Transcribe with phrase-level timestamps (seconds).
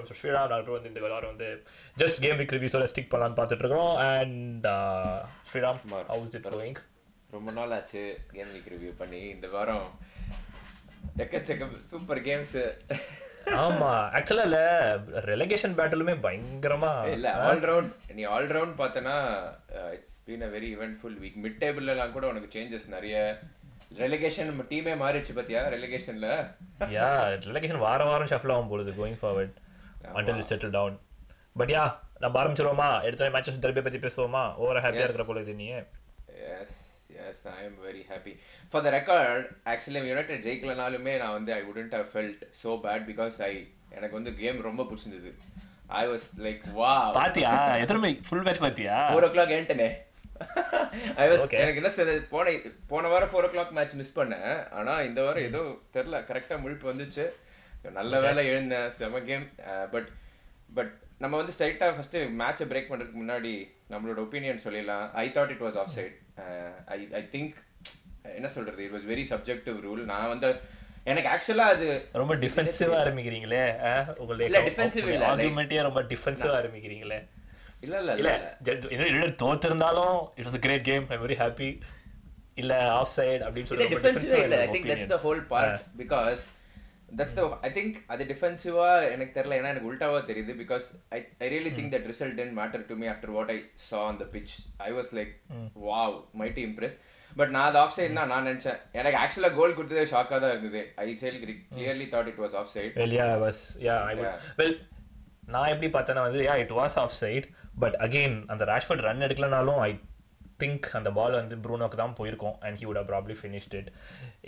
[0.00, 1.48] கூட ஸ்ரீராம் டாக்டர் வந்து இந்த வாரம் வந்து
[2.02, 4.66] ஜஸ்ட் கேம் வீக் ரிவ்யூஸோட ஸ்டிக் பண்ணலான்னு பார்த்துட்டு இருக்கோம் and
[5.50, 5.80] Sriram.
[6.12, 6.80] How's it going
[7.36, 8.04] ரொம்ப நாள் ஆச்சு
[8.36, 9.22] கேம் வீக் ரிவ்யூ பண்ணி.
[9.34, 9.86] இந்த வாரம்
[11.24, 12.56] எக்கச்சக்கம் சூப்பர் கேம்ஸ்
[13.60, 14.58] ஆமா ஆக்சுவலா இல்ல.
[15.30, 19.14] ரெலகேஷன் பேட்டிலுமே பயங்கரமா இல்ல ஆல் ரவுண்ட் நீ ஆல் ரவுண்ட் பார்த்தனா
[19.96, 23.16] it's been a very eventful week mid டேபிள்லாம் கூட உனக்கு சேஞ்சஸ் நிறைய.
[24.02, 25.60] ரெலகேஷன் நம்ம டீமே மாறிடுச்சு பாத்தியா?
[25.74, 26.26] ரெலகேஷன்ல
[26.96, 27.08] யா
[27.46, 29.56] ரெலகேஷன் வார வாரம் ஷஃபில் ஆகும் பொழுது going forward
[30.18, 30.98] until settle down
[31.60, 31.84] but yeah
[32.24, 32.88] நம்ம ஆரம்பிச்சிருவோமா?
[33.06, 34.44] எடுத்த மேட்சஸ் டெர்பி பத்தி பேசுவோமா?
[34.62, 35.66] ஓவர ஹாப்பியா இருக்கிற பொழுது நீ
[36.58, 36.78] yes
[37.28, 38.32] yes I am very happy
[38.70, 43.36] for the record actually United ஜெயிக்கலனாலுமே நான் வந்து I wouldn't have felt so bad because
[43.48, 43.52] I
[43.98, 45.32] எனக்கு வந்து கேம் ரொம்ப பிடிச்சிருந்தது.
[46.00, 47.52] ஐ வாஸ் லைக் வா பாத்தியா?
[47.84, 48.96] எத்தனை ஃபுல் மேட்ச் பாத்தியா?
[49.12, 49.90] ஃபோர் ஓ கிளாக் ஏன்ட்டனே
[51.22, 51.42] ஐ வாஸ்.
[51.62, 52.20] எனக்கு என்ன சொல்றது?
[52.34, 52.52] போன
[52.92, 54.52] போன வாரம் ஃபோர் ஓ கிளாக் மேட்ச் மிஸ் பண்ணேன்.
[54.78, 55.62] ஆனா இந்த வாரம் ஏதோ
[55.96, 57.24] தெரில கரெக்டா முழிப்பு வந்துச்சு.
[57.84, 59.46] நல்ல வேலை எழுந்தேன் செம கேம்
[59.94, 60.08] பட்
[60.74, 63.52] பட் நம்ம வந்து ஸ்ட்ரைட்டாக ஃபர்ஸ்ட் மேட்சை பிரேக் பண்றதுக்கு முன்னாடி
[63.90, 65.06] நம்மளோட ஒப்பீனியன் சொல்லிடலாம்.
[65.14, 66.14] I thought it was offside
[66.88, 67.56] I I think
[68.38, 68.80] என்ன சொல்றது?
[68.86, 70.50] It was very subjective rule நான் வந்து
[71.04, 77.18] எனக்கு ஆக்சுவலா அது ரொம்ப டிஃபென்சிவா ஆரம்பிக்கிறீங்களே இல்ல, உங்களுடைய defensive இல்ல, ஆர்குமெண்ட்டே ரொம்ப டிஃபென்சிவா ஆரம்பிக்கிறீங்களே?
[77.80, 78.30] இல்ல இல்ல இல்ல
[78.68, 79.08] இல்ல.
[79.08, 81.70] இன்னும் தோத்திருந்தாலும் it was great game I very happy
[82.54, 84.58] இல்ல ஆஃப் சைடு அப்படின்னு இல்ல சொல்லி டிஃபென்சிவா இல்ல.
[84.64, 86.42] I think that's the whole part because
[87.18, 91.48] that's the I think அது டிஃபென்சிவா எனக்கு தெரியல ஏன்னா எனக்கு உல்டாவா தெரியுது because I I
[91.54, 93.58] really think that result didn't matter to me after what I
[93.88, 94.54] saw on the pitch
[94.88, 95.32] I was like
[95.88, 96.98] wow mighty impress
[97.32, 98.78] but நான் அது ஆஃப் சைடு தான் நான் நினைச்சேன்.
[98.92, 100.80] எனக்கு ஆக்சுவலா கோல் கொடுத்ததே ஷாக்கா தான் இருந்தது.
[101.04, 103.96] I sell clearly thought it was offside well yeah was yeah.
[104.60, 104.76] Well
[105.54, 107.46] நான் எப்படி பார்த்தேன்னா வந்து yeah it was offside
[107.82, 109.90] but again அந்த ராஷ்ஃபர்ட் ரன் எடுக்கலனாலும் ஐ
[110.62, 113.90] திங்க் அந்த பால் வந்து ப்ரூனோக்கு தான் போயிருக்கும் and he would probably finished it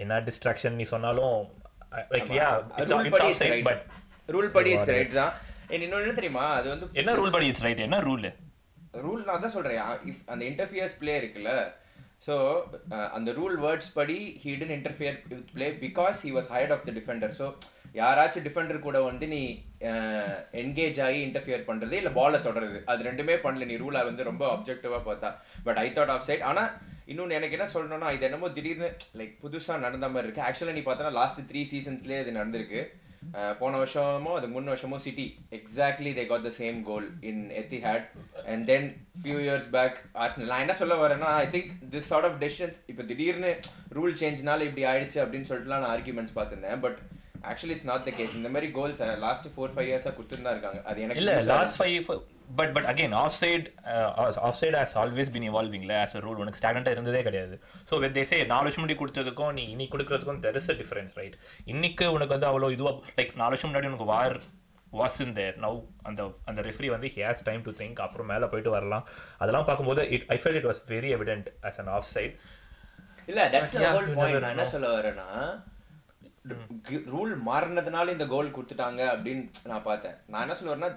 [0.02, 1.36] என்ன டிஸ்ட்ராக்ஷன் நீ சொன்னாலும்
[2.14, 2.48] like yeah
[2.78, 3.82] it's rule it's படி
[4.36, 5.32] ரூல் படி இட்ஸ் ரைட் தான்.
[5.76, 6.46] இன்னொன்னு தெரியுமா?
[6.58, 8.26] அது வந்து என்ன ரூல் படி இட்ஸ் ரைட் என்ன ரூல்
[9.04, 9.78] ரூல் நான் தான் சொல்றேன்.
[10.10, 11.52] இஃப் அந்த இன்டர்ஃபியர்ஸ் பிளே இருக்குல்ல
[12.26, 12.34] ஸோ
[13.16, 16.92] அந்த ரூல் வேர்ட்ஸ் படி he didn't interfere with play because he was ahead of the
[16.98, 17.46] defender so
[18.00, 19.40] யாராச்சும் டிஃபெண்டர் கூட வந்து நீ
[20.60, 22.78] என்கேஜ் ஆகி இன்டர்ஃபியர் பண்றது இல்ல பாலை தொடருது.
[22.92, 23.66] அது ரெண்டுமே பண்ணல.
[23.70, 25.30] நீ ரூலை வந்து ரொம்ப அப்ஜெக்டிவா பார்த்தா.
[25.66, 26.64] But I thought offside ஆனா
[27.10, 28.88] இன்னொன்று எனக்கு என்ன சொல்லணும்னா இது என்னமோ திடீர்னு
[29.20, 30.46] லைக் புதுசா நடந்த மாதிரி இருக்கு.
[30.48, 32.82] ஆக்சுவலாக நீ பார்த்தனா லாஸ்ட் த்ரீ சீசன்ஸ்லேயே இது நடந்திருக்கு.
[33.60, 35.26] போன வருஷமோ அது முன் வருஷமோ City
[35.58, 38.06] exactly they got the same goal in Etihad
[38.52, 38.88] and then
[39.22, 43.04] few years back Arsenal நான் என்ன சொல்ல வரேன்னா I think this sort of decisions இப்போ
[43.10, 43.52] திடீர்னு
[43.98, 46.82] ரூல் சேஞ்ச்னால இப்படி ஆயிடுச்சு அப்படின்னு சொல்லிட்டுலாம் நான் ஆர்குமெண்ட்ஸ் பார்த்துருந்தேன்.
[46.86, 46.98] But
[47.50, 50.82] actually it's not the case இந்த மாதிரி கோல்ஸ் லாஸ்ட் ஃபோர் ஃபைவ் இயர்ஸாக கொடுத்துட்டு தான் இருக்காங்க.
[50.90, 51.94] அது எனக்கு இல்ல last five
[52.58, 53.66] but but again offside
[54.60, 57.54] offside has always been இவால்விங்ல as a rule உனக்கு ஸ்டாண்டர்டாக இருந்ததே கிடையாது.
[57.88, 61.36] ஸோ வெத் தேசே நாலு வருஷம் முன்னாடி கொடுத்ததுக்கும் நீ இன்னைக்கு கொடுக்கறதுக்கும் there is a difference right
[61.74, 64.36] இன்னைக்கு உனக்கு வந்து அவ்வளோ இதுவாக லைக் நாலு வருஷம் முன்னாடி உனக்கு வார்
[65.00, 68.74] வாஸ் இன் தேர் நவ் அந்த அந்த ரெஃப்ரி வந்து ஹேஸ் டைம் டு திங்க் அப்புறம் மேலே போயிட்டு
[68.76, 69.04] வரலாம்.
[69.42, 72.34] அதெல்லாம் பார்க்கும்போது it I felt it was very evident as an offside
[73.30, 73.40] இல்ல
[74.54, 74.64] என்ன.
[74.74, 75.28] சொல்ல வரேன்னா
[77.14, 80.16] ரூல் மாறினதுனால இந்த கோல் கொடுத்துட்டாங்க அப்படின்னு நான் பார்த்தேன்.
[80.30, 80.90] நான் என்ன சொல்ல வரேன்னா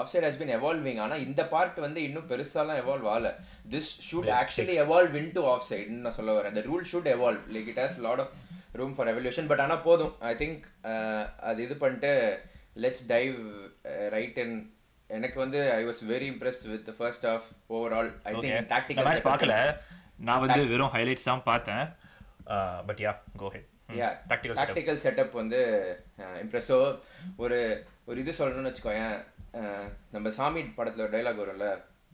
[0.00, 3.30] offside has been evolving ஆனா இந்த பார்ட் வந்து இன்னும் பெருசாலாம் எவால்வ் ஆகல.
[3.74, 6.56] This should actually evolve into of சைடுன்னு நான் சொல்ல வரேன்.
[6.58, 8.34] The rule should evolve like it has lot of
[8.80, 10.12] room for evolution but ஆனா போதும்.
[10.32, 10.64] ஐ திங்க்
[11.50, 12.12] அது இது பண்ணிட்டு
[12.86, 13.38] லெட்ஸ் டைவ்
[14.16, 14.56] ரைட் இன்
[15.10, 19.56] எனக்கு வந்து I was very impressed with first off overall I think tactical match பார்க்கல.
[20.28, 21.84] நான் வந்து வெறும் ஹைலைட்ஸ் தான் பார்த்தேன்.
[22.90, 24.08] But yeah go head yeah
[24.56, 25.60] tactical setup வந்து
[26.42, 26.78] இம்ப்ரெஸோ
[27.38, 27.58] ஒரு
[28.06, 29.16] ஒரு இது சொல்லணும்னு வச்சுக்கோயேன்
[29.58, 31.68] அஹ், நம்ம சாமி படத்துல ஒரு டைலாக் வரும்ல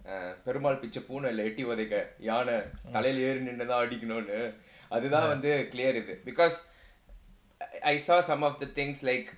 [0.06, 1.96] அஹ், பெருமாள் பிச்சை பூனை இல்லை எட்டி உதைக்க
[2.26, 2.56] யானை
[2.94, 4.38] தலையில ஏறி நின்று தான் அடிக்கணும்னு.
[4.90, 6.14] அதுதான் வந்து கிளியர் இது.
[6.26, 6.56] Because
[7.86, 9.28] I saw some of the things like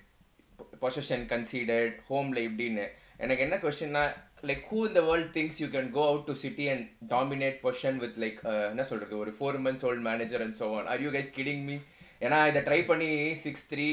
[0.81, 2.85] possession conceded ஹோம்ல இப்படின்னு.
[3.19, 4.03] எனக்கு என்ன கொஸ்டின்னா
[4.43, 8.17] லைக் ஹூ இந்த world things you can go out to City and dominate possession with
[8.23, 11.63] like என்ன சொல்றது ஒரு four months old manager and so on are you guys kidding
[11.65, 11.77] me
[12.25, 13.09] ஏன்னா இதை ட்ரை பண்ணி
[13.45, 13.87] சிக்ஸ் த்ரீ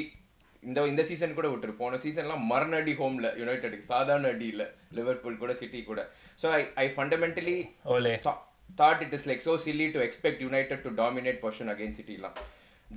[0.69, 1.73] இந்த இந்த சீசன் கூட விட்டுரு.
[1.83, 4.67] போன சீசன்லாம் மரண அடி ஹோம்ல யுனைடெடுக்கு சாதாரண அடி இல்லை
[4.99, 6.03] லிவர்பூல் கூட சிட்டி கூட.
[6.43, 7.57] So I I fundamentally
[7.95, 8.15] Ole.
[8.79, 12.39] thought it is like so silly to expect United to dominate possession against City லாம்.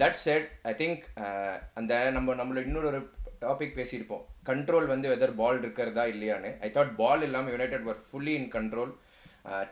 [0.01, 3.01] That said I think uh, அந்த நம்ம நம்மள இன்னொரு
[3.43, 4.23] டாபிக் பேசியிருப்போம்.
[4.49, 6.51] கண்ட்ரோல் வந்து வெதர் பால் இருக்கிறதா இல்லையான்னு.
[6.65, 8.93] ஐ தாட் பால் இல்லாமல் United were fully in control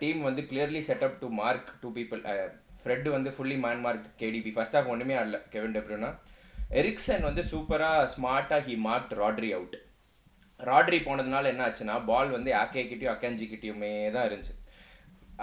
[0.02, 2.22] team வந்து clearly setup to mark two people
[2.86, 6.10] Fred வந்து fully man mark KDB first off ஒன்றுமே ஆடல கெவின் டெப்ரூனா
[6.82, 9.78] எரிக்சன் வந்து சூப்பராக ஸ்மார்ட்டாக he mark Rodri out
[10.60, 13.48] Rodri போனதுனால என்ன ஆச்சுன்னா பால் வந்து ஆக்கே கிட்டேயும் அக்கேஞ்சி
[14.16, 14.54] தான் இருந்துச்சு.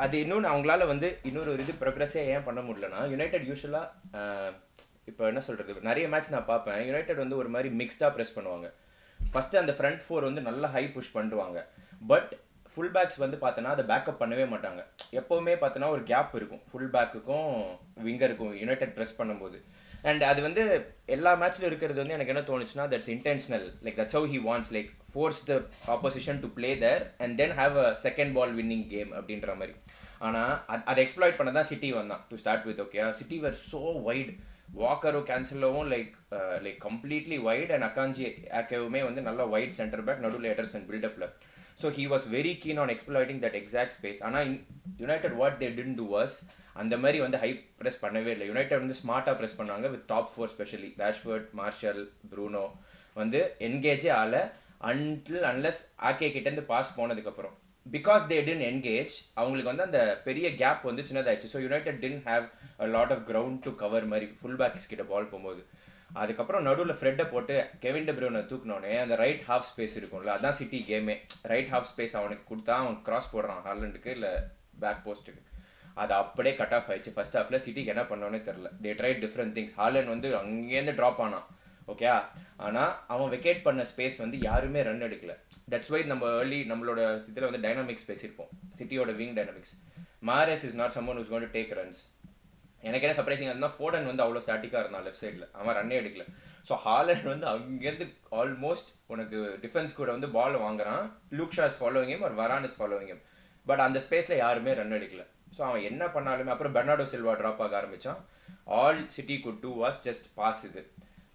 [0.02, 4.54] அது இன்னொன்று அவங்களால வந்து இன்னொரு ஒரு இது ப்ரோக்ரஸே ஏன் பண்ண முடியலன்னா யுனைடெட் யூஸ்வலாக
[5.10, 6.80] இப்போ என்ன சொல்கிறது நிறைய மேட்ச் நான் பார்ப்பேன்.
[6.88, 8.68] யுனைடெட் வந்து ஒரு மாதிரி மிக்ஸ்டாக ப்ரெஸ் பண்ணுவாங்க.
[9.32, 11.60] ஃபஸ்ட்டு அந்த ஃப்ரண்ட் ஃபோர் வந்து நல்லா ஹை புஷ் பண்ணுவாங்க
[12.12, 12.32] பட்
[12.74, 14.80] ஃபுல் பேக்ஸ் வந்து பார்த்தோன்னா அதை பேக்கப் பண்ணவே மாட்டாங்க.
[15.20, 16.62] எப்போவுமே பார்த்தோன்னா ஒரு கேப் இருக்கும்.
[16.70, 17.50] ஃபுல் பேக்குக்கும்
[18.06, 19.58] விங்கருக்கும் யுனைடெட் ப்ரெஸ் பண்ணும்போது.
[20.10, 20.62] அண்ட் அது வந்து
[21.14, 24.88] எல்லா மேட்ச்லையும் இருக்கிறது வந்து எனக்கு என்ன தோணுச்சுன்னா that's intentional like that's how he wants like
[25.10, 25.58] force the
[25.96, 29.74] opposition to play their and then have a second ball winning game அப்படின்ற மாதிரி.
[30.28, 32.24] ஆனால் அதை எக்ஸ்ப்ளாய்ட் பண்ண தான் சிட்டி வந்தான்.
[32.30, 34.32] To start with okay City were so wide
[34.82, 36.12] வாக்கரும் கேன்சலோவும் like
[36.66, 38.26] like completely wide and Akanji
[38.60, 41.26] ஆக்கேவுமே வந்து நல்லா wide centre back நடுவில் Ederson and பில்டப்பில்
[41.80, 44.50] so he was very keen on exploiting that exact space ஆனால்
[45.02, 46.36] United what they didn't do was
[46.82, 48.46] அந்த மாதிரி வந்து high press பண்ணவே இல்லை.
[48.50, 52.64] United வந்து ஸ்மார்ட்டாக ப்ரெஸ் பண்ணாங்க with top four especially Rashford Martial Bruno
[53.16, 54.36] வந்து என்கேஜே ஆல
[54.90, 60.82] அன்டில் அன்லஸ் ஆக்கே கிட்டேருந்து பாஸ் போனதுக்கப்புறம் பிகாஸ் தே டின் என்கேஜ் அவங்களுக்கு வந்து அந்த பெரிய கேப்
[60.88, 61.52] வந்து சின்னதாயிடுச்சு.
[61.54, 62.44] So United didn't have
[62.84, 65.62] a lot of ground to cover மாதிரி ஃபுல் பேக்ஸ் கிட்ட பால் போகும்போது.
[66.20, 67.54] அதுக்கப்புறம் நடுவில் ஃப்ரெட்டை போட்டு
[67.84, 71.16] கெவின் டெப்ரூனை தூக்கினோடனே அந்த ரைட் ஹாஃப் ஸ்பேஸ் இருக்கும்ல அதான் சிட்டி கேமே
[71.52, 74.32] ரைட் ஹாஃப் ஸ்பேஸ் அவனுக்கு கொடுத்தா அவன் கிராஸ் போடுறான் ஹாலண்டுக்கு இல்லை
[74.84, 75.42] பேக் போஸ்ட்டுக்கு
[76.02, 77.12] அது அப்படியே கட் ஆஃப் ஆயிடுச்சு.
[77.16, 81.48] ஃபர்ஸ்ட் ஹாஃப்ல சிட்டிக்கு என்ன பண்ணோன்னே தெரில they try different things Haaland வந்து அங்கேருந்து ட்ராப் ஆனான்.
[81.92, 82.06] ஓகே
[82.66, 85.32] ஆனால் அவன் வெக்கேட் பண்ண ஸ்பேஸ் வந்து யாருமே ரன் எடுக்கல.
[85.72, 87.00] தட்ஸ் வை நம்ம ஏர்லி நம்மளோட
[87.30, 89.74] இதில் வந்து டைனாமிக்ஸ் பேசியிருப்போம் சிட்டியோட wing dynamics
[90.30, 92.00] Mahrez is not someone is gonna take runs
[92.88, 96.24] எனக்கு என்ன சர்ப்ரைசிங் இருந்தால் ஃபோர்டன் வந்து அவ்வளோ ஸ்டாட்டிக்காக இருந்தான் லெஃப்ட் சைடில் அவன் ரன்னே எடுக்கல.
[96.68, 98.06] ஸோ ஹாலண்ட் வந்து அங்கேருந்து
[98.40, 101.04] ஆல்மோஸ்ட் உனக்கு டிஃபென்ஸ் கூட வந்து பால் வாங்குறான்.
[101.38, 103.22] லூக்ஷாஸ் ஃபாலோவிங் கேம் ஒரு வரான் இஸ் ஃபாலோவிங் கேம்
[103.66, 105.24] பட் அந்த ஸ்பேஸில் யாருமே ரன் எடுக்கல.
[105.56, 108.20] ஸோ அவன் என்ன பண்ணாலுமே அப்புறம் பெர்னாடோ சில்வா ட்ராப் ஆக ஆரம்பிச்சான்.
[108.80, 110.82] All City could do was just pass இது.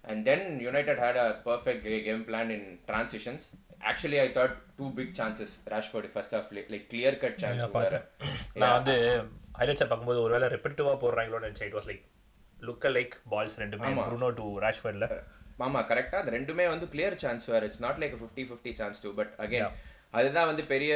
[0.10, 3.46] And then United had a perfect game plan in transitions
[3.90, 7.76] actually I thought two big chances Rashford first off like clear cut chance
[8.62, 8.96] நான் வந்து
[9.60, 11.68] ஹைலைட்ஸை பார்க்கும்போது ஒருவேளை ரெப்பிட்டிவாக போடுறாங்களோ நினச்சேன்.
[11.70, 12.04] It was like
[12.68, 15.08] லுக்க like balls ரெண்டுமே ப்ரூனோ டு ராஷ்ஃபர்டில்
[15.66, 17.62] ஆமா கரெக்டா அது ரெண்டுமே வந்து கிளியர் சான்ஸ் வேற.
[17.70, 19.70] It's not like fifty fifty chance too but again
[20.18, 20.94] அதுதான் வந்து பெரிய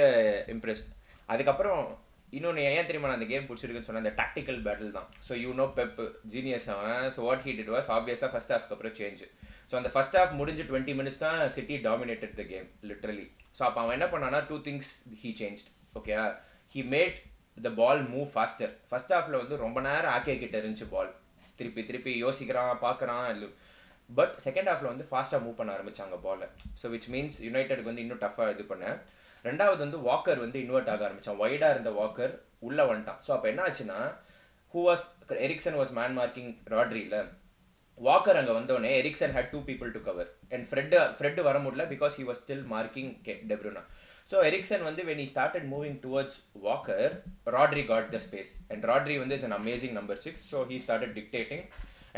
[0.54, 0.84] இம்ப்ரெஸ்
[1.30, 1.82] அதுக்கப்புறம்
[2.38, 5.08] இன்னொன்று ஏன் தெரியுமா நான் அந்த கேம் பிடிச்சிருக்குன்னு சொன்ன அந்த டாக்டிக்கல் பேட்டில் தான்.
[5.28, 5.98] So you know Pep
[6.34, 7.08] genius அவன்.
[7.16, 9.24] So what he'd it was ஆப்வியஸாக ஃபர்ஸ்ட் ஹாஃப்க்கு அப்புறம் சேஞ்ச்
[9.72, 13.26] ஸோ அந்த ஃபர்ஸ்ட் ஹாஃப் முடிஞ்சு டுவெண்ட்டி மினிட்ஸ் தான் City dominated the game literally
[13.58, 14.92] so அப்போ அவன் என்ன பண்ணானா two things
[15.24, 15.62] he change
[16.00, 16.16] okay
[16.76, 17.18] he made
[17.58, 21.12] the ball move faster first ஹாஃப்ல வந்து ரொம்ப நேரம் ஆக்கே கிட்ட இருந்துச்சு பால்
[21.60, 23.50] திருப்பி திருப்பி யோசிக்கிறான் பார்க்குறான் இல்லை.
[24.10, 26.48] பட் செகண்ட் ஹாஃபில் வந்து ஃபாஸ்ட்டாக மூவ் பண்ண ஆரம்பித்தாங்க பாலை
[26.80, 28.98] ஸோ விச் மீன்ஸ் யுனைடெடுக்கு வந்து இன்னும் டஃப்பாக இது பண்ணேன்
[29.46, 31.40] ரெண்டாவது வந்து வாக்கர் வந்து இன்வெர்ட் ஆக ஆரம்பிச்சான்.
[31.44, 32.34] ஒய்டாக இருந்த வாக்கர்
[32.68, 33.22] உள்ளே வந்துட்டான்.
[33.26, 34.00] ஸோ அப்போ என்ன ஆச்சுன்னா
[34.74, 35.06] who was
[35.48, 37.18] Eriksen was man marking ராட்ரியில்
[37.98, 42.16] Walker அங்கே வந்தோடனே Eriksen had two people to cover and Fred Fred வர முடியல because
[42.20, 43.84] he was still marking K De Bruyne
[44.32, 47.14] so Eriksen வந்து when he started moving towards Walker
[47.56, 51.16] Rodri got the space and Rodri வந்து is an amazing number six so he started
[51.20, 51.66] dictating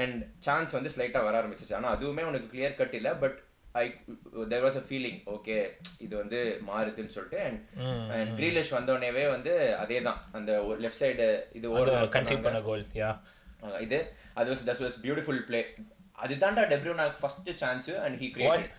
[0.02, 0.18] and
[0.48, 1.76] chance வந்து ஸ்லைட்டாக வர ஆரம்பிச்சிச்சு.
[1.80, 3.14] ஆனால் அதுவுமே உனக்கு clear cut இல்லை.
[3.24, 3.38] But
[3.82, 3.84] I
[4.52, 5.56] there was a feeling okay
[6.06, 6.40] இது வந்து
[6.70, 7.40] மாறுதுன்னு சொல்லிட்டு.
[7.48, 7.60] அண்ட்
[8.18, 10.52] அண்ட் க்ரீலிஷ் வந்தோடனேவே வந்து அதே தான் அந்த
[10.86, 11.28] லெஃப்ட் சைடு
[11.60, 13.10] இது ஓவர் கன்சீவ் பண்ண கோல் யா
[13.88, 14.00] இது
[14.40, 15.62] அது was that was beautiful play
[16.24, 18.70] அதுதான்டா டெப்ரூனாக்கு first chance and he create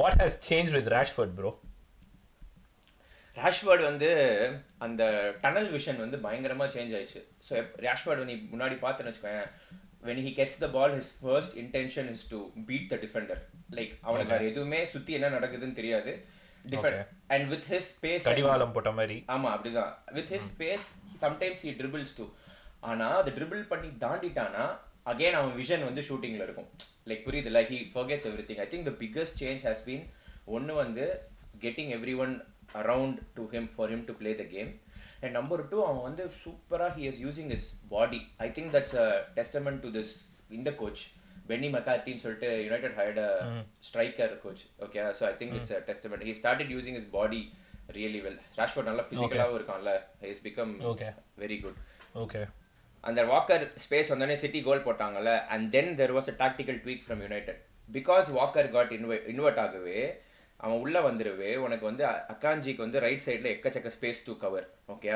[0.00, 1.52] what has change with Rashford bro
[3.42, 4.10] Rashford வந்து
[4.86, 5.02] அந்த
[5.44, 7.22] டனல் விஷன் வந்து பயங்கரமா சேஞ்ச் ஆயிடுச்சு.
[7.48, 7.54] ஸோ
[7.86, 9.50] ராஷ்வர்ட் நீ முன்னாடி பார்த்துன்னு வச்சுக்கோயேன்
[10.06, 13.36] when he gets the ball his first intention is to beat the defender.
[13.76, 16.12] Like அவனுக்கு அது எதுவுமே சுத்தி என்ன நடக்குதுன்னு தெரியாது.
[16.72, 17.00] Defend
[17.34, 19.16] and with his space கடிவாளம் போட்ட மாதிரி.
[19.34, 19.92] ஆமா அப்படிதான்.
[20.16, 20.86] With his space
[21.22, 22.26] sometimes he dribbles too
[22.90, 24.64] ஆனா அது ட்ரிபிள் பண்ணி தாண்டிட்டானா
[25.12, 26.68] அகைன் அவன் விஷன் வந்து ஷூட்டிங்ல இருக்கும்.
[27.10, 30.04] லைக் புரியுது like he forgets every thing I think the biggest change has been
[30.56, 31.06] ஒன்று வந்து
[31.64, 32.34] getting every one
[32.74, 34.70] around to him for him to play the game
[35.20, 39.06] and number two அவன் வந்து சூப்பராக he is using his body I think that's a
[39.38, 40.14] testament to this
[40.50, 41.02] இந்த coach
[41.48, 43.20] Benni மெக்காத்தின்னு சொல்லிட்டு United hired
[43.88, 47.40] striker coach okay so I think it's testament he started using his body
[47.96, 49.90] really well Rashford நல்லா ஃபிசிக்கலாகவும் இருக்கான்ல.
[50.30, 50.72] Is become
[51.42, 51.80] very good
[52.22, 52.40] okay
[53.04, 57.22] அந்த Walker space வந்தோடனே City goal போட்டாங்கல்ல and then there was a tactical tweak from
[57.24, 59.98] United because Walker got இன்வெ invert ஆகவே
[60.64, 62.04] அவன் உள்ளே வந்துடுவே உனக்கு வந்து
[62.34, 65.10] அக்காஞ்சிக்கு வந்து ரைட் சைடில் எக்கச்சக்க space to cover okay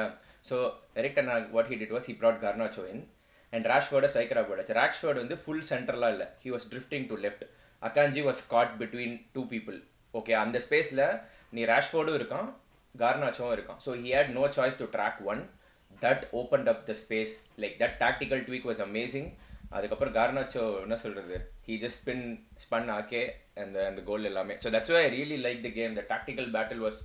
[0.48, 0.56] so
[1.00, 3.04] Erik ten what he did was he brought Garnacho in
[3.52, 6.26] and ரேஷ்வர்டை சைக்கரா போடாச்சு ரேஷ்வர்டு வந்து ஃபுல் சென்டர்லாம் இல்லை.
[6.44, 7.44] He was drifting to left
[7.82, 9.78] அக்காஞ்சி was caught between two people
[10.14, 11.04] okay அந்த ஸ்பேஸில்
[11.56, 12.48] நீ ரேஷ்வர்டும் இருக்கான்
[12.94, 13.80] கார்னாச்சோவும் இருக்கான்.
[13.84, 15.42] So he had no choice to track one
[16.02, 19.28] that opened up the space like that tactical tweak was amazing
[19.70, 21.36] அதுக்கப்புறம் கார்னாச்சோ என்ன சொல்றது?
[21.66, 22.24] ஹி ஜஸ்ட் ஸ்பின்
[22.64, 23.22] ஸ்பன் ஆக்கே
[23.62, 24.54] அந்த அந்த கோல் எல்லாமே.
[24.62, 27.00] So that's why really like the game the tactical battle was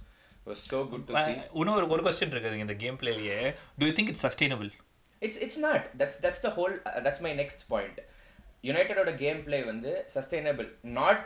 [0.48, 1.36] was so good to see.
[1.60, 3.38] இன்னொரு ஒரு question இருக்குது இந்த game பிளேலயே
[3.80, 4.72] do you think it's sustainable
[5.22, 8.00] it's it's not that's that's the whole that's my next point
[8.64, 10.68] யுனைடடோட game play வந்து sustainable
[11.00, 11.26] not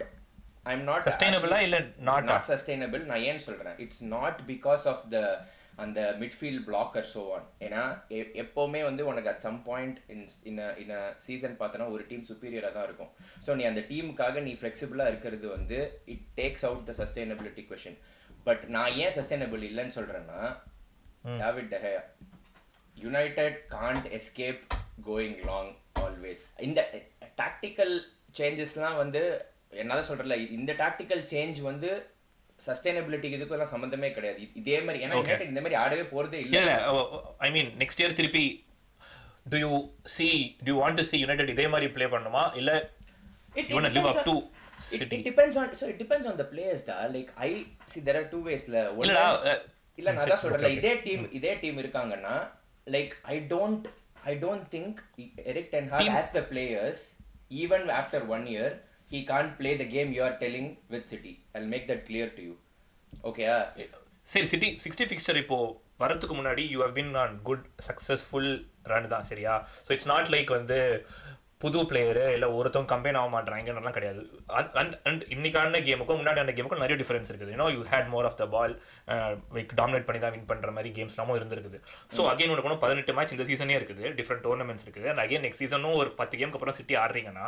[0.71, 1.77] I'm not சஸ்டைனபிளா இல்ல
[2.09, 3.75] not not sustainable நான் ஏன் சொல்றேன்?
[3.83, 5.19] It's not because of the
[5.77, 7.81] அந்த midfield blocker so on ஏன்னா
[8.43, 10.93] எப்பவுமே வந்து உனக்கு at some point in in in
[11.25, 13.11] season பார்த்தோன்னா ஒரு டீம் சுப்பீரியராக தான் இருக்கும்.
[13.45, 15.79] ஸோ நீ அந்த டீமுக்காக நீ ஃப்ளெக்சிபிளாக இருக்கிறது வந்து
[16.13, 17.99] it takes out the sustainability question
[18.45, 20.41] but நான் ஏன் சஸ்டைனபிள் இல்லைன்னு சொல்றேன்னா
[21.41, 22.01] David De Gea
[22.95, 24.61] United can't escape
[25.07, 26.81] going long always இந்த
[27.41, 27.95] டாக்டிக்கல்
[28.39, 29.21] சேஞ்சஸ்லாம் வந்து
[29.81, 31.89] என்னால சொல்றல இந்த டாக்டிக்கல் சேஞ்ச் வந்து
[32.59, 34.39] சஸ்டைனபிலிட்டிக்கு இதுக்கெல்லாம் சம்மந்தமே கிடையாது.
[34.55, 36.55] இதே மாதிரி ஏன்னா இந்த மாதிரி ஆடவே போறதே இல்ல.
[36.59, 36.71] இல்ல
[37.39, 38.45] ஐ மீன் நெக்ஸ்ட் இயர் திருப்பி
[39.45, 39.71] do you
[40.15, 40.27] see
[40.61, 42.71] do you want to see United இதே மாதிரி ப்ளே பண்ணுமா இல்ல
[43.55, 44.47] live depends up to on-
[44.95, 45.13] it-.
[45.13, 46.95] It depends on so it depends on the players da.
[47.09, 47.51] Like I
[47.87, 48.83] see there are two ways la.
[48.93, 49.07] One
[49.97, 50.73] இல்ல நான் தான் சொல்றேன்.
[50.75, 52.33] இதே team இதே டீம் இருக்காங்கன்னா
[52.87, 53.85] like I don't
[54.23, 54.99] I don't think
[55.51, 57.01] Erik ten Team- as the players
[57.57, 58.75] even after one year
[59.11, 62.43] he can't play the game you are telling with City I make that clear to
[62.47, 62.53] you
[63.31, 63.55] ஓகேயா
[64.33, 65.59] சரி City sixty fixture இப்போ
[66.01, 68.51] வரதுக்கு முன்னாடி you have been on good successful
[68.91, 69.53] run தான் சரியா?
[69.85, 70.77] So it's not like வந்து
[71.63, 74.21] புது player இல்லை ஒருத்தவங்க கம்பெயின் ஆக மாட்டாங்கலாம் கிடையாது.
[75.09, 77.53] அண்ட் இன்னைக்கான கேமுக்கும் முன்னாடி அந்த கேமுக்கும் நிறைய டிஃபரன்ஸ் இருக்குது.
[77.55, 78.73] You know you had more of the ball
[79.55, 81.79] like dominate பண்ணி தான் வின் பண்ணுற மாதிரி கேம்ஸ்லாமும் இருந்திருக்குது.
[82.17, 84.05] ஸோ அகைன் உனக்கு ஒன்றும் பதினெட்டு மேட்ச் இந்த சீசனே இருக்குது.
[84.19, 85.09] டிஃப்ரெண்ட் டோர்னமெண்ட்ஸ் இருக்குது.
[85.13, 87.47] அண்ட் அகைன் நெக்ஸ்ட் சீசனும் ஒரு பத்து கேமுக்கு அப்புறம் சிட்டி ஆடுறீங்கன்னா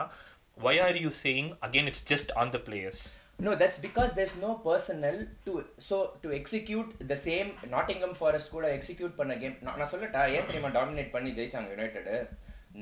[0.60, 3.00] why are you saying again it's just on the players?
[3.39, 8.66] No, that's because there's no personnel to so to execute the same Nottingham Forest கூட
[8.78, 12.10] execute பண்ண game நான் நான் சொல்லட்டா ஏன் தெரியுமா டாமினேட் பண்ணி ஜெயிச்சாங்க United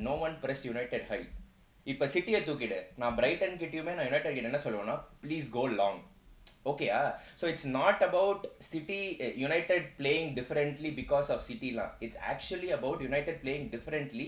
[0.07, 1.21] no one press United high
[1.85, 2.79] இப்போ சிட்டியை தூக்கிடு.
[3.01, 5.99] நான் பிரைட்டன் கிட்டயுமே நான் யுனைடெட் கிட்ட என்ன சொல்லுவேன்னா ப்ளீஸ் கோ லாங்
[6.71, 6.99] ஓகேயா
[7.41, 8.99] so it's not about City
[9.43, 14.27] United playing differently because of சிட்டிலாம் it's actually about United playing differently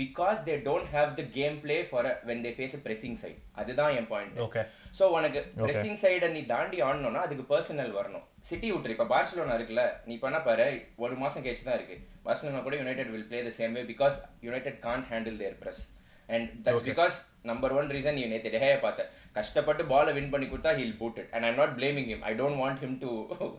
[0.00, 4.08] because they don't have the game play for when they face pressing side அதுதான் என்
[4.12, 4.64] point Okay.
[4.98, 8.24] So உனக்கு pressing சைடை நீ தாண்டி ஆடணும்னா அதுக்கு personal வரணும்.
[8.48, 8.94] City விட்டுரு.
[8.96, 10.66] இப்போ பார்சலோனா இருக்குல்ல நீ பண்ண பாரு
[11.04, 11.96] ஒரு மாசம் கழிச்சு தான் இருக்கு.
[12.26, 15.82] பார்சலோனா கூட United will play the same way because United can't handle their press
[16.28, 17.16] and that's because
[17.50, 19.08] number one reason நீ நேற்று டெஹையை பார்த்த.
[19.38, 22.60] கஷ்டப்பட்டு பாலை வின் பண்ணி கொடுத்தா he'll boot it and I'm not blaming him I don't
[22.62, 23.10] want him to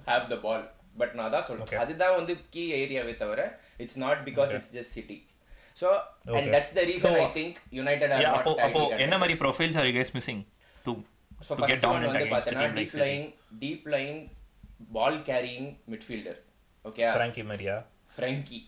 [0.09, 0.65] have the ball
[1.01, 1.79] but நான் தான் சொல்றேன்.
[1.83, 3.41] அதுதான் வந்து கீ ஏரியாவே தவிர
[3.83, 5.17] it's not because it's just City
[5.77, 5.87] so
[6.35, 6.51] and.
[6.55, 9.77] That's the reason So, I think United Yeah, are அப்போ not அப்போ என்ன மாதிரி profiles
[9.79, 10.41] are you guys missing
[10.85, 10.93] to
[11.41, 13.25] so first one வந்து பார்த்தீங்கன்னா deep lying
[13.63, 14.19] deep lying
[14.93, 16.39] ball carrying midfielder
[16.85, 17.75] okay Frenkie Maria
[18.15, 18.61] Frenkie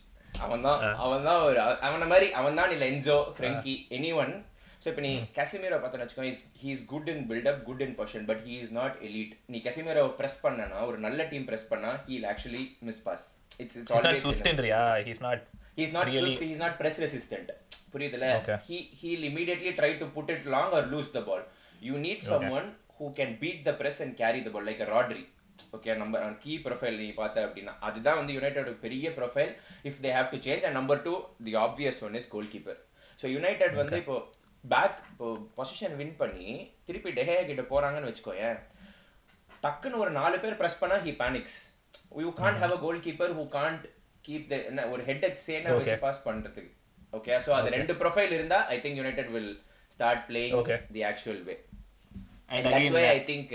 [0.46, 4.34] அவன் தான் அவன் தான் ஒரு அவன மாதிரி அவன் தான் இல்லை Enzo Frenkie any one
[4.82, 8.28] so இப்போ நீ கசிமீரோ பார்த்தோன்னு வச்சுக்கோ is he is good in buildup good in position
[8.28, 12.18] but he is not elite நீ கசிமீரோ ப்ரெஸ் பண்ணனா ஒரு நல்ல டீம் ப்ரெஸ் பண்ணா he
[12.34, 13.26] actually miss pass
[13.60, 15.44] it's it's always ஸ்விஃப்ட்ன்றியா he's not
[15.78, 16.22] he's not really?
[16.26, 17.50] swift he's not press resistant.
[17.94, 18.28] புரியுதுல?
[18.68, 21.44] He he'll immediately try to put it long or lose the ball.
[21.82, 22.68] You need someone
[22.98, 25.24] who can beat the press and carry the ball like a rodri.
[25.76, 29.52] Okay நம்ம key profile நீ பார்த்த அப்படின்னா அதுதான் வந்து United பெரிய profile
[29.90, 31.14] if they have to change and number two
[31.48, 32.78] the obvious one is goalkeeper
[33.22, 34.18] so United வந்து இப்போ
[34.64, 36.52] back இப்போ பொசிஷன் வின் பண்ணி
[36.88, 38.60] திருப்பி டெஹே கிட்ட போறாங்கன்னு வச்சுக்கோயேன்
[39.64, 41.60] டக்குன்னு ஒரு நாலு பேர் பிரஸ் பண்ணா he panics
[42.26, 43.86] you can't have a goalkeeper who can't
[44.28, 46.02] keep the என்ன ஒரு ஹெட் சேனா வச்சு Okay.
[46.06, 46.72] பாஸ் பண்றதுக்கு.
[47.14, 49.54] ஓகே சோ அது ரெண்டு ப்ரொஃபைல் இருந்தா I think United will
[49.96, 50.58] start playing.
[50.96, 51.56] The actual way
[52.50, 53.50] And and that's again, why I think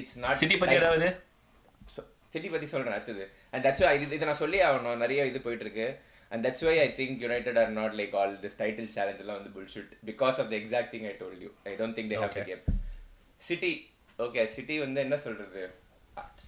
[0.00, 1.08] it's not City பத்தி ஏதாவது?
[2.34, 3.24] சிட்டி பத்தி சொல்றேன் அடுத்தது.
[3.52, 5.86] அண்ட் தட்ஸ் வை இது இது நான் சொல்லி ஆகணும் நிறைய இது போயிட்டு இருக்கு
[6.30, 9.52] and that's why I think United are not like all this title challenge எல்லாம் வந்து
[9.56, 12.36] bullshit because of the exact thing I told you I don't think they have.
[12.50, 12.64] Game
[13.40, 13.72] City
[14.18, 15.62] okay City வந்து என்ன சொல்றது?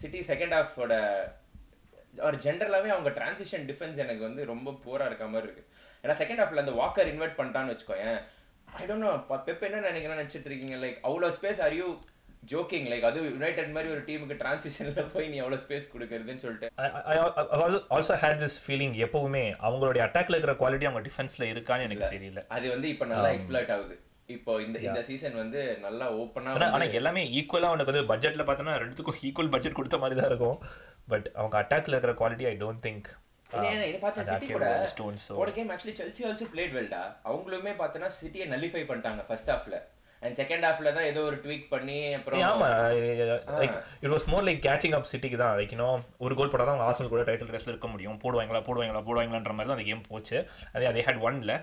[0.01, 0.93] City second ஹாஃபோட
[2.27, 5.65] ஒரு ஜென்ரலாவே அவங்க transition defence எனக்கு வந்து ரொம்ப போரா இருக்க மாதிரி இருக்கு.
[6.03, 8.21] ஏன்னா செகண்ட் ஹாஃப்ல அந்த வாக்கர் இன்வெர்ட் பண்ணிட்டான்னு வச்சுக்கோயேன்
[8.81, 9.13] ஐ டோன்ட் நோ
[9.49, 10.79] பெப் என்ன நினைக்கிறேன்னு நினைச்சிட்டு இருக்கீங்க?
[10.85, 11.89] லைக் அவ்வளோ space are you
[12.51, 16.69] joking like அது யுனைடெட் மாதிரி ஒரு டீமுக்கு டிரான்சிஷன்ல போய் நீ அவ்வளோ ஸ்பேஸ் கொடுக்கறதுன்னு சொல்லிட்டு.
[17.97, 22.43] ஆல்சோ ஹேட் திஸ் ஃபீலிங் எப்பவுமே அவங்களுடைய அட்டாக்ல இருக்கிற குவாலிட்டி அவங்க டிஃபென்ஸ்ல இருக்கான்னு எனக்கு தெரியல.
[22.59, 23.97] அது வந்து இப்போ நல்லா எக்ஸ்ப்ளாய்ட் ஆகுது.
[24.37, 29.21] இப்போ இந்த இந்த சீசன் வந்து நல்லா ஓப்பனா ஆனா எல்லாமே ஈக்குவலா உனக்கு வந்து பட்ஜெட்ல பார்த்தோன்னா ரெண்டுத்துக்கும்
[29.29, 30.59] ஈக்குவல் பட்ஜெட் கொடுத்த மாதிரி தான் இருக்கும்.
[31.09, 33.09] பட் அவங்க அட்டாக்ல இருக்கிற குவாலிட்டி ஐ டோன்ட் திங்க்
[37.25, 39.77] அவங்களுமே பார்த்தோன்னா சிட்டியை நல்லிஃபை பண்ணிட்டாங்க ஃபர்ஸ்ட் ஹாஃப்ல
[40.23, 42.69] அண்ட் செகண்ட் ஹாஃப்ல தான் ஏதோ ஒரு ட்வீக் பண்ணி அப்புறம் ஆமா
[43.61, 45.55] like it was more like catching up சிட்டிக்கு தான்.
[45.59, 48.19] லைக் இன்னும் ஒரு கோல் போடாதான் அவங்க ஆசல் கூட டைட்டில் ரேஸ்ல இருக்க முடியும்.
[48.25, 50.39] போடுவாங்களா போடுவாங்களா போடுவாங்களான்ற மாதிரி தான் அந்த கேம் போச்சு.
[50.73, 51.55] அதே அதே ஹேட் ஒன்ல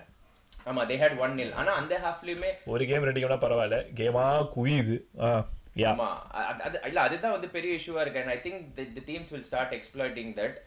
[0.66, 3.78] ஆமா தே ஹேட் ஒன் நில் ஆனா அந்த ஹாஃப்லயுமே ஒரு கேம் ரெண்டு கேம்னா பரவாயில்ல.
[4.00, 4.24] கேமா
[4.56, 4.96] குயுது.
[5.22, 5.30] யா
[5.76, 6.08] ஆமா.
[6.42, 8.20] அது- அது இல்ல அதுதான் வந்து பெரிய இஷ்யூவா இருக்கு.
[8.20, 8.62] And I think
[8.94, 10.58] the teams will start exploiting that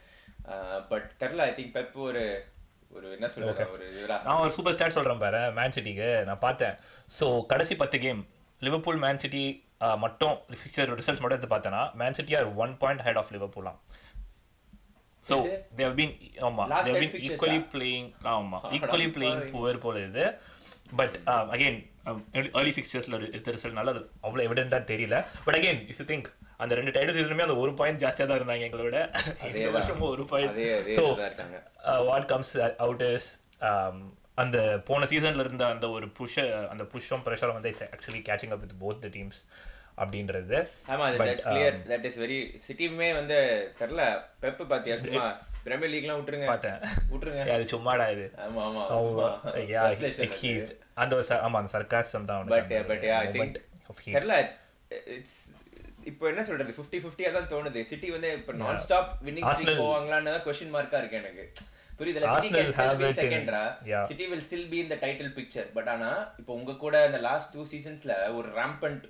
[0.90, 2.24] but தெரியல ஐ திங்க் பெப் ஒரு
[2.92, 3.88] ஒரு என்ன சொல்றது ஒரு
[4.26, 6.76] நான் ஒரு சூப்பர் ஸ்டாட் சொல்றேன் பாரு மேன் சிட்டிக்கு நான் பார்த்தேன்.
[7.12, 8.22] ஸோ கடைசி பத்து கேம்
[8.62, 9.44] லிவர்பூல் மேன் சிட்டி
[10.00, 13.78] மட்டும் ஃபிக்சர் ரிசல்ட்ஸ் மட்டும் எடுத்து பார்த்தேன்னா Man City are one point ahead of லிவர்பூலாம்
[15.24, 15.56] so இது?
[15.78, 16.14] தேவ் பீன்
[16.44, 17.60] ஆமா Last they've ten been equally?
[17.72, 19.52] Playing ஆமா அட ஈக்குவலி பிளேயிங் பாவி.
[19.54, 20.26] புவர் போல இது.
[20.96, 21.16] பட்
[21.48, 21.80] அகைன்
[22.54, 25.16] ஏர்லி ஃபிக்சர்ஸில் எடுத்த ரிசல்ட் நல்லது அவ்வளோ எவிடென்ட்டாக தெரியல.
[25.48, 25.58] பட்
[25.92, 26.30] இஃப் யூ திங்க்
[26.64, 29.76] அந்த ரெண்டு டைட்டில் சீசனுமே அந்த ஒரு பாயிண்ட் ஜாஸ்தியாக தான் இருந்தாங்க எங்களோட இந்த அதேதான்.
[29.78, 31.06] வருஷமும் ஒரு பாயிண்ட் அதே அதே so
[32.10, 32.54] what comes
[32.86, 33.30] out is
[34.44, 36.36] அந்த போன சீசன்ல இருந்த அந்த ஒரு புஷ
[36.74, 39.42] அந்த புஷ்ஷும் ப்ரெஷரும் வந்து it's actually catching up with both the teams
[40.02, 40.58] அப்படின்றது.
[40.92, 42.38] ஆமா அது But, that's clear that is very
[42.68, 43.38] சிட்டியுமே வந்து
[43.80, 44.04] தெரியல.
[44.44, 44.96] பெப் பாத்தியா
[45.66, 46.48] பிரீமியர் லீக்லாம் விட்டுருங்க.
[46.52, 46.80] பார்த்தேன்.
[47.12, 47.42] விட்டுருங்க.
[47.56, 48.26] அது சும்மாடா இது.
[48.46, 49.30] ஆமா ஆமா
[49.74, 49.84] யா
[50.40, 50.52] ஹி
[51.04, 51.16] அந்த
[51.48, 53.58] ஆமா அந்த சர்க்காசம் தான் பட் பட் ஐ திங்க்
[54.16, 54.36] தெரியல
[55.18, 55.40] இட்ஸ்
[56.10, 56.72] இப்போ என்ன சொல்றது?
[56.78, 57.80] ஃபிஃப்டி ஃபிஃப்டியா தான் தோணுது.
[57.90, 59.48] சிட்டி வந்து இப்போ நான் ஸ்டாப் வின்னிங்
[59.82, 61.46] போவாங்களான்னு தான் கொஸ்டின் மார்க்கா இருக்கு எனக்கு.
[62.00, 62.28] புரியுது
[64.10, 66.10] City will still be in the title picture but ஆனா
[66.42, 69.06] இப்போ உங்க கூட இந்த லாஸ்ட் டூ சீசன்ஸ்ல ஒரு ராம்பன்ட்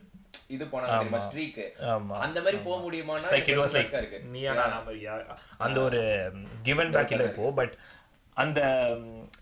[0.49, 1.19] இது போனாங்க தெரியுமா?
[1.25, 1.59] ஸ்ட்ரீக்
[1.91, 2.15] ஆமா.
[2.25, 3.93] அந்த மாதிரி போக முடியுமானா லைக் இட் வாஸ் லைக்
[4.35, 5.15] நானா மாதிரியா
[5.65, 6.01] அந்த ஒரு
[6.67, 7.73] கிவன் பேக் இல்ல இப்போ பட்
[8.37, 8.59] அந்த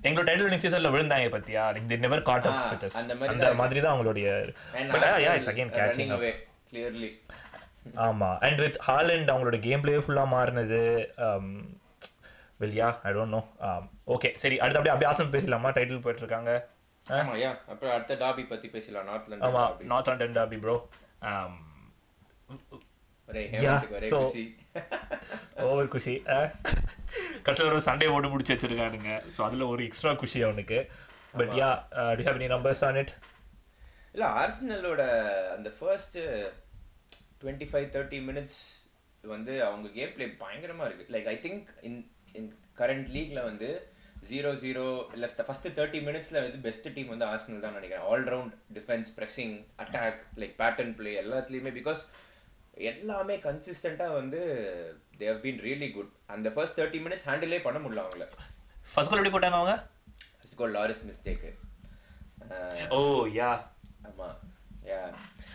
[0.03, 1.63] எங்களோட டைட்டில் வினிங் சீசன்ல விழுந்தாங்க பத்தியா?
[1.73, 2.97] Like they never caught up with us
[3.31, 4.27] அந்த மாதிரி தான் அவங்களுடைய
[4.93, 6.33] but yeah it's again running away,
[6.69, 7.11] clearly.
[8.05, 8.29] ஆமா.
[8.45, 10.79] அண்ட் வித் ஹாலண்ட் அவங்களோட கேம் பிளே ஃபுல்லா மாறினது
[12.61, 13.41] well yeah I don't know
[14.13, 16.51] okay சரி அடுத்து அப்படியே அப்படியே ஆசனம் பேசலாமா டைட்டில் போயிட்டு இருக்காங்க.
[17.07, 19.05] ஆமா யா அப்புறம் அடுத்த டாபி பத்தி பேசலாம்.
[19.05, 20.75] நார்த் ஆமா North London derby bro
[24.09, 24.19] so-
[25.87, 26.13] குஷி.
[27.43, 29.11] கடைசியில் ஒரு சண்டே ஓட்டு முடிச்சு வச்சிருக்கானுங்க.
[29.37, 30.79] ஸோ அதில் ஒரு எக்ஸ்ட்ரா குஷி அவனுக்கு.
[31.31, 31.69] But yeah
[32.15, 33.13] do have any numbers on it
[34.11, 35.01] இல்ல ஆர்சனலோட
[35.51, 36.17] அந்த first
[37.41, 38.59] twenty five thirty minutes
[39.23, 41.05] வந்து அவங்க கேம் பிளே பயங்கரமா இருக்கு.
[41.09, 41.99] Like I think in
[42.33, 43.69] in current லீக்ல வந்து
[44.29, 48.05] ஜீரோ ஜீரோ இல்லை ஃபர்ஸ்ட் தேர்ட்டி மினிட்ஸ்ல வந்து பெஸ்ட் டீம் வந்து ஆர்சனல் தான் நினைக்கிறேன்.
[48.11, 52.01] All round defence pressing attack like pattern play எல்லாத்துலேயுமே பிகாஸ்
[52.89, 54.39] எல்லாமே கன்சிஸ்டண்ட்டாக வந்து
[55.19, 58.25] they have been really good அந்த ஃபர்ஸ்ட் தேர்ட்டி மினிட்ஸ் ஹேண்டிலே பண்ண முடியல அவங்கள.
[58.87, 59.75] ஃபர்ஸ்ட் கோல் எப்படி போட்டாங்க அவங்க?
[60.41, 61.51] It's goal Lloris mistake
[62.89, 62.99] oh
[63.39, 63.49] yeah
[64.09, 64.27] ஆமா
[64.91, 65.01] யா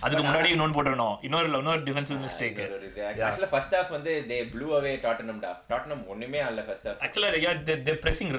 [0.03, 2.59] அதுக்கு முன்னாடி இன்னொன்று போட்டுருணும் இன்னொரு இன்னொரு டிஃபென்சிவ் மிஸ்டேக்
[3.07, 7.53] ஆக்சுவலா ஃபர்ஸ்ட் ஹாஃப் வந்து தே ப்ளூ அவே டாட்டனம்டா டாட்டனம் ஒண்ணுமே ஆடல ஃபர்ஸ்ட் ஹாஃப் ஆக்சுவலாக யா
[7.83, 8.33] தே பிரேசிங்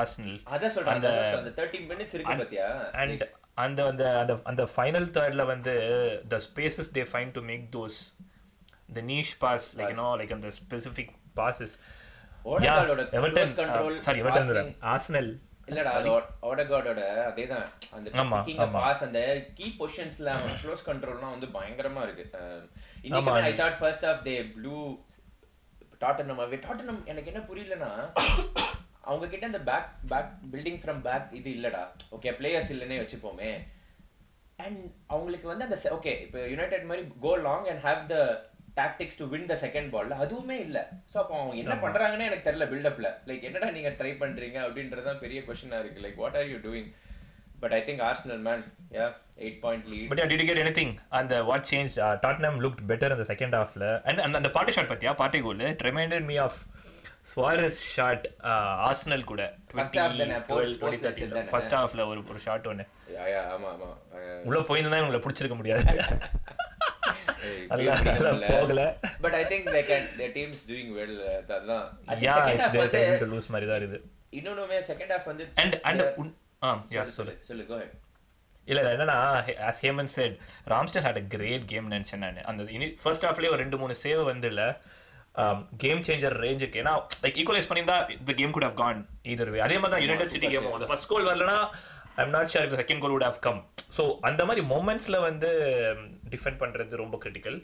[0.00, 2.68] ஆர்சனல் அதான் சொல்றேன் அந்த அந்த 30 மினிட்ஸ் இருக்கு பாத்தியா?
[2.94, 3.24] அண்ட்
[3.64, 5.74] அந்த அந்த அந்த அந்த ஃபைனல் தேர்ட்ல வந்து
[6.28, 7.98] the spaces they find to make those
[8.94, 11.76] the niche pass like you know like அந்த specific passes
[12.46, 15.30] close control sorry Everton Arsenal
[15.68, 16.08] இல்லடா அது
[16.48, 17.68] ஓடகார்டோட அதேதான்.
[17.96, 18.38] அந்த ஆமா.
[18.76, 19.20] பாஸ் அந்த
[19.58, 22.24] கீ பொசிஷன்ஸ்ல அவன் க்ளோஸ் கண்ட்ரோல்லாம் வந்து பயங்கரமா இருக்கு.
[23.06, 24.76] இன்னைக்கு I thought first half they blew
[26.02, 27.90] Tottenham away Tottenham எனக்கு என்ன புரியலனா
[29.08, 31.82] அவங்க கிட்ட அந்த back back building from back இது இல்லடா.
[32.16, 33.50] ஓகே பிளேயர்ஸ் இல்லனே வச்சுப்போமே.
[34.64, 34.80] அண்ட்
[35.14, 38.16] அவங்களுக்கு வந்து அந்த ஓகே இப்போ யுனைடெட் மாதிரி go long and have the
[38.76, 40.78] tactics to win the second பால்ல அதுவுமே இல்ல.
[41.10, 45.22] சோ அப்போ அவங்க என்ன பண்றாங்கன்னு எனக்கு தெரியல பில்டப்ல லைக் என்னடா நீங்க ட்ரை பண்றீங்க அப்படின்றது தான்
[45.22, 46.04] பெரிய கொஸ்டினா இருக்கு.
[46.04, 46.90] Like what are you doing
[47.62, 48.64] but I think Arsenal man
[48.96, 49.06] yeah
[49.40, 53.56] eight point lead but did get anything அந்த what change Tottenham looked better இந்த செகண்ட்
[53.58, 55.12] ஹாஃப்ல அண்ட் அந்த அந்த பார்ட்டி ஷாட் பத்தியா?
[55.16, 56.58] Partey goal reminded me of
[57.30, 58.26] Suarez shot
[58.86, 59.42] Arsenal கூட.
[61.52, 62.84] First ஹாஃப்ல ஒரு ஒரு ஷாட் ஒன்று
[63.16, 63.88] யா ஆமா ஆமா.
[64.44, 65.84] உள்ள போயிருந்தா உங்களை பிடிச்சிருக்க முடியாது.
[68.52, 68.82] போகல.
[69.24, 71.14] But I think they can their teams doing well
[72.26, 74.00] yeah it's their time to lose மாதிரி தான் இருக்குது.
[74.40, 76.02] இன்னொன்னுமே செகண்ட் ஹாஃப் வந்து அண்ட் அண்ட்
[76.66, 77.34] ஆ யா சொல்லு சொல்லு.
[77.48, 77.94] சொல்லு கோ ஹெட்
[78.66, 79.16] இல்ல இல்ல என்னன்னா
[79.70, 80.36] as Hemen said
[80.72, 82.38] Ramsdale had a great game நினைச்சேன் நான்.
[82.50, 84.62] அந்த இனி ஃபர்ஸ்ட் ஹாஃப்லயே ஒரு ரெண்டு மூணு சேவ் வந்து இல்ல
[85.82, 86.92] கேம் சேஞ்சர் ரேஞ்சுக்கு ஏன்னா
[87.24, 89.00] லைக் ஈக்குவலைஸ் பண்ணியிருந்தா இந்த கேம் குட் ஹவ் கான்
[89.32, 91.56] இதர் வே அதே மாதிரி தான் யுனைடெட் சிட்டி கேம் அந்த ஃபர்ஸ்ட் கோல் வரலனா
[92.16, 93.60] I'm not if second goal would have come
[93.96, 95.50] so அந்த மாதிரி மொமெண்ட்ஸ்ல வந்து
[96.30, 97.58] டிஃபெண்ட் பண்றது ரொம்ப critical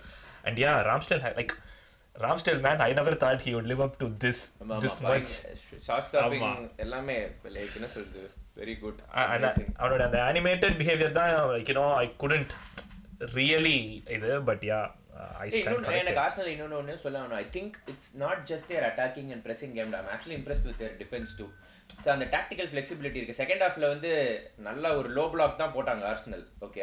[0.45, 1.55] and yeah Ramsdale like
[2.15, 4.39] Ramsdale man I never thought he would live up to this
[4.81, 5.31] this much.
[5.87, 7.17] Short stopping எல்லாமே
[7.57, 8.25] like என்ன சொல்றது?
[8.57, 9.47] Very good அந்த
[9.79, 12.53] அவனோட அந்த அனிமேட்டட் பிஹேவியர் தான் லைக் ஐ குடண்ட்
[13.35, 13.79] ரியலி
[14.17, 14.81] இது பட் யா
[15.93, 19.93] எனக்கு ஆர்சனல் இன்னொன்று ஒன்று சொல்ல I think it's not just their attacking and pressing game
[20.01, 21.47] I'm actually impressed with their defence too
[22.05, 23.41] so அந்த டாக்டிக்கல் ஃப்ளெக்சிபிலிட்டி இருக்கு.
[23.43, 24.13] செகண்ட் ஹாஃப்ல வந்து
[24.69, 26.83] நல்ல ஒரு லோ பிளாக் தான் போட்டாங்க ஆர்சனல் ஓகே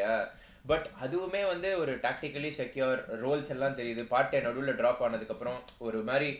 [0.70, 4.02] பட் அதுவுமே வந்து ஒரு டாக்டிக்கலி செக்யூர் ரோல்ஸ் எல்லாம் தெரியுது.
[4.14, 6.30] பார்ட்டே நடுவில் ட்ராப் ஆனதுக்கப்புறம் ஒரு மாதிரி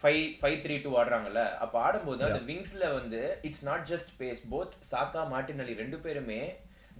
[0.00, 1.42] ஃபைவ் ஃபைவ் த்ரீ டூ ஆடுறாங்கல்ல.
[1.64, 6.42] அப்போ ஆடும்போது அந்த விங்ஸ்ல வந்து it's not just pace both Saka Martinelli ரெண்டு பேருமே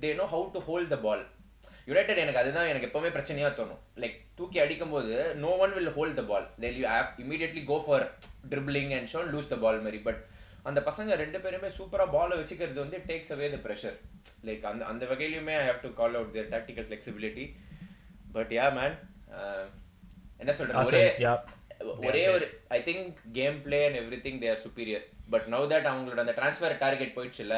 [0.03, 1.23] they know how to hold the ball
[1.91, 3.81] United எனக்கு அதுதான் எனக்கு எப்பவுமே பிரச்சனையா தோணும்.
[4.03, 8.05] லைக் தூக்கி அடிக்கும்போது no one will hold the ball they you have immediately go for
[8.53, 10.01] dribbling and shown lose the ball மாதிரி.
[10.09, 10.21] பட்
[10.71, 13.97] அந்த பசங்க ரெண்டு பேருமே சூப்பரா பாலை வச்சுக்கிறது வந்து takes away the pressure
[14.45, 17.47] like அந்த அந்த வகையிலுமே I have to call out their tactical flexibility
[18.33, 18.97] but yeah man
[20.41, 21.05] என்ன Arsenal, ஒரே.
[22.05, 26.35] ஒரே ஒரு I think game play and everything their superior but now that அவங்களோட அந்த
[26.37, 27.57] ட்ரான்ஸ்ஃபர் டார்கெட் போயிடுச்சுல்ல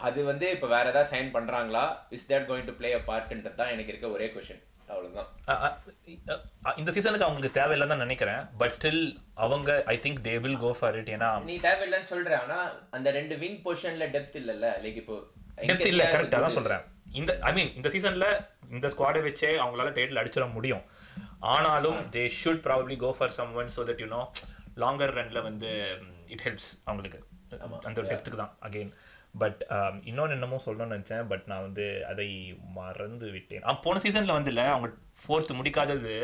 [0.00, 1.84] அது வந்து இப்போ வேற ஏதாவது சைன் பண்றாங்களா?
[2.10, 5.28] Is that going to play a பார்ட்ன்றது தான் எனக்கு இருக்க ஒரே கொஷின் அவ்வளவுதான்.
[5.48, 5.72] அ- அ-
[6.08, 6.15] அ-
[6.80, 8.42] இந்த சீசனுக்கு அவங்களுக்கு தேவையில்லைன்னு தான் நினைக்கிறேன்.
[8.60, 9.02] பட் ஸ்டில்
[9.44, 12.58] அவங்க I think they will go for it ஏன்னா நீ தேவையில்லைன்னு சொல்ற ஆனா
[12.96, 14.68] அந்த ரெண்டு விங் பொசிஷன்ல டெப்த் இல்லல்ல?
[14.84, 15.16] லைக் இப்போ
[15.70, 16.82] டெப்த் இல்ல கரெக்டாக தான் சொல்றேன்.
[17.20, 18.26] இந்த ஐ மீன் இந்த சீசன்ல
[18.74, 20.84] இந்த ஸ்குவாடை வச்சே அவங்களால டைட்டில் அடிச்சிட முடியும்.
[21.54, 24.22] ஆனாலும் they should probably go for someone so that you know
[24.82, 25.70] longer ரன்ல வந்து
[26.34, 27.20] இட் ஹெல்ப்ஸ் அவங்களுக்கு.
[27.88, 28.92] அந்த டெப்த்துக்கு தான் அகெயின்
[29.42, 29.60] பட்
[30.10, 31.24] இன்னொன்று என்னமோ சொல்லணும்னு நினச்சேன்.
[31.30, 32.28] பட் நான் வந்து அதை
[32.78, 33.66] மறந்து விட்டேன்.
[33.86, 34.88] போன சீசனில் வந்து இல்லை அவங்க
[35.22, 36.14] ஃபோர்த்து முடிக்காதது.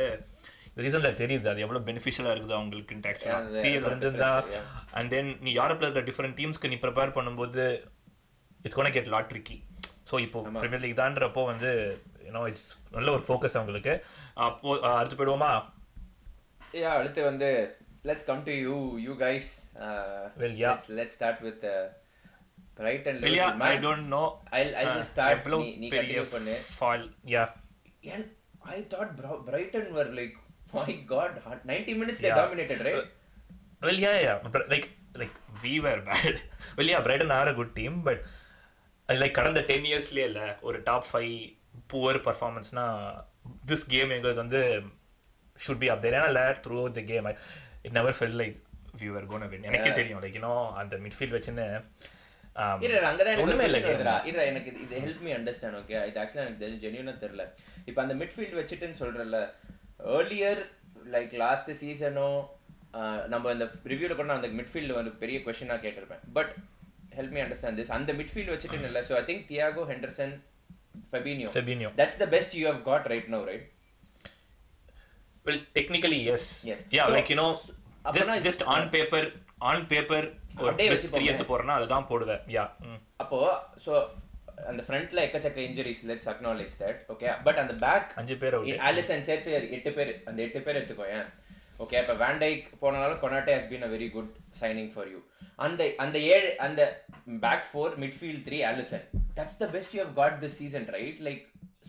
[0.77, 1.47] சீசனில் தெரியுது.
[1.49, 4.31] அது எவ்வளோ பெனிஃபிஷியலாக இருக்குது அவங்களுக்கு ஆக்சுவலாக சிஎல் இருந்திருந்தா
[4.91, 7.65] அண்ட் தென் நீ யூரோப்ல இருக்கிற டிஃப்ரெண்ட் டீம்ஸ்க்கு நீ ப்ரிப்பேர் பண்ணும்போது
[8.63, 9.59] it's gonna get lot tricky
[10.11, 11.71] so இப்போ பிரீமியர் லீக் தான்றப்போ வந்து
[12.27, 13.95] யூனோ இட்ஸ் நல்ல ஒரு ஃபோக்கஸ் அவங்களுக்கு.
[14.39, 15.53] அப்போ அடுத்து போயிடுவோமா?
[16.75, 17.49] யா அடுத்து வந்து
[18.05, 19.51] let's come to you you guys
[20.39, 20.77] Well, yeah.
[20.91, 21.65] Let's start with
[22.77, 25.47] right and வெளியா I don't know I'll- I'll just start.
[25.57, 26.55] நீ- நீ continue பண்ணு.
[26.79, 27.45] Fall yeah
[28.73, 30.35] I thought Bro- Brighton were like,
[30.73, 31.31] my God,
[31.65, 32.37] 90 minutes they Yeah.
[32.37, 33.11] dominated, right?
[33.81, 34.37] Well, yeah, yeah.
[34.51, 36.39] But like, like we were bad.
[36.77, 38.19] well, yeah, Brighton are a good team, but
[39.07, 41.57] அது like கடந்த ten இயர்ஸ்லேயே இல்லை ஒரு top five
[41.93, 42.85] poor பர்ஃபார்மன்ஸ்னா
[43.67, 44.83] this game எங்களுக்கு வந்து
[45.67, 46.43] should be up there ஏன்னா இல்லை
[46.79, 47.27] throughout the game
[47.83, 48.59] it never felt like
[49.01, 51.83] we were gonna win எனக்கே தெரியும் லைக் யூனோ அந்த மிட்ஃபீல்ட் வச்சுன்னு
[52.57, 53.81] um, ஒண்ணுமே இல்லை.
[54.27, 56.07] இரு, எனக்கு இது- help me understand, okay?
[56.07, 57.45] இது actually எனக்கு ஆ தெரியல.
[57.85, 59.55] இப்ப அந்த midfield வச்சுட்டுன்னு சொல்றேல்ல,
[60.03, 60.55] earlier,
[61.07, 62.29] like last season ஓ,
[62.93, 66.23] ஆஹ், நம்ம இந்த ரிவ்யூல கூட நான் அந்த midfield வந்து பெரிய கொஸ்டினா கேட்டிருப்பேன்.
[66.33, 66.53] But
[67.17, 69.03] help me understand this அந்த midfield வச்சுட்டுன்னு இல்லை.
[69.03, 70.35] So I think Thiago Henderson
[71.13, 71.91] Fabinho Fabinho.
[71.97, 73.69] That's the best you have got right now right
[75.47, 76.43] Well, technically, yes.
[76.65, 76.81] Yes.
[76.91, 77.49] Yeah, So, like, you know,
[78.05, 79.23] அப்பனா just, இது- just on paper,
[79.61, 80.21] on paper,
[80.59, 82.43] ஒரு three எடுத்து போறேன்னா அதுதான் போடுவேன்.
[82.49, 82.65] யா
[83.17, 83.39] அப்போ
[83.87, 83.93] so
[84.71, 88.57] அந்த ஃப்ரண்ட்ல எக்கச்சக்க injuries let's acknowledge that okay but அந்த பேக் அஞ்சு பேர்
[88.89, 91.27] ஆலிசன் சேர்த்து எட்டு பேர் அந்த எட்டு பேர் எடுத்துக்கோயேன்
[91.79, 95.21] ஓகே இப்போ வேண்டைக் போனாலும் Konate has been a very good signing for you
[95.59, 96.81] அந்த அந்த ஏழு அந்த
[97.43, 99.05] back four midfield three Alisson
[99.39, 101.43] that's the best you have got this season right like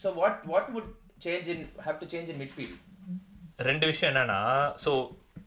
[0.03, 0.89] so what what would
[1.25, 2.79] change in have to change in midfield
[3.63, 4.39] ரெண்டு விஷயம் என்னன்னா
[4.83, 4.91] so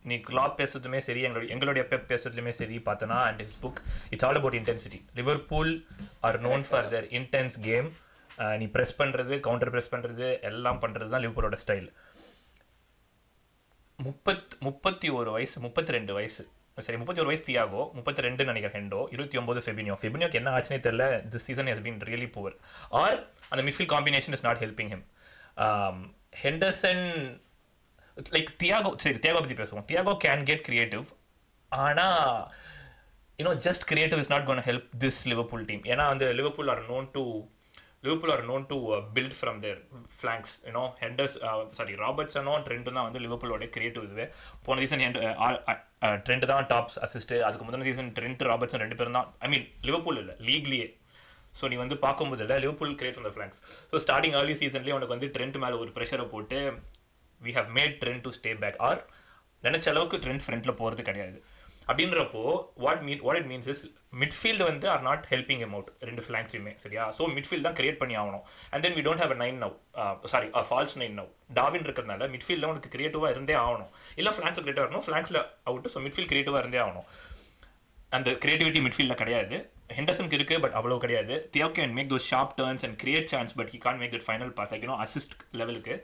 [0.07, 4.37] நீ clap பேசுறதுமே சரி எங்களுடைய எங்களுடைய பெப் பேசுறதுலையுமே சரி பார்த்தோன்னா and is book it's all
[4.37, 5.73] about intensity Liverpool
[6.21, 7.89] are known for their intense game
[8.59, 11.89] நீ ப்ரெஸ் பண்ணுறது கவுண்டர் ப்ரெஸ் பண்ணுறது எல்லாம் பண்ணுறது தான் லிவர்பூலோட ஸ்டைல்
[13.99, 16.43] முப்பத் முப்பத்தி ஒரு வயசு முப்பத்தி ரெண்டு வயசு.
[16.79, 20.79] சரி முப்பத்தி ஒரு வயசு தியாகோ முப்பத்தி ரெண்டு நினைக்கிறேன் ஹெண்டோ இருபத்தி ஒன்பது ஃபெபினியோ ஃபெபினியோக்கு என்ன ஆச்சுனே
[20.87, 22.57] தெரியல this season has been really poor
[23.01, 23.17] or
[23.49, 25.05] அந்த midfield combination is not helping him
[26.43, 27.03] Henderson
[28.17, 29.87] like Thiago சரி தியாகோ பற்றி பேசுவோம்.
[29.89, 31.05] தியாகோ கேன் கெட் கிரியேட்டிவ்
[31.73, 32.23] ஆனால்
[33.39, 37.09] you know just creative is not gonna help this Liverpool team ஏன்னா வந்து Liverpool are known
[37.17, 37.23] to
[38.05, 38.77] Liverpool are known to
[39.17, 39.79] build from their
[40.17, 41.37] flanks you know Henders
[41.79, 44.27] sorry ராபர்ட்ஸனோ Trent தான் வந்து லிவர்பூலோட creative இதுவே.
[44.67, 45.03] போன season
[46.27, 50.21] Trent தான் tops assist அதுக்கு முதல் சீசன் ட்ரெண்ட் ராபர்ட்ஸன் ரெண்டு பேரும் தான் ஐ மீன் லிவர்பூல்
[50.23, 50.89] இல்லை லீக்லியே
[51.55, 55.17] ஸோ நீ வந்து பார்க்கும்போது இல்லை Liverpool create from the flanks so starting early சீசன்லேயே உனக்கு
[55.17, 56.59] வந்து ட்ரெண்ட் மேலே ஒரு ப்ரெஷரை போட்டு
[57.45, 59.03] we have made Trent to stay back or
[59.67, 61.39] நினச்ச அளவுக்கு ட்ரெண்ட் ஃப்ரண்ட்டில் போகிறது கிடையாது.
[61.91, 62.43] அப்படின்றப்போ
[62.85, 63.83] what mean what it means is
[64.21, 67.05] midfield வந்து are not helping em out ரெண்டு ஃபிளாங்ஸுமே சரியா?
[67.19, 68.45] ஸோ மிட்ஃபீல்ட் தான் கிரியேட் பண்ணி ஆகணும்.
[68.73, 69.75] And then we don't have nine now
[70.33, 73.91] sorry false nine now Darwin இருக்கிறதுனால மிட்ஃபீல்டில் உனக்கு கிரியேட்டிவாக இருந்தே ஆகணும்.
[74.21, 77.09] இல்லை ஃப்ளாங்ஸில் கிரியேட்டிவாக இருக்கணும் ஃபிளாங்ஸில் அவுட் ஸோ மிட்ஃபீல்ட் கிரியேட்டிவாக இருந்தே ஆகணும்.
[78.17, 79.57] அந்த கிரியேட்டிவிட்டி மிட்ஃபீல்டில் கிடையாது.
[79.97, 81.35] ஹெண்டர்சனுக்கு இருக்குது பட் அவ்வளோ கிடையாது.
[81.55, 84.53] Thiago can make those sharp turns and create chance but he can't make it final
[84.59, 85.97] pass like you know assist லெவலுக்கு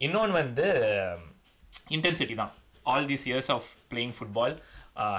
[0.00, 0.66] இன்னொன்று வந்து
[1.96, 2.52] இன்டென்சிட்டி தான்
[2.86, 4.54] all these years of playing football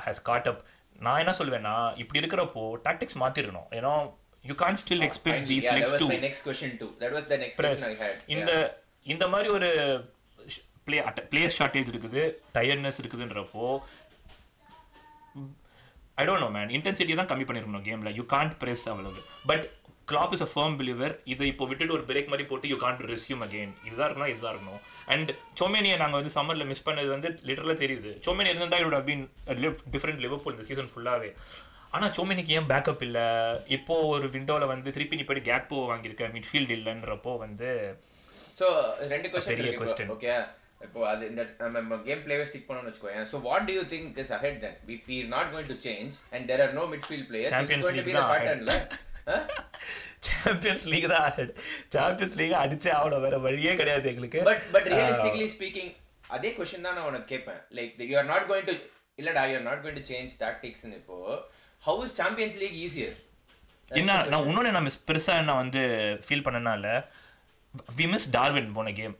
[0.05, 0.61] has got up
[0.99, 3.93] நான் என்ன சொல்வேன்னா இப்படி இருக்கிறப்போ டாக்டிக்ஸ் மாற்றிருக்கணும் ஏன்னா
[4.43, 6.91] you can't still expect these legs to my next question too.
[7.01, 7.75] That was the next press.
[7.75, 8.17] question I had.
[8.35, 8.51] இந்த.
[9.05, 9.69] இந்த மாதிரி ஒரு
[10.87, 10.97] பிளே
[11.31, 12.21] பிளேயர் ஷார்ட்டேஜ் இருக்குது
[12.55, 13.65] tiredness இருக்குதுன்றப்போ
[16.17, 19.65] I don't know man intensity தான் கம்மி பண்ணிருக்கணும் கேமில் யூ காண்ட் ப்ரெஸ் அவ்வளவு but
[20.07, 23.41] Klopp is a firm believer இதை இப்போ விட்டுட்டு ஒரு பிரேக் மாதிரி போட்டு யூ காண்ட் ரெஸ்யூம்
[23.45, 24.81] அகெயின் இதுதான் இருக்கணும் இதுதான் இருக்கணும்.
[25.13, 28.11] அண்ட் சோமேனியை நாங்கள் வந்து சம்மரில் மிஸ் பண்ணது வந்து லிட்டரலாக தெரியுது.
[28.27, 29.23] சோமேனி இருந்தால் இட் பீன்
[29.95, 31.31] டிஃப்ரெண்ட் லிவர்பூல் இந்த சீசன் ஃபுல்லாகவே
[31.95, 33.25] ஆனால் சோமேனிக்கு ஏன் பேக்கப் இல்லை?
[33.77, 37.71] இப்போ ஒரு விண்டோவில் வந்து திருப்பி நீ போய் கேப்போ வாங்கியிருக்க மிட்ஃபீல்ட் இல்லைன்றப்போ வந்து
[38.59, 38.67] So,
[39.11, 40.07] ரெண்டு question பெரிய இருக்கு question.
[40.85, 41.43] இப்போ, அது இந்த
[41.75, 45.07] நம்ம கேம் பிளேவே ஸ்டிக் பண்ணணும்னு வச்சுக்கோங்க so what do you think is ahead then if
[45.15, 49.05] is not going to change and there are no midfield players is Champions
[50.27, 51.37] Champions League தான்.
[51.95, 53.23] சாம்பியன்ஸ் லீக் அடிச்சே ஆகணும்.
[53.27, 54.41] வேற வழியே கிடையாது எங்களுக்கு.
[54.49, 55.91] பட் பட் ரியலிஸ்டிக்லி ஸ்பீக்கிங்
[56.35, 57.61] அதே கொஸ்டின் தான் நான் உனக்கு கேட்பேன்.
[57.77, 58.75] Like you are not going to
[59.21, 61.17] இல்லடா you are not going to change டாக்டிக்ஸ்னு இப்போ
[61.83, 63.15] how is Champions League easier
[64.01, 65.81] என்ன நான் இன்னொன்று நான் மிஸ் பெருசாக நான் வந்து
[66.25, 66.87] ஃபீல் பண்ணனால
[67.97, 69.15] வி மிஸ் டார்வின் போன கேம்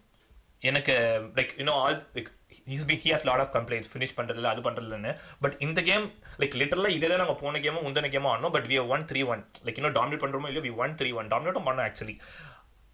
[0.69, 0.93] எனக்கு
[1.37, 2.29] like you know all like
[2.71, 5.11] he's be he has lot of complaints finish பண்ணுறதுல அது பண்ணுறதுலன்னு
[5.43, 6.05] பட் இந்த கேம்
[6.39, 9.43] லைக் லிட்டரலாக இதே தான் நாங்கள் போன கேமும் முந்தின கேமும் ஆனோம் but we won three one
[9.65, 12.15] like இன்னும் டாமினேட் பண்ணுறோமோ இல்லையோ வி ஒன் த்ரீ ஒன் டாமினேட்டும் பண்ணோம் ஆக்சுவலி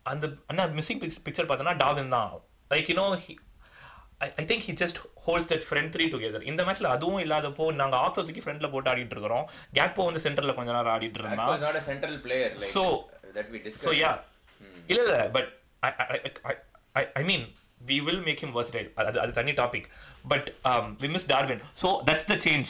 [0.05, 2.31] அந்த அண்ணா மிஸ்ஸிங் பிக்சர் பார்த்தோன்னா டாவின் தான்.
[2.71, 3.05] Like you know
[4.37, 8.21] I think he just holds that front three together இந்த மேட்ச்ல அதுவும் இல்லாதப்போ நாங்கள் ஆக்ஸோ
[8.21, 9.45] தூக்கி ஃப்ரண்ட்ல போட்டு ஆடிட்டு இருக்கிறோம்.
[9.73, 11.19] கேப்போ வந்து சென்டர்ல கொஞ்ச நேரம் ஆடிட்டு
[12.75, 12.87] So-
[13.35, 13.85] that we discussed.
[13.85, 14.11] So yeah
[14.89, 15.49] இல்ல இல்ல but
[17.13, 17.45] I mean
[17.81, 18.89] we will make him versatile.
[19.01, 19.87] அது அது தனி topic
[20.27, 20.49] but
[21.01, 22.69] we miss Darwin so that's the change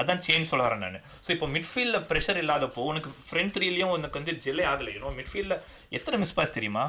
[0.00, 0.98] அதான் சேஞ்ச் சொல்ல வரேன் நான்.
[1.26, 4.92] ஸோ இப்போ மிட்ஃபீல்டில் ப்ரெஷர் இல்லாதப்போ உனக்கு ஃப்ரண்ட் த்ரீலையும் உனக்கு வந்து ஜெல்லே ஆகலை.
[4.96, 5.56] யூனோ மிட்ஃபீல்டில்
[5.90, 6.84] எத்தனை மிஸ் பாஸ் தெரியுமா?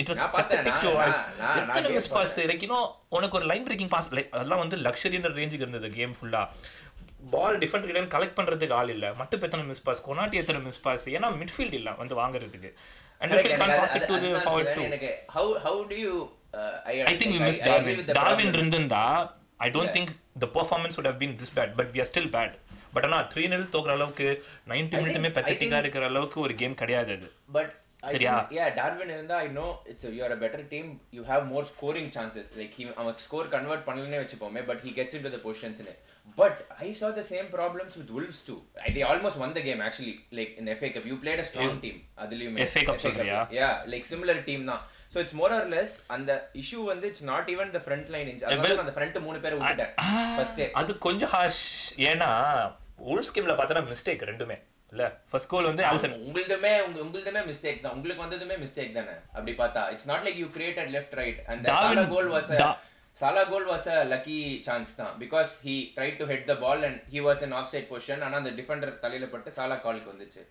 [0.00, 0.22] இட் வாஸ்
[1.60, 5.66] எத்தனை miss pass like you know உனக்கு ஒரு லைன் பிரேக்கிங் பாஸ் லைக் அதெல்லாம் வந்து லக்ஸரின்ற ரேஞ்சுக்கு
[5.66, 6.42] இருந்தது கேம் ஃபுல்லா
[7.32, 9.06] பால் டிஃபரெண்ட் இடம் கலெக்ட் பண்றதுக்கு ஆள் இல்ல.
[9.14, 11.90] மட்டும் எத்தனை மிஸ் பாஸ் கொனாட்டி எத்தனை மிஸ் பாஸ் ஏன்னா மிட்ஃபீல்ட் இல்ல.
[11.92, 12.70] வந்து வாங்குறதுக்கு.
[13.20, 14.70] And midfield can't pass it to the forward.
[14.76, 15.10] To எனக்கு
[16.92, 18.52] I, I think I- miss Darwin Darwin.
[18.54, 19.02] இருந்திருந்தா
[19.66, 20.12] I don't think
[20.44, 22.52] the performance would have been this bad but we are still bad
[22.94, 24.28] but ஆனா three nil தோக்குற அளவுக்கு
[24.70, 27.68] ninety மினிட்டுமே think- I பெத்தட்டிக்கா think- இருக்கிற அளவுக்கு ஒரு கேம் கிடையாது அது But
[28.08, 28.34] I சரியா?
[28.78, 30.86] Darwin இருந்தா I know it's a, you're a better team.
[31.16, 32.46] You have more scoring chances.
[32.60, 35.98] Like he, அவன் score convert பண்ணலனே வச்சுப்போமே, but he gets into the positions in it.
[36.38, 36.54] But
[36.86, 38.58] I saw the same problems with Wolves too.
[38.84, 40.14] I, they almost won the game actually.
[40.38, 41.98] Like in FA Cup, you played a strong team.
[42.24, 43.40] அதுலயுமே FA Cup சொல்றியா?
[43.60, 44.82] Yeah, like similar team தான்.
[45.12, 48.48] So it's more or less அந்த issue வந்து it's not even the front line injury.
[48.48, 49.94] அதனால நான் அந்த front மூணு பேரை விட்டுட்டேன்.
[50.40, 51.64] First அது கொஞ்சம் ஹார்ஷ்
[52.10, 52.28] ஏன்னா
[53.12, 54.58] உல்ஸ் கேம்ல பார்த்தா மிஸ்டேக் ரெண்டுமே.
[54.92, 55.04] இல்ல?
[55.30, 57.94] ஃபர்ஸ்ட் கோல் வந்து ஆல்சன் உங்களுதுமே உங்க உங்களுதுமே மிஸ்டேக் தான்.
[57.96, 59.14] உங்களுக்கு வந்ததுமே மிஸ்டேக் தானே?
[59.36, 61.38] அப்படி பார்த்தா it's not like you created left right
[61.74, 62.50] Salah goal was
[63.20, 65.12] Salah goal was a lucky chance தான்.
[65.22, 68.52] Because he try to head the ball and he was in offside position ஆனா அந்த
[68.58, 70.42] defender தலையில பட்டு சாலா காலுக்கு வந்துச்சு.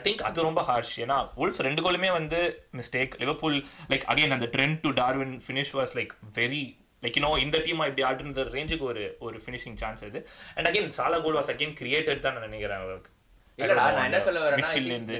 [0.00, 2.40] திங்க் அது ரொம்ப harsh ஏன்னா உல்ஸ் ரெண்டு கோலுமே வந்து
[2.78, 3.58] மிஸ்டேக் லிவர்பூல்
[3.90, 6.62] லைக் அகைன் அந்த Trent to Darwin finish was like very
[7.02, 10.20] like you know இந்த டீம் இப்படி ஆடுன்ற ரேஞ்சுக்கு ஒரு ஒரு ஃபினிஷிங் சான்ஸ் இது
[10.56, 12.82] and again Salah goal was again created தான் நான் நினைக்கிறேன்.
[12.86, 13.10] அவருக்கு
[13.58, 15.14] இல்லடா நான் என்ன சொல்ல வரேன்னா ல இருந்து.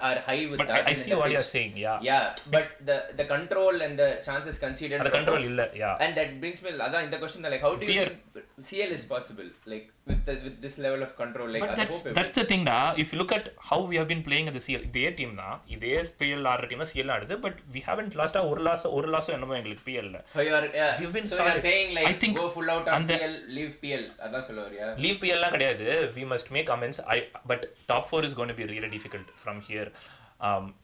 [0.00, 1.32] are high with but I, I see what pitch.
[1.32, 5.42] you're saying yeah yeah but it's, the the control and the chances conceded the control
[5.50, 8.02] illa yeah and that brings me other in the question like how do fear.
[8.02, 11.48] you think CL is possible like with, the, with this level of control.
[11.48, 12.94] Like, but that's, that's the thing, da.
[13.02, 15.56] If you look at how we have been playing at the CL, இதே team தான்
[15.74, 17.34] இதே PL ஆடுற team தான் CL ஆடுது.
[17.44, 21.38] But we haven't லாஸ்டா ஒரு loss ஒரு loss என்னமோ எங்களுக்கு பிஎல்ல you have been so
[21.50, 25.20] you saying like I think go full out on CL leave PL அதான் சொல்லுவறியா லீவ்
[25.24, 25.86] பிஎல்லாம் கிடையாது.
[26.16, 27.18] We must make comments I
[27.52, 29.90] but top 4 is going to be really difficult from here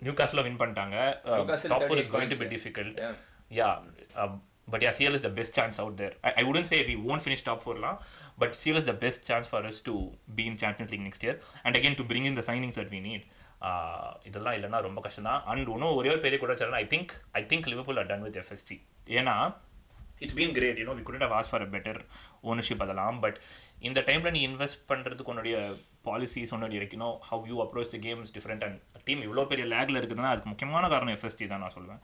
[0.07, 0.97] new காஸ்ல win பண்ணிட்டாங்க.
[1.73, 3.01] Top 4 is going to be difficult
[3.61, 3.71] yeah
[4.73, 7.45] but yeah CL is the best chance out there I wouldn't say we won't finish
[7.47, 7.99] top 4லாம்
[8.39, 9.95] But CL is the best chance for us to
[10.31, 11.37] be in Champions League next year.
[11.65, 13.23] And again, to bring in the signings that we need.
[13.61, 17.43] Uh, இதெல்லாம் இல்லைனா ரொம்ப கஷ்டம் தான் and இன்னும் ஒரே ஒரு பெரிய குற்றச்சாரம் I think I
[17.51, 18.77] think Liverpool at done with FSG
[19.19, 19.35] ஏன்னா
[20.23, 21.99] it's been great you know we could have ask for a better
[22.51, 23.19] ownership அதெல்லாம்.
[23.25, 23.39] பட்
[23.89, 25.57] இந்த டைமில் நீ இன்வெஸ்ட் பண்ணுறதுக்கு உன்னுடைய
[26.07, 30.33] பாலிசிஸ் உன்னுடைய இருக்கணும் how you approach the games different and team இவ்வளோ பெரிய லேக்ல இருக்குதுன்னா
[30.35, 32.01] அதுக்கு முக்கியமான காரணம் எஃப்எஸ்டி தான் நான் சொல்லுவேன்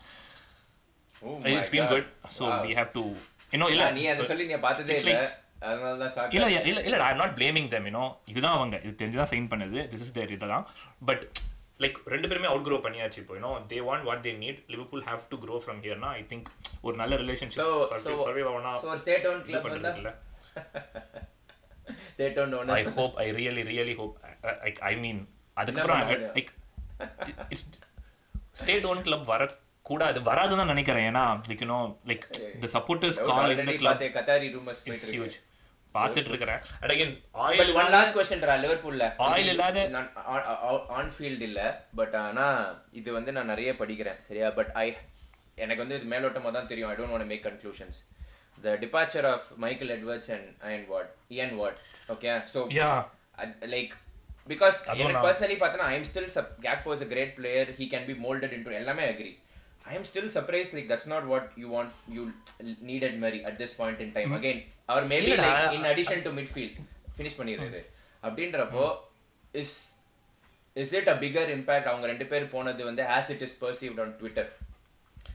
[1.53, 3.05] it's been good so we have to
[3.53, 5.17] இன்னும் இல்லை நீ அதை சொல்லி நீ பார்த்ததே இல்லை.
[6.37, 9.79] இல்ல இல்ல இல்ல I not blaming them you know இதுதான் அவங்க இது தெரிஞ்சு தான் சைன் பண்ணது.
[9.93, 10.65] திஸ் இஸ் தேர் இதுதான்.
[11.09, 11.23] பட்
[11.81, 15.23] லைக் ரெண்டு பேருமே அவுட் க்ரோ பண்ணியாச்சு இப்போ you know they want what they need Liverpool have
[15.33, 16.49] to grow from ஹியர்னா I think
[16.87, 19.01] ஒரு நல்ல ரிலேஷன்ஷிப் so, சர்வே ஆகணும் ஒரு
[19.49, 20.13] club வந்தா பண்றது இல்ல.
[22.13, 22.75] State owned owner.
[22.77, 24.15] I hope I really really hope
[24.65, 25.21] like I mean
[25.57, 26.05] அதுக்கப்புறம்?
[26.37, 26.53] Like
[27.53, 27.67] it's
[28.61, 29.43] state own club வர
[29.87, 31.07] கூடாது வராதுன்னு தான் நினைக்கிறேன்.
[31.11, 32.25] ஏன்னா like you know like
[32.63, 35.37] the supporters call in the club is போயிட்டு ஹியூஜ்.
[35.95, 36.93] பார்த்துட்டு இருக்கிறேன் But
[37.45, 39.05] I'll one last question டா, லிவர்பூல்ல.
[39.35, 39.85] இது இல்லாத-
[40.97, 41.61] on field இல்ல.
[41.95, 42.47] பட் ஆனா
[42.93, 44.49] இது வந்து நான் நிறைய படிக்கிறேன் சரியா?
[44.53, 44.87] பட் ஐ
[45.59, 46.91] எனக்கு வந்து இது மேலோட்டமா தான் தெரியும்.
[46.91, 47.99] I don't want make conclusions
[48.59, 51.79] the departure of Michael Edwards and Ian what Ian what
[52.09, 52.91] okay so yeah
[53.73, 53.93] like
[54.49, 56.29] because எனக்கு பர்சனலி பார்த்தனா I am still
[56.63, 59.33] cake was a great player he can be moulded into எல்லாமே agree
[59.85, 62.23] I am still surprise like that's not what you want you
[62.91, 65.51] needed Marie at this point in time again our maybe இல்லடா.
[65.55, 66.79] Like in addition to midfield
[67.17, 67.83] finish பண்ணிடுறாரு
[68.23, 68.85] அப்படின்றப்போ
[69.55, 69.75] is
[70.77, 74.15] is it a bigger impact அவங்க ரெண்டு பேர் போனது வந்து as it is perceived on
[74.21, 74.51] Twitter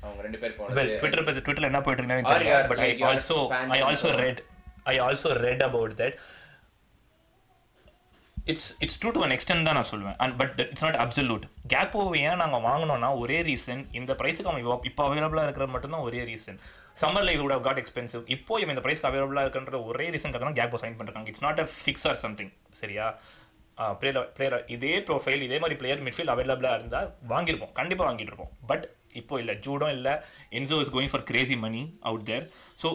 [0.03, 2.85] அவங்க ரெண்டு பேர் well போனது twitter பத்தி twitterல என்ன போயிட்டு Or இருக்குன்னு your- but i
[2.85, 4.19] like your also fans i and also so on.
[4.23, 4.37] read
[4.85, 6.13] i also read about that
[8.49, 12.01] it's it's true to an extent தான் நான் சொல்லுவேன் and but it's not absolute Gakpo
[12.21, 16.59] ஏன் நாங்கள் வாங்கினோம்னா ஒரே reason இந்த ப்ரைஸுக்கு அவன் இப்போ- அவைலபிளாக இருக்கிறது மட்டும்தான் ஒரே ரீசன்
[16.97, 20.79] சம்மர்ல இது கூட காட் எக்ஸ்பென்சிவ் இப்போ இவன் இந்த ப்ரைஸ்க்கு அவைலபிளாக இருக்கிற ஒரே ரீசனுக்காக தான் கேப்போ
[20.81, 23.07] சைன் பண்ணுறாங்க it's not a fix or something சரியா?
[23.99, 28.51] பிளேயர் பிளேயர் இதே ப்ரொஃபைல் இதே மாதிரி பிளேயர் மிட்ஃபீல்ட் அவைலபிளாக இருந்தால் வாங்கியிருப்போம் கண்டிப்பாக வாங்கிட்டு இருப்போம்.
[28.67, 30.13] பட் இப்போ இல்லை ஜூடும் இல்லை
[30.53, 32.45] Enzo is going for crazy money out there
[32.77, 32.89] so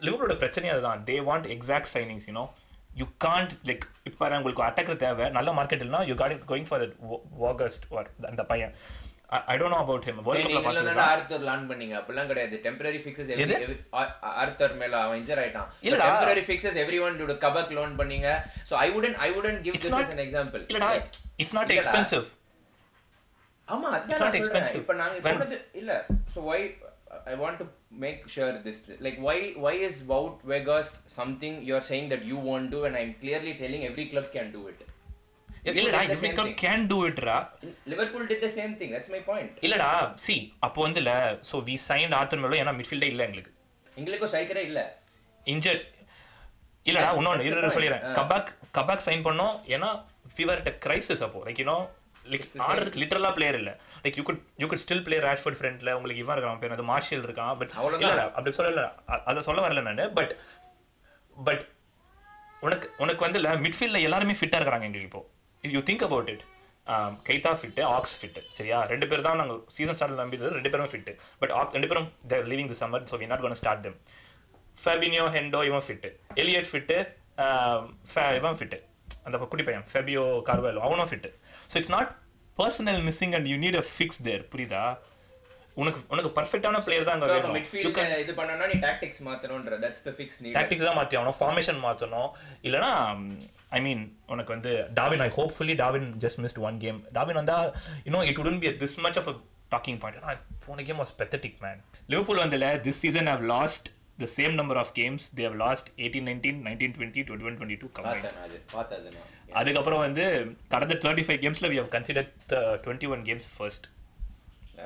[0.00, 1.00] லிவரோட பிரச்சனை அதுதான்.
[1.06, 2.44] They want exact signings you know
[3.00, 5.28] you can't like இப்போ உங்களுக்கு அட்டாக்கர் தேவை.
[5.38, 6.84] நல்ல மார்க்கெட் இல்லைனா யூ காட் கோயிங் ஃபார்
[7.44, 8.74] வாகஸ்ட் ஆர் அந்த பையன்.
[9.52, 11.94] I don't know about him World கப்ல பார்த்து ஆர்த்தர் லான் பண்ணீங்க.
[12.00, 12.56] அப்படிலாம் கிடையாது.
[12.66, 13.30] Temporary fixes?
[14.42, 15.68] ஆர்த்தர் மேல அவன் இன்ஜர் ஆயிட்டான்.
[15.86, 18.28] Temporary fixes everyone to Kabak loan பண்ணீங்க.
[18.70, 20.64] So I wouldn't I wouldn't give this as an example.
[20.70, 20.90] இல்லடா.
[21.42, 21.74] It's not.
[21.78, 22.28] எக்ஸ்பென்சிவ்
[23.68, 24.40] ஆமா நான் சொல்றேன்.
[24.42, 24.80] expensive.
[24.82, 25.92] இப்போ நாங்க இல்ல.
[26.34, 26.60] So why
[27.32, 32.08] I want to make sure this like why why is Wout Weghorst something you're saying
[32.08, 34.80] that you won't do and I'm clearly telling every club can do it
[35.72, 36.54] இல்லடா every thing.
[36.62, 37.36] Can do இட்ரா
[37.86, 39.90] Liverpool did the same thing that's my point இல்லடா
[40.24, 41.10] see அப்போ வந்துல
[41.50, 43.52] so we signed Arthur Melo ஏன்னா மிட்ஃபீல்டே இல்லை எங்களுக்கு
[43.96, 44.80] எங்களுக்கும் சைக்கரே இல்ல
[45.46, 45.84] injured
[46.86, 48.12] இல்லடா the இரு ஆ.
[48.18, 49.90] கபாக் கபாக் சைன் பண்ணோம் ஏன்னா
[50.34, 51.84] ஃபீவர் அட் கிரைசிஸ் அப்போ like
[52.24, 52.66] like It's the same.
[52.68, 56.36] ஆடுறதுக்கு லிட்டரலாக பிளேயர் இல்லை like you could you could still play Rashford ஃப்ரண்ட்ல உங்களுக்கு இவன்
[56.36, 57.52] இருக்கான் பேர் அது மார்ஷியல் இருக்கான்.
[57.60, 57.72] பட்.
[58.00, 58.84] இல்லடா அப்படி சொல்லல.
[59.30, 60.02] அதை சொல்ல வரல நான்.
[60.18, 60.32] பட்
[61.36, 61.62] பட்
[62.66, 65.22] உனக்கு உனக்கு வந்து இல்லை மிட்ஃபீல்டில் எல்லாருமே ஃபிட்டாக இருக்கிறாங்க எங்களுக்கு இப்போ.
[65.64, 66.44] You think about it
[67.26, 68.78] Keita fit Ox fit சரியா?
[68.92, 72.46] ரெண்டு பேர் தான் நாங்கள் சீசன் ஸ்டார்ட் நம்பிடுறது ரெண்டு பேரும் ஃபிட்டு பட் ஆக் ரெண்டு பேரும் they're
[72.52, 73.98] leaving the summer so we not gonna start them
[74.76, 76.08] Fabinho Hendo இவன் ஃபிட்டு
[76.42, 76.96] எலியட் ஃபிட்டு
[78.40, 78.78] இவன் ஃபிட்டு
[79.26, 81.30] அந்த குட்டி பையன் ஃபெபியோ கார்வேலோ அவனும் fit
[81.70, 82.10] so it's not
[82.58, 84.84] personnel missing and you need a fix there புரியுதா?
[85.76, 87.54] உனக்கு உனக்கு பர்ஃபெக்டான பிளேயர் தான் அங்கே வேணும்.
[87.56, 87.86] midfield
[88.22, 92.28] இது பண்ணனும்னா நீ tactics மாத்தணும்ன்ற that's the fix need tactics தான் மாற்றி ஆகணும் ஃபார்மேஷன் மாற்றணும்
[92.66, 92.90] இல்லைனா
[93.70, 97.56] ஐ மீன் உனக்கு வந்து Darwin I hopefully Darwin just missed one game Darwin வந்தா
[98.04, 99.36] இன்னும் it wouldn't be this much of a
[99.72, 103.88] talking point போன game was pathetic man Liverpool வந்துல this season have lost
[104.18, 107.78] the same number of games they have lost eighteen nineteen nineteen twenty twenty one twenty
[107.82, 108.26] two combined
[109.60, 110.24] அதுக்கப்புறம் வந்து
[110.68, 112.28] கடந்த thirty five கேம்ஸில் we have consider
[112.84, 113.86] twenty one games first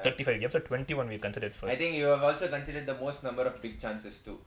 [0.05, 2.99] thirty five games twenty one we consider I first think you have also considered the
[3.05, 4.39] most number of big chances too.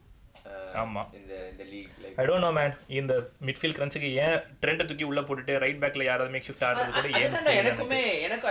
[0.42, 1.02] Uh, ஆமா.
[1.16, 2.14] In the in the league, like.
[2.20, 3.14] I don't know man இந்த
[3.46, 7.36] midfield கிரன்ச்சுக்கு ஏன் ட்ரெண்டை தூக்கி உள்ள போட்டுட்டு right பேக்ல யாராவது மேக் ஷிஃப்ட் ஆடுறது கூட ஏன்
[7.60, 8.46] எனக்குமே எனக்கு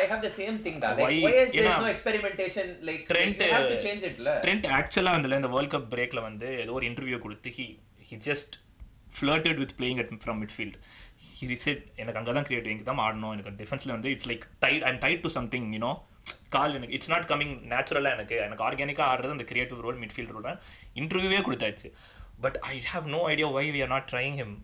[0.65, 0.89] thing da.
[0.91, 1.15] Like, Why?
[1.25, 2.67] why is there ஏன்னா, no experimentation?
[2.89, 4.35] Like, Trent, you have to change it, la.
[4.45, 7.67] Trent ஆக்சுவலாக வந்து இந்த வேர்ல்ட் கப் பிரேக்ல வந்து ஏதோ ஒரு இன்டர்வியூ கொடுத்து he
[8.09, 8.55] he just
[9.17, 10.77] flirted with playing at from midfield
[11.39, 14.83] he said எனக்கு அங்கே தான் கிரியேட் எனக்கு தான் ஆடணும் எனக்கு டிஃபென்ஸில் வந்து it's like tied
[14.83, 15.91] I'm tied to something you know
[16.49, 18.35] கால் எனக்கு இட்ஸ் நாட் கமிங் நேச்சுரலாக எனக்கு.
[18.35, 20.59] எனக்கு ஆர்கானிக்காக ஆடுறது அந்த கிரியேட்டிவ் ரோல் மிட்ஃபீல்ட் ரோல்
[20.95, 21.89] இன்டர்வியூவே கொடுத்தாச்சு.
[22.41, 24.55] But I have no idea why we are not trying him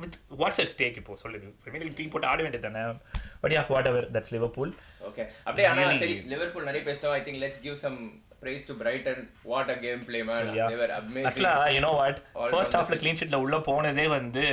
[0.00, 1.18] with what's at stake இப்போ?
[1.22, 2.94] சொல்லுது பிரீமியர் தூக்கி போட்டு ஆட வேண்டியது தானே?
[3.40, 4.72] But yeah whatever that's Liverpool
[5.04, 5.26] Okay.
[5.44, 7.10] அப்படியே ஆனா Really- சரி லிவர்பூல் நிறைய பேசிட்டோம்.
[7.10, 7.98] I think let's give some
[8.42, 9.18] praise to Brighton.
[9.50, 10.46] What a game play man.
[10.58, 10.68] Yeah.
[10.70, 11.26] they were amazing.
[11.28, 14.44] ஆக்சுவலா you know what All first down ஹாஃப்ல the clean ஷீட்ல உள்ள போனதே வந்து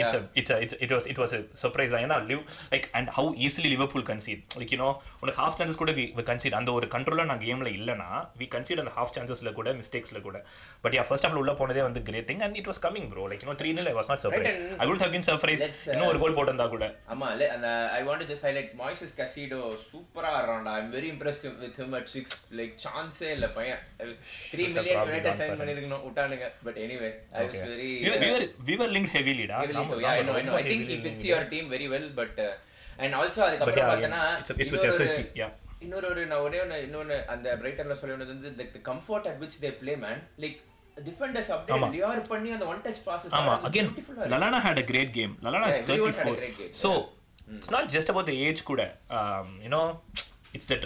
[0.00, 2.04] it's it's it's it was it was surprise தான்.
[2.06, 2.42] ஏன்னா live
[2.74, 4.90] like and how easily Liverpool concede like you know
[5.22, 8.08] உனக்கு half chances கூட வி கன்சீட் அந்த ஒரு கண்ட்ரோலாக நான் கேமில் இல்லைனா
[8.42, 10.36] வி கன்சீட் அந்த ஹாஃப் சான்சஸ்ல கூட மிஸ்டேக்ஸ்ல கூட.
[10.86, 13.44] பட் யா ஃபர்ஸ்ட் ஹாஃப்ல உள்ள போனதே வந்து great thing and it was coming bro like
[13.46, 16.38] you know three nil I was not surprise I would have been surprise இன்னும் ஒரு கோல்
[16.38, 16.88] போட்டிருந்தா கூட.
[17.14, 17.30] ஆமா
[17.74, 20.72] uh, I want to just highlight Moises Casido சூப்பரா ஆடுறான்டா.
[20.78, 22.26] I'm very impressed with him at six.
[22.58, 25.58] Like சான்ஸே இல்ல பையன் three Should have million probably United gone sign.
[25.60, 29.58] பண்ணிருக்கணும் விட்டானுங்க but anyway I was very we we were we were linked heavily டா
[29.62, 30.52] heavily நாம- to- yeah, I நாம know, I know.
[30.52, 31.30] ரொம்ப I think he heavily fits linked.
[31.32, 32.52] your team very well, but uh,
[32.98, 35.52] and also But அதுக்கப்புறம் yeah, பார்த்தனா again, it's, it's with SSG, yeah.
[35.82, 39.40] இன்னொரு ஒரு நான் ஒரே ஒன்று இன்னொன்று அந்த பிரைட்டன்ல சொல்லி ஒன்று வந்து like the comfort at
[39.42, 40.58] which they play man like
[40.96, 41.88] defenders அப்படியே.
[41.96, 43.88] லியார் பண்ணி அந்த ஒன் டச் பாசஸ் ஆமா again
[44.34, 46.90] lalana had a great game lalana is Yeah, everyone had a 34 great game, so
[47.56, 48.82] it's not just about the age கூட
[49.18, 49.84] um, you know
[50.54, 50.84] it's that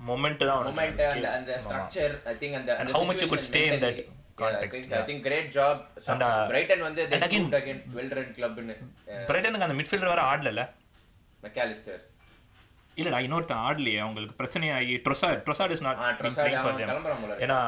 [0.00, 1.30] தான் moment அந்த கிடக்கு.
[1.36, 1.62] அந்த ஆமா.
[1.64, 2.76] ஸ்ட்ரக்சர் ஐ திங்க் அந்த I.
[5.08, 6.14] Think great job uh,
[6.50, 8.74] Brighton வந்து again again well run கிளப்னு
[9.28, 10.62] பிரைட்டனுக்கு அந்த மிட்ஃபீல்டர் வேற ஆடல
[11.42, 12.00] மெக்காலிஸ்டர்
[12.96, 16.00] இல்லடா இன்னொருத்தன் ஆடலையே அவங்களுக்கு பிரச்சனையாகி ட்ரொசாட் ட்ரொசாட் இஸ் நாட்.
[17.44, 17.58] ஏன்னா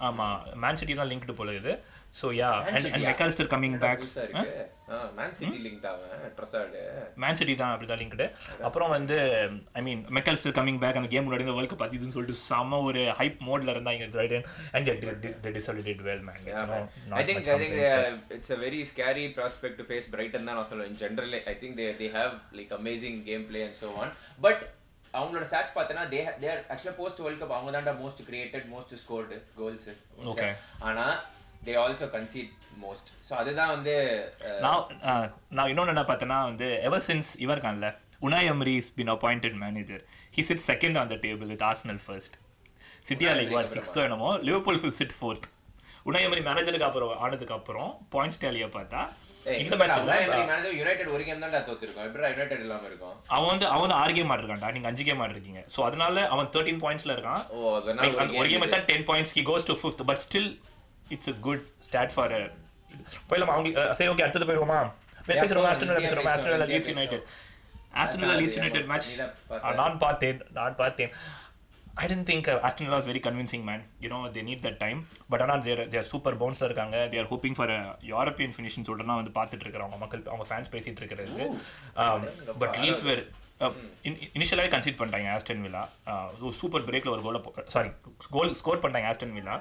[0.00, 0.26] ஆமா
[0.62, 1.82] மேன் சிட்டி தான் லிங்க்டு போல இது
[2.14, 4.00] so yeah and and Mac Allister coming back
[5.18, 5.84] Man City link
[7.22, 8.26] Man City தான் அப்படி தான் லிங்க்டு
[8.68, 9.16] அப்புறம் வந்து
[9.78, 13.02] I mean Mac Allister coming back அந்த கேம் முன்னாடி இந்த வேர்ல்ட் கப் அதுன்னு சொல்லிட்டு செம ஒரு
[13.20, 14.44] ஹைப் மோட்ல இருந்தாங்க Brighton
[14.74, 14.90] and
[15.46, 16.84] the decided well man Yeah, man.
[17.12, 20.68] I think I think uh, it's a very scary prospect to face Brighton தான் நான்
[20.70, 20.92] சொல்லுவேன்.
[20.92, 24.10] In general, I think they they have like amazing gameplay and so on.
[24.46, 24.58] But
[25.14, 28.92] அவங்களோட stats பார்த்தனா they they are actually post World Cup அவங்க தான்டா most created most
[29.00, 29.88] scored goals
[30.32, 30.50] Okay.
[30.88, 31.06] ஆனா
[31.62, 32.52] they also concede
[32.82, 33.94] most so அதுதான் வந்து
[34.64, 35.24] நான் uh,
[35.56, 37.88] நான் இன்னொன்று என்ன பார்த்தேன்னா வந்து எவர் சின்ஸ் இவர் இருக்கான்ல
[38.20, 40.02] Unai Emery is been appointed manager
[40.36, 42.36] he sit second on the table with Arsenal first
[43.08, 44.30] சிட்டியா like what சிக்ஸ்த்தோ என்னமோ?
[44.48, 45.48] Liverpool fill sit fourth
[46.06, 49.02] Unai Emery மேனேஜருக்கு அப்புறம் ஆனதுக்கு அப்புறம் பாயிண்ட்ஸ் டேலியை பார்த்தா
[49.60, 49.98] இந்த மேட்ச்
[50.78, 53.14] யுனைடெட் ஒரு கேம் தான்டா தோத்துருக்கோம் எப்படி யுனைடெட் இல்லாம இருக்கும்?
[53.36, 54.70] அவன் வந்து அவன் ஆறு கேம் ஆடிருக்கான்டா.
[54.76, 55.60] நீங்க அஞ்சு கேம் ஆடிருக்கீங்க.
[55.74, 57.42] ஸோ அதனால அவன் தேர்ட்டீன் பாயிண்ட்ஸ்ல இருக்கான்.
[58.40, 60.50] ஒரு கேம் எடுத்தா ten points he goes to fifth but still
[61.16, 62.34] it's a good start for
[63.28, 64.80] போயிடலாமா அவங்க சரி ஓகே அடுத்தது போயிடுவோமா.
[65.42, 65.92] Aston Aston
[66.72, 67.26] Leeds United
[68.02, 69.10] Aston Leeds United match.
[69.82, 71.12] நான் பார்த்தேன் நான் பார்த்தேன்
[72.02, 73.80] I didn't think Aston Villa was very convincing, man.
[74.02, 74.98] You know, they need that time.
[75.32, 76.96] But ஆனால் super bounce இருக்காங்க.
[77.12, 77.80] They are hoping for a
[78.12, 79.96] European finish சொல்லிட்டு வந்து பார்த்துட்டு இருக்கிறாங்க.
[80.02, 81.44] மக்கள் அவங்க ஃபேன்ஸ் பேசிட்டு இருக்கிறது
[82.62, 83.22] பட் லீவ்ஸ் வேர்
[84.36, 85.82] இனிஷியலாகவே கன்சிட் பண்ணிட்டாங்க ஆஸ்டன் வில்லா
[86.60, 87.40] சூப்பர் பிரேக்கில் ஒரு கோலை
[87.74, 87.90] சாரி
[88.36, 89.56] கோல் ஸ்கோர் பண்ணிட்டாங்க ஆஸ்டன் வில்லா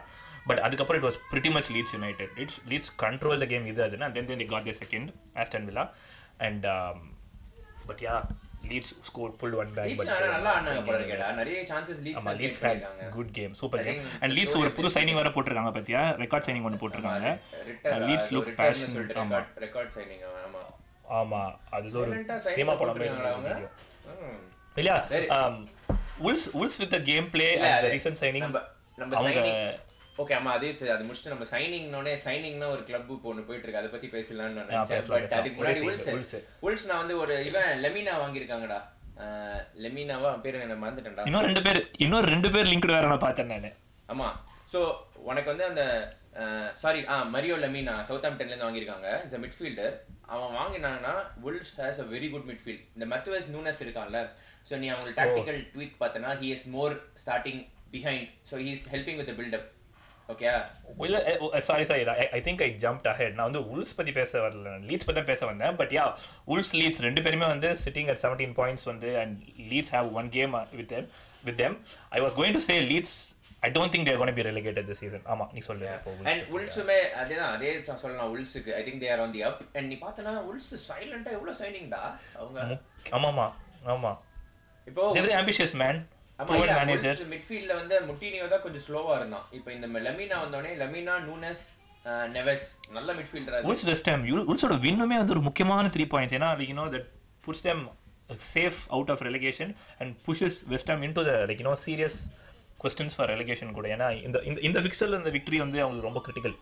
[0.49, 4.09] பட் அதுக்கப்புறம் it was pretty much Leeds United it's Leeds control the game இது அதுனா
[4.13, 5.09] then then got the second
[5.41, 5.85] Aston Villa
[6.47, 6.67] and
[7.87, 8.15] but yeah
[8.69, 9.91] Leeds score pull one back
[10.93, 12.59] இருக்கேடா நிறைய chances Leeds ஆமா Leeds
[13.15, 16.01] good game super game and Leeds ஒரு புது signing வேற போட்டிருக்காங்க பாத்தியா?
[16.19, 17.29] ரெக்கார்ட் சைனிங் ஒன்று போட்டிருக்காங்க.
[18.07, 19.39] லீட்ஸ் லுக் பேஷன் ஆமா.
[19.65, 20.63] ரெக்கார்ட் சைனிங் ஆமா.
[21.19, 21.41] ஆமா
[21.71, 22.11] அது ஒரு
[22.49, 22.99] சேமா படம்.
[24.75, 24.97] இல்லையா
[26.23, 27.47] Wolves Wolves with the game play
[27.89, 28.45] recent signing
[29.13, 29.41] அவங்க
[30.21, 34.07] ஓகே ஆமா அதே அது முடிச்சுட்டு நம்ம சைனிங்னோனே சைனிங்னா ஒரு கிளப் ஒன்று போயிட்டு இருக்கு அதை பத்தி
[34.15, 35.05] பேசலாம்னு நான் நினைச்சேன்.
[35.11, 35.33] பட்.
[35.39, 36.35] அதுக்கு முன்னாடி உல்ஸ்.
[36.67, 38.79] உல்ஸ் நான் வந்து ஒரு இவன் லெமினா வாங்கியிருக்காங்கடா.
[39.83, 41.25] லெமினாவா பேரு என்ன மறந்துட்டேன்டா.
[41.29, 43.77] இன்னும் ரெண்டு பேர் இன்னும் ரெண்டு பேர் லிங்க்டு வேற நான் பார்த்தேன் நான்.
[44.09, 44.27] ஆமா.
[44.73, 44.79] சோ
[45.29, 45.83] உனக்கு வந்து அந்த
[46.83, 49.07] சாரி ஆ மரியோ லெமினா சவுத் ஆம்டன்ல இருந்து வாங்கியிருக்காங்க.
[49.25, 49.95] இஸ் அ மிட்ஃபீல்டர்
[50.33, 51.13] அவன் வாங்கினாங்கன்னா
[51.45, 54.19] Wolves has a very good midfield இந்த மெத்துவஸ் நூனஸ் இருக்கான்ல.
[54.69, 57.61] ஸோ நீ அவங்க டாக்டிக்கல் ட்வீட் பார்த்தனா he is more starting
[57.95, 59.67] behind so he is helping with buildup
[60.29, 60.49] okay
[60.99, 61.17] இல்ல
[61.61, 64.73] sorry sorry I think I jump ahead நான் வந்து உல்ஸ் பத்தி பேச வரல.
[64.87, 65.75] லீட்ஸ் தான் பேச வந்தேன்.
[65.75, 66.03] பட் யா
[66.47, 69.35] உல்ஸ் லீட்ஸ் ரெண்டு பேருமே வந்து சிட்டிங் அட் செவன்டீன் பாயிண்ட்ஸ் வந்து and
[69.71, 71.05] Leeds have one game with them
[71.43, 71.75] with them.
[72.09, 73.15] I was going to say Leeds
[73.61, 75.87] I don't think they're gonna be relegated this season ஆமா நீ சொல்லு.
[76.25, 79.97] And உல்ஸுமே அதேதான் அதே சொல்லலாம் உல்ஸுக்கு I think they are on the up and நீ
[80.01, 82.01] பார்த்தனா உல்ஸ் சைலண்டா எவ்வளவு சைனிங்டா
[82.37, 82.59] அவங்க?
[82.71, 83.47] முக்- ஆமாமா
[83.87, 84.13] ஆமா.
[84.87, 85.73] இப்போ They're very ambitious
[87.33, 89.45] மிட்ஃபீல்ட்ல வந்து முட்டினியோ தான் கொஞ்சம் ஸ்லோவா இருந்தான்.
[89.57, 91.63] இப்போ இந்த லெமினா வந்தோடனே லெமினா நூனஸ்
[92.35, 92.67] நெவஸ்
[92.97, 97.07] நல்ல மிட்ஃபீல்டர் உல்ஸ் வெஸ்ட் ஹாம் உல்ஸோட வின்னுமே வந்து ஒரு முக்கியமான த்ரீ பாயிண்ட்ஸ் ஏன்னா you know that
[97.47, 97.81] puts them
[98.53, 99.71] safe out of relegation
[100.01, 102.19] and pushes West Ham into the like you know serious
[102.83, 103.87] questions for relegation கூட.
[103.95, 106.55] ஏன்னா இந்த இந்த இந்த ஃபிக்ஸரில் இந்த விக்டரி வந்து அவங்களுக்கு ரொம்ப கிரிட்டிக்கல்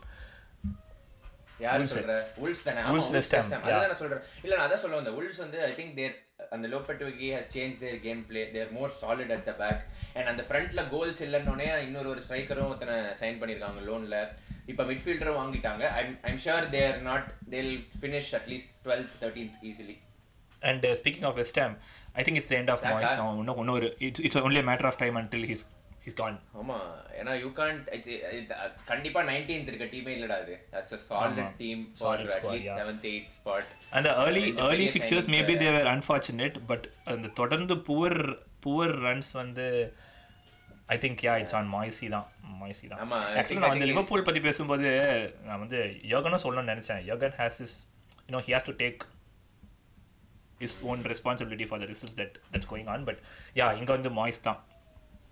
[1.65, 1.85] யாரு.
[1.97, 2.15] சொல்ற?
[2.43, 2.81] உல்ஸ் தானே?
[2.93, 3.45] உல்ஸ் Ham.
[3.51, 3.67] yeah.
[3.67, 4.23] அதான் நான் சொல்றேன்.
[4.45, 5.17] இல்ல நான் அதான் சொல்ல வந்தேன்.
[5.19, 9.31] உல்ஸ் வந்து ஐ திங்க் தேர் அந்த Lopetegui has change their game play they're more solid
[9.35, 9.81] at the back
[10.15, 14.17] and அந்த ஃப்ரண்ட்ல கோல்ஸ் இல்லைன்னொடனே இன்னொரு ஒரு ஸ்ட்ரைக்கரும் ஒருத்தனை சைன் பண்ணிருக்காங்க லோன்ல
[14.71, 15.83] இப்போ மிட்ஃபீல்டரும் வாங்கிட்டாங்க.
[15.99, 19.97] I'm I'm sure they're not they'll finish at least twelfth thirteenth easily
[20.61, 22.83] and speaking of West I think it's end of.
[22.87, 25.63] Moyes இன்னும் இன்னொரு it's it's only matter of time until he's
[26.07, 26.75] he's gone ஆமா.
[27.19, 27.87] ஏன்னா you can't
[28.91, 30.53] கண்டிப்பா 19th இருக்க டீமே இல்லடா அது.
[30.73, 32.81] That's a solid team for Solid at squad, least yeah.
[32.83, 33.65] 7th 8th spot.
[35.63, 38.19] They were unfortunate but அந்த தொடர்ந்து புவர்
[38.65, 39.65] புவர் ரன்ஸ் வந்து
[40.95, 42.27] I think yeah it's on மாய்ஸி தான்.
[42.61, 42.99] மாய்ஸி தான்.
[43.39, 44.89] ஆக்சுவலி நான் வந்து லிவர்பூல் பற்றி பேசும்போது
[45.49, 45.79] நான் வந்து
[46.13, 47.01] யோகனும் சொல்லணும்னு நினச்சேன்.
[47.11, 47.75] யோகன் has is
[48.29, 49.01] you know he has to take
[50.67, 53.19] his own responsibility for the results that that's going on but
[53.59, 54.61] yeah இங்கே வந்து மாய்ஸ் தான்.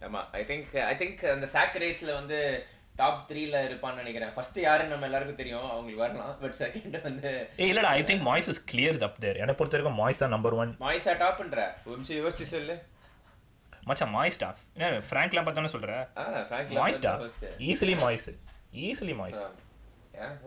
[0.06, 2.40] ஆமா ஐ திங்க் ஐ திங்க் அந்த சாக் ரேஸ்ல வந்து
[2.96, 4.32] டாப் த்ரீல இருப்பான்னு நினைக்கிறேன்.
[4.36, 5.66] ஃபர்ஸ்ட் யாருன்னு நம்ம எல்லாருக்கும் தெரியும்?
[5.72, 6.36] அவங்களுக்கு வரலாம்.
[6.42, 7.32] பட் செகண்ட் வந்து
[7.66, 10.72] இல்லடா I think Moyes is clear up there என்னை பொறுத்த வரைக்கும் மாய்ஸ் தான் நம்பர் ஒன்
[10.86, 12.76] மாய்ஸா டாப்ன்ற ஒரு நிமிஷம் யோசிச்சு சொல்லு.
[13.90, 14.50] மச்சான் மாய்ஸ் டா?
[14.78, 17.14] என்ன ஃப்ராங்க்லாம் பார்த்தானே ஃப்ராங்க் மாய்ஸ் டா?
[17.70, 18.30] Easily Moyes
[18.86, 19.44] easily Moyes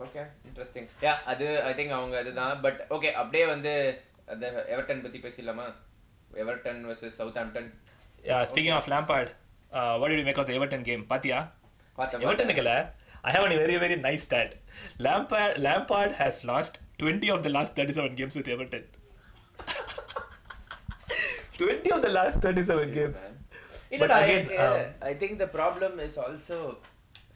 [0.05, 2.55] okay interesting yeah அது ஐ திங்க் அவங்க அதுதான்.
[2.65, 3.73] பட் ஓகே அப்படியே வந்து
[4.33, 4.45] அந்த
[4.75, 5.67] எவர்டன் பத்தி பேசிடலாமா?
[6.43, 7.69] Everton vs Southampton
[8.23, 8.85] Yeah, speaking of
[9.71, 11.03] Lampard, uh, what did you make of the Everton game?
[11.05, 11.39] Patia?
[11.97, 12.75] பார்த்தேன் Everton ikkala,
[13.23, 14.51] I have a very very nice stat.
[14.99, 18.83] Lampard Lampard has lost 20 of the last 37 games with Everton.
[21.59, 23.21] 20 of the last 37 games.
[23.95, 26.57] இல்லடா again, um, I think the problem is also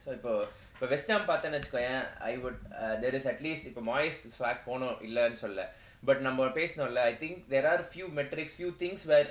[0.02, 0.32] so இப்போ
[0.74, 2.60] இப்போ West Ham பார்த்தேன்னு வச்சுக்கோயேன் I would
[3.02, 5.62] there is at least இப்போ Moyes ஃபிளாக் போனோம் இல்லைன்னு சொல்ல
[6.08, 9.28] பட் நம்ம பேசணும்ல I think there are few metrics few things where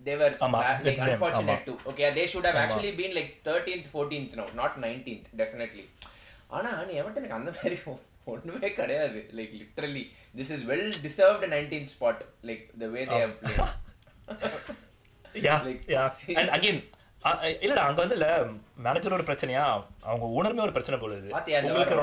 [0.00, 1.66] they were ஆமா, லைக் it's them, அன்ஃபார்ச்சுனேட் ஆமா.
[1.66, 5.84] To okay they should have actually been like thirteenth fourteenth no not nineteenth definitely
[6.50, 9.18] ஆனா நீ எவர்டனுக்கு அந்த மாதிரி ஒ- ஒண்ணுமே கிடையாது.
[9.36, 13.74] Like literally this is well deserved nineteenth spot like the way they have played
[15.42, 16.04] yeah Like, yeah
[16.36, 16.80] and again
[17.60, 18.26] இல்லடா அங்க வந்து இல்ல
[18.84, 19.64] மேனேஜர் ஒரு பிரச்சனையா?
[20.02, 21.96] அவங்க ஓனருமே ஒரு பிரச்சனை போடுது பாத்தியா இந்த உங்களுக்கு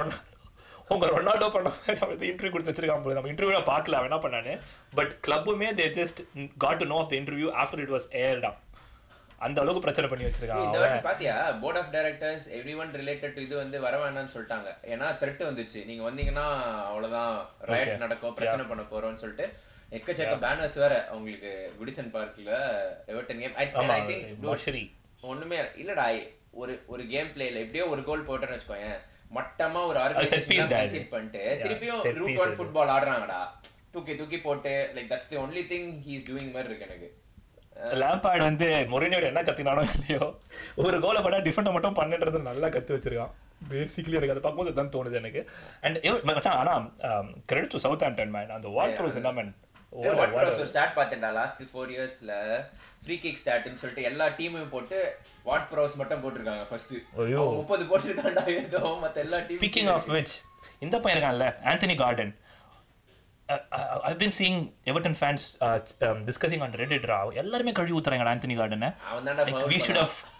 [0.92, 3.16] உங்க ரொனால்டோ பண்ண மாதிரி அவன் இன்டர்வியூ கொடுத்து வச்சிருக்கான் போல.
[3.18, 4.54] நம்ம இன்டர்வியூல பார்க்கல அவன் என்ன பண்ணானு?
[4.98, 6.20] But கிளப்புமே they just
[6.64, 8.52] got to know of the interview after it was ஏர்டா
[9.46, 11.36] அந்த அளவுக்கு பிரச்சனை பண்ணி வச்சிருக்கான் இந்த வாட்டி பாத்தியா?
[11.62, 12.46] Board of directors
[12.82, 14.70] everyone related இது வந்து வர வேணாம்னு சொல்லிட்டாங்க.
[14.94, 15.80] ஏன்னா த்ரெட் வந்துச்சு.
[15.90, 16.46] நீங்க வந்தீங்கன்னா
[16.90, 17.34] அவ்வளவுதான்.
[17.72, 19.48] ரைட் நடக்கும் பிரச்சனை பண்ண போறோம்னு சொல்லிட்டு
[19.98, 22.52] எக்கச்சக்க பேனர்ஸ் வேற அவங்களுக்கு குடிசன் பார்க்ல
[23.14, 24.92] எவர்டன் கேம் ஐ திங்க்
[25.32, 26.06] ஒண்ணுமே இல்லடா
[26.62, 28.98] ஒரு ஒரு கேம் பிளேல எப்படியோ ஒரு கோல் போட்டேன்னு வச்சுக்கோயேன்.
[29.38, 31.02] மட்டமா ஒரு ஆர்கனைசேஷன் இது.
[31.14, 32.56] பண்ணிட்டு திருப்பியும் ரூட் ஒன்.
[32.60, 33.42] ஃபுட்பால் ஆடுறாங்கடா.
[33.96, 37.10] தூக்கி தூக்கி போட்டு like that's the only thing he is doing மாதிரி இருக்கு எனக்கு.
[38.02, 40.26] லேம்பார்டு வந்து மொரினியோட என்ன கத்தினானோ இல்லையோ
[40.86, 43.34] ஒரு கோலை பண்ணா டிஃபெண்டை மட்டும் பண்ணுன்றது நல்லா கத்து வச்சிருக்கான்.
[43.72, 45.42] பேசிக்கலி எனக்கு அதை பார்க்கும்போது தான் தோணுது எனக்கு.
[45.86, 46.74] அண்ட் மச்சான் ஆனா
[47.50, 49.52] கிரெடிட் டு சவுத் ஆம்டன் மேன் அந்த வால் ப்ரோஸ் என்ன மேன்
[50.14, 52.34] வாட் ப்ரோஸ் ஒரு ஸ்டார்ட் பார்த்தேன்டா லாஸ்ட் ஃபோர் இயர்ஸ்ல
[53.04, 55.00] ஃப்ரீ கிக் ஸ்டாட்னு சொல்லிட்டு எல்லா டீமையும் போட்டு
[55.46, 57.42] வாட் ப்ரோஸ் மட்டும் போட்டிருக்காங்க ஃபர்ஸ்ட் ஐயோ.
[57.60, 60.36] முப்பது போட்டிருக்காண்டா ஏதோ மத்த எல்லா டீம் ஸ்பீக்கிங் ஆஃப் விச்
[60.86, 62.34] இந்த பையன் இருக்கான்ல Anthony Gordon
[64.10, 64.60] I been
[64.92, 65.46] Everton fans
[66.30, 69.98] discussing on Reddit ரா எல்லாருமே கழுவி ஊத்துறாங்க ஆந்தனி கார்டனை அவன் தான்டா like foul we should
[69.98, 70.14] பண்ணான்.
[70.14, 70.32] have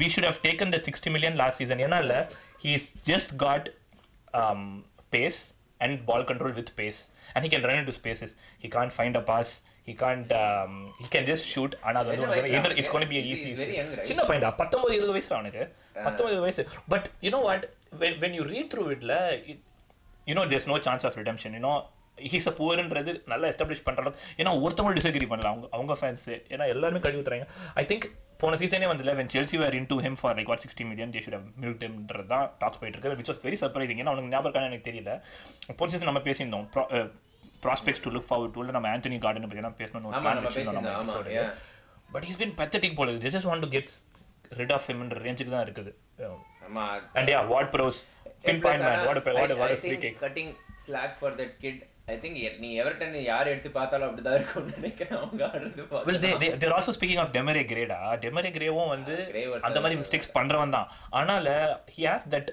[0.00, 1.78] we should have taken the 60 million last season.
[1.86, 2.14] ஏன்னா இல்ல
[2.64, 3.64] he's just got
[4.34, 4.62] um,
[5.12, 5.38] pace
[5.80, 7.00] and ball control with pace.
[7.34, 8.30] And he can run into spaces
[8.64, 9.50] he can't find a pass
[9.88, 10.72] he can't um,
[11.02, 13.50] he can just shoot ஆனா அது வந்து either it's going to be easy?
[14.10, 15.64] சின்ன பையன்டா பத்தொன்பது இருபது வயசுல அவனுக்கு
[16.06, 16.64] பத்தொன்பது வயசு
[16.94, 17.64] but you know what
[18.02, 19.14] when when you read through it ல
[19.52, 19.60] it,
[20.30, 21.76] you know there's no chance of redemption you know
[22.32, 24.10] he's a புவர்ன்றது நல்லா எஸ்டாப்ளிஷ் பண்றது
[24.40, 26.24] ஏன்னா ஒருத்தவங்க டிசகிரி பண்ணல அவங்க அவங்க ஃபேன்ஸ்
[26.54, 27.46] ஏன்னா எல்லாருமே கழுவி ஊத்துறாங்க
[27.80, 28.06] ஐ திங்க்
[28.40, 31.20] போன சீசனே வந்து when Chelsea were in to him for like what sixty million they
[31.26, 34.88] should milked ஹிம்ன்றது தான் டாக்ஸ் போயிட்டு இருக்கு விச் வாஸ் வெரி சர்ப்ரைசிங் ஏன்னா அவனுக்கு ஞாபகம் எனக்கு
[34.90, 35.12] தெரியல.
[35.78, 36.66] போன சீசன் நம்ம பேசியிருந்தோம்.
[37.64, 40.12] Prospects to look forward to நம்ம ஆண்டனி கார்டன் பற்றி தான் பேசணும்.
[42.14, 43.92] பட் இஸ் பின் பெத்தட்டிக் போல just just want to get
[44.60, 45.92] rid of ஹிம்ன்ற ரேஞ்சுக்கு தான் இருக்குது.
[47.18, 47.98] And yeah what Prowse
[48.48, 50.52] been point what what what free kick cutting
[50.84, 51.80] slack for that kid
[52.12, 55.16] I think நீ Everton யார் எடுத்து பார்த்தாலும் அப்படிதான் இருக்கும்னு நினைக்கிறேன்.
[55.20, 56.20] அவங்க ஆடுறது well.
[56.24, 59.14] They they they're also speaking of Demarai கிரேடா Demarai கிரேவும் வந்து
[59.50, 60.88] ஒருத்தன் அந்த மாதிரி மிஸ்டேக்ஸ் பண்றவன் தான்.
[61.20, 61.48] ஆனால
[61.96, 62.50] ஹி ஹாஸ் தட்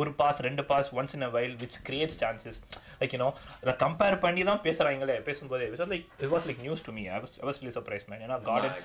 [0.00, 2.60] ஒரு பாஸ் ரெண்டு pass once in a while which creates chances
[3.00, 3.28] like you know
[3.62, 7.58] அதை கம்பேர் பண்ணி தான் பேசுறாங்களே பேசும்போது like it was like news to me I was
[7.60, 8.76] really surprise man ஏன்னா கார்டன்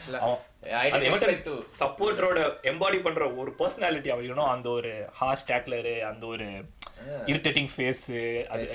[1.79, 2.39] சப்போர்ட்டரோட
[2.71, 6.47] எம்பாடி பண்ற ஒரு பர்சனாலிட்டி அவன் அந்த ஒரு ஹார்ஷ் டேக்லரு அந்த ஒரு
[7.27, 8.05] இரிட்டேட்டிங் ஃபேஸ்
[8.49, 8.65] அது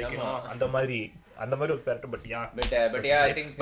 [0.49, 1.01] அந்த மாதிரி
[1.37, 3.55] அந்த மாதிரி ஒரு character but yeah but but yeah I think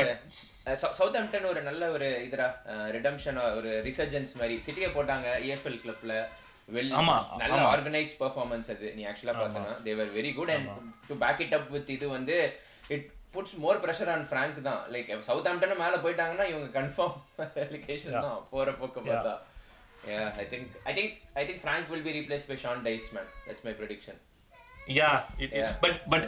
[1.17, 2.49] Southampton ஒரு நல்ல ஒரு இதுரா
[2.91, 4.57] ரிடம்ஷன் ஒரு ரிசர்ஜன்ஸ் மாதிரி.
[4.67, 6.15] சிட்டியை போட்டாங்க இஎஃப்எல் கிளப்ல
[6.69, 10.69] வெல் ஆமா, நல்ல ஆர்கனைஸ்ட் பெர்ஃபார்மன்ஸ் அது நீ ஆக்சுவலா பார்த்தனா they were very good and
[11.09, 12.37] to back it up with இது வந்து
[12.97, 17.17] it puts more pressure on Frank தான் லைக் சவுத் ஆம்டன் மேல போயிட்டாங்கன்னா இவங்க கன்ஃபார்ம்
[17.65, 19.37] ரெலிகேஷன் தான் போற போக்க பார்த்தா
[20.09, 23.25] Yeah, I think I think I think Frank will be replaced by Sean Dice, man.
[23.47, 24.15] That's my prediction.
[24.99, 25.73] Yeah, it, Yeah.
[25.83, 26.23] but but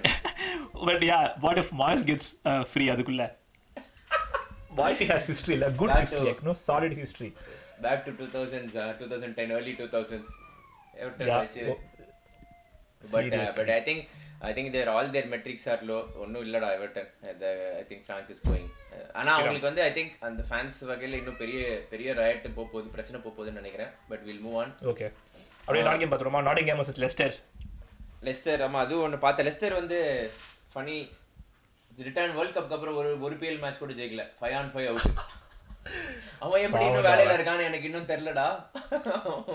[0.88, 3.24] but yeah, what if Mars gets uh, free அதுக்குள்ள
[5.28, 6.42] history, like good Back history, to- like
[7.80, 8.04] no solid history.
[8.04, 10.26] Back to 2000s, 2010, early 2000s.
[11.00, 11.38] Everton Yeah.
[11.38, 11.60] வச்சு.
[11.64, 11.78] oh,
[13.02, 13.56] But, uh, seriously.
[13.56, 14.08] but I think
[14.40, 16.08] I think their all their metrics are low.
[16.16, 17.08] ஒன்றும் இல்லடா Everton
[17.78, 18.66] I think Frank is going.
[18.92, 21.60] Uh, ஆனா அவங்களுக்கு வந்து I think அந்த fans வகையில இன்னும் பெரிய
[21.90, 24.72] பெரிய ரயட் போக போகுது பிரச்சனை போக போகுதுன்னு நினைக்கிறேன் பட் வில் மூவ் ஆன்.
[25.68, 26.42] அப்படியே பார்த்துருமா
[26.80, 27.34] வர்சஸ் லெஸ்டர்
[28.22, 29.98] லெஸ்டர் ஆமா அதுவும் ஒன்று பார்த்தேன் லெஸ்டர் வந்து
[30.74, 31.08] ஃபனி
[31.98, 35.06] ரிட்டர்ன் வேர்ல்ட் கப்க்கு அப்புறம் ஒரு ஒரு பிஎல் மேட்ச் கூட ஜெயிக்கல ஃபைவ் ஆன் ஃபைவ் அவுட்
[36.44, 38.46] அவன் எப்படி இன்னும் வேலையில இருக்கான்னு எனக்கு இன்னும் தெரியலடா.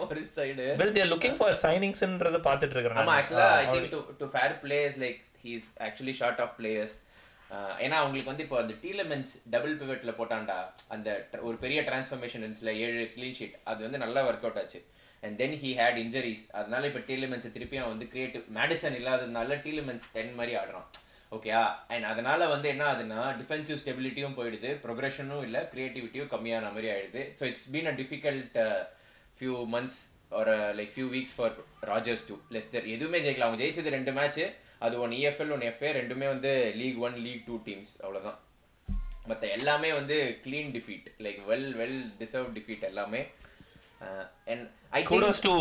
[0.03, 4.27] ஒரு side well they're looking for சைனிங்ஸ்ன்றத பார்த்துட்டு ஆமா இருக்கிறேன் ஆக்சுவலா I think to to
[4.33, 6.97] fair players like he's actually short of players
[7.85, 10.57] ஏன்னா அவங்களுக்கு வந்து இப்போ அந்த டீலமென்ஸ் டபுள் பிவெட்ல போட்டான்டா.
[10.93, 11.09] அந்த
[11.47, 14.79] ஒரு பெரிய டிரான்ஸ்ஃபர்மேஷன் இருந்துச்சுல ஏழு க்ளீன் ஷீட் அது வந்து நல்லா ஒர்க் அவுட் ஆச்சு.
[15.23, 20.07] And then he had injuries அதனால இப்போ டீலமென்ஸை திருப்பி அவன் வந்து கிரியேட்டிவ் மேடிசன் இல்லாததுனால டீலமென்ஸ்
[20.15, 20.87] டென் மாதிரி ஆடுறான்.
[21.31, 21.61] ஓகேயா
[21.93, 27.21] அண்ட் அதனால வந்து என்ன ஆகுதுன்னா டிஃபென்சிவ் ஸ்டெபிலிட்டியும் போயிடுது ப்ரொக்ரெஷனும் இல்லை கிரியேட்டிவிட்டியும் கம்மியான மாதிரி ஆயிடுது.
[27.37, 28.57] So it's been a difficult
[29.39, 29.99] few months
[30.39, 31.55] ஒரு like few weeks for
[31.91, 33.47] Rodgers too Leicester எதுவுமே ஜெயிக்கல.
[33.47, 34.41] அவங்க ஜெயிச்சது ரெண்டு மேட்ச்
[34.85, 38.39] அது ஒன் இஎஃப்எல் ஒன் எஃப்ஏ ரெண்டுமே வந்து league one league two teams அவ்வளோதான்
[39.29, 40.15] மற்ற எல்லாமே வந்து
[40.45, 43.21] clean defeat like well well deserve defeat எல்லாமே.
[44.51, 44.65] And
[44.97, 45.53] I kudos to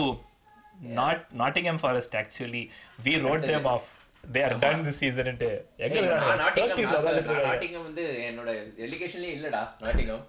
[0.98, 2.64] not Nottingham Forest actually.
[3.06, 3.86] We wrote them off.
[4.34, 6.00] They are done this season எங்க?
[6.42, 7.48] Nottingham 30s ல நான் உட்கார்ந்துட்டு இருக்காங்க.
[7.48, 8.50] நாட்டிங்கம் வந்து என்னோட
[8.84, 10.22] ரெலிகேஷன்லயே இல்லடா நாட்டிங்கம்.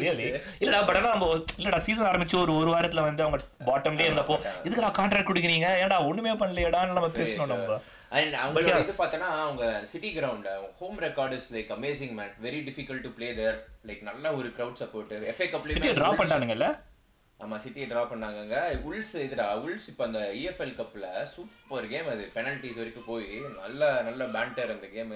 [0.00, 0.26] ரியலி
[0.62, 1.28] இல்லடா பட் ஆனா நம்ம
[1.60, 4.36] இல்லடா சீசன் ஆரம்பிச்சு ஒரு ஒரு வாரத்துல வந்து அவங்க பாட்டம்லயே இருந்தப்போ
[4.66, 5.70] இதுக்கு நான் கான்ட்ராக்ட் கொடுக்குறீங்க?
[5.84, 7.78] ஏன்டா ஒண்ணுமே பண்ணலையடான்னு நம்ம பேசணும் நம்ம.
[8.18, 8.76] அண்ட் அவங்களோட.
[8.84, 10.46] இது பார்த்தனா அவங்க City Ground
[10.82, 13.58] home record is like amazing man very difficult to play there
[13.88, 16.70] like நல்ல ஒரு கிரவுட் சப்போர்ட் எஃப்ஏ சிட்டியை டிரா கப்ல
[17.40, 18.56] பண்ணிட்டானுங்கல்ல ஆமா சிட்டியை டிரா பண்ணாங்கங்க.
[18.88, 22.24] உல்ஸ் இதுடா உல்ஸ் இப்போ அந்த இஎஃப்எல் கப்ல சூப்பர் கேம் அது.
[22.36, 23.28] பெனல்டிஸ் வரைக்கும் போய்
[23.62, 25.12] நல்ல நல்ல பேண்டர் அந்த game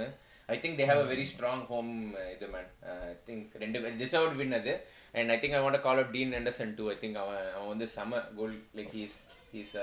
[0.48, 1.90] I think they have a very strong home
[2.34, 2.70] இது மேன்
[3.08, 4.72] ஐ திங்க் ரெண்டு டிசர்வ்ட் வின் அது.
[5.18, 7.88] And I think I want call out Dean Henderson too I think அவன் அவன் வந்து
[7.96, 9.18] செம goal like he's
[9.54, 9.74] he's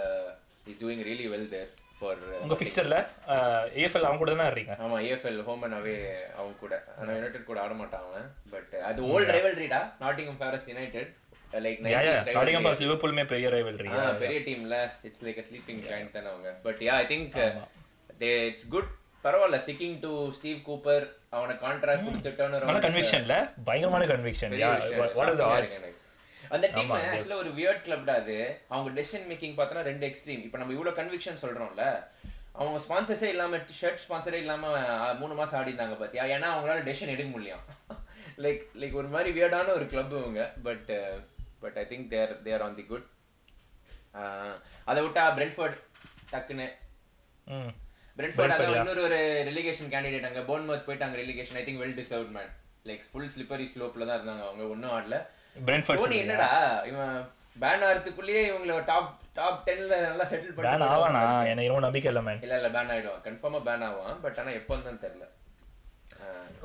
[0.71, 1.69] is doing really well there
[1.99, 2.97] for உங்க ஃபிக்சர்ல
[3.81, 5.95] AFL அவங்க கூட தானே இருக்கீங்க ஆமா ஏஎஃப்எல் ஹோம் அண்ட் அவே
[6.37, 6.75] அவங்க கூட.
[6.99, 7.73] ஆனா யுனைடெட் கூட ஆட
[8.03, 8.27] அவன்.
[8.53, 11.11] பட் அது old ரைவல்ரிடா Nottingham Forest United
[11.57, 11.79] like
[12.29, 16.49] Nottingham Forest லிவர்பூலுமே பெரிய ரைவல்ரி ஆ, பெரிய டீம்ல it's like a sleeping giant தானே அவங்க.
[16.63, 17.37] But yeah I think
[18.19, 18.89] they it's good
[19.23, 23.35] பரவாயில்ல ஸ்டிக்கிங் டு ஸ்டீவ் கூப்பர் அவனை கான்ட்ராக்ட் கொடுத்துட்டோன்னு நல்ல கன்விக்ஷன்ல
[23.65, 24.69] பயங்கரமான conviction yeah
[25.15, 25.79] what are the odds
[26.51, 28.37] அந்த டீம் ஆக்சுவலா ஒரு வியர்ட் கிளப்டா அது.
[28.69, 31.83] அவங்க டெசிஷன் மேக்கிங் பார்த்தோன்னா ரெண்டு எக்ஸ்ட்ரீம் இப்போ நம்ம இவ்வளவு கன்விக்ஷன் சொல்றோம்ல
[32.55, 34.63] அவங்க ஸ்பான்சர்ஸே இல்லாம ஷர்ட் ஸ்பான்சரே இல்லாம
[35.19, 36.23] மூணு மாசம் ஆடி இருந்தாங்க பாத்தியா?
[36.33, 37.61] ஏன்னா அவங்களால டெசிஷன் எடுக்க முடியும்.
[38.43, 40.41] லைக் லைக் ஒரு மாதிரி வியர்டான ஒரு கிளப் இவங்க.
[40.63, 40.89] But
[41.63, 43.07] but I think they're they're on the good
[44.89, 45.77] அதை விட்டா பிரென்ஃபோர்ட்
[46.33, 46.67] டக்குன்னு.
[48.17, 52.51] பிரென்ஃபோர்ட் அதான் இன்னொரு ஒரு ரெலிகேஷன் கேண்டிடேட் அங்க போர்ன்மவுத் போயிட்டாங்க relegation I think well deserved man
[52.89, 55.17] like full slippery ஸ்லோப்ல தான் இருந்தாங்க அவங்க ஒன்றும் ஆடல.
[55.67, 56.49] பிரென்ஃபோர்ட் என்னடா
[56.91, 57.15] இவன்
[57.63, 61.23] பேன் ஆகிறதுக்குள்ளேயே இவங்கள டாப் டாப் டென்ல நல்லா செட்டில் பேன் பண்ணி ஆவானா?
[61.51, 63.23] எனக்கு இன்னும் நம்பிக்கை இல்லை மேன் இல்ல இல்ல பேன் ஆயிடுவான்.
[63.27, 65.25] கன்ஃபார்மா பேன் ஆவான் பட் ஆனா எப்போ தான் தெரியல.